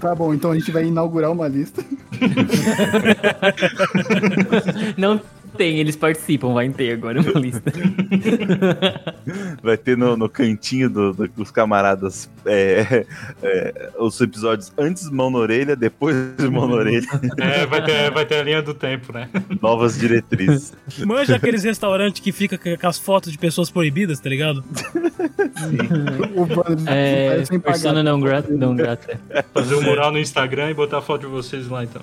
[0.00, 1.84] Tá bom, então a gente vai inaugurar uma lista.
[4.96, 5.20] Não
[5.60, 7.70] tem, eles participam, vai ter agora uma lista.
[9.62, 13.04] Vai ter no, no cantinho do- do- dos camaradas é,
[13.42, 17.06] é, os episódios antes de mão na orelha, depois de mão na orelha,
[17.38, 19.28] É, vai ter, vai ter a linha do tempo, né?
[19.60, 20.72] novas diretrizes.
[21.04, 24.64] Manja aqueles restaurantes que fica com as fotos de pessoas proibidas, tá ligado?
[26.34, 29.20] O banner É, sem persona não grata, não grata.
[29.52, 32.00] Fazer um mural no Instagram e botar a foto de vocês lá, então.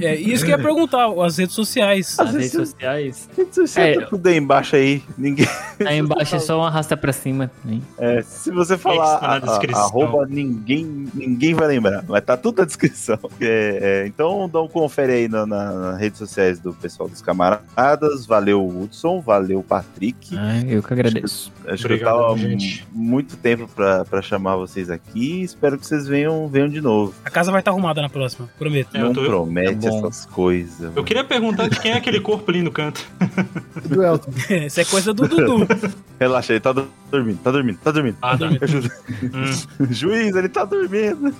[0.00, 2.16] É, isso que eu ia perguntar, as redes sociais.
[2.18, 3.28] As redes sociais.
[3.52, 4.00] Você É.
[4.00, 5.02] tá tudo aí embaixo aí.
[5.16, 5.46] Ninguém,
[5.86, 7.82] Aí embaixo é só um arrasta pra cima também.
[7.98, 12.04] é, se você falar a- a- arroba, ninguém, ninguém vai lembrar.
[12.08, 13.18] Mas tá tudo na descrição.
[13.40, 17.20] É, é, então dá um confere aí na, na- nas redes sociais do pessoal dos
[17.20, 18.26] camaradas.
[18.26, 19.20] Valeu, Hudson.
[19.20, 20.36] Valeu, Patrick.
[20.36, 21.52] Ah, eu que agradeço.
[21.66, 22.86] Acho Obrigado, que eu tava gente.
[22.92, 25.42] muito tempo pra, pra chamar vocês aqui.
[25.42, 27.14] Espero que vocês venham, venham de novo.
[27.24, 28.96] A casa vai estar arrumada na próxima, prometo.
[28.96, 30.06] É, eu Não tô- promete Tá bom.
[30.08, 30.80] essas coisas.
[30.80, 31.04] Eu mano.
[31.04, 33.06] queria perguntar de quem é aquele corpo ali no canto.
[33.88, 34.32] Do Elton.
[34.66, 35.66] Isso é coisa do Dudu.
[36.18, 38.16] Relaxa, ele tá do- dormindo, tá dormindo, tá dormindo.
[38.22, 38.46] Ah, tá.
[38.48, 39.86] Hum.
[39.90, 41.34] Juiz, ele tá dormindo.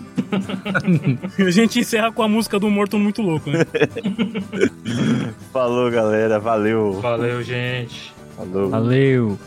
[1.39, 3.61] A gente encerra com a música do Morto Muito Louco, né?
[5.53, 6.39] Falou, galera.
[6.39, 7.01] Valeu.
[7.01, 8.13] Valeu, gente.
[8.37, 8.69] Falou.
[8.71, 9.39] Valeu.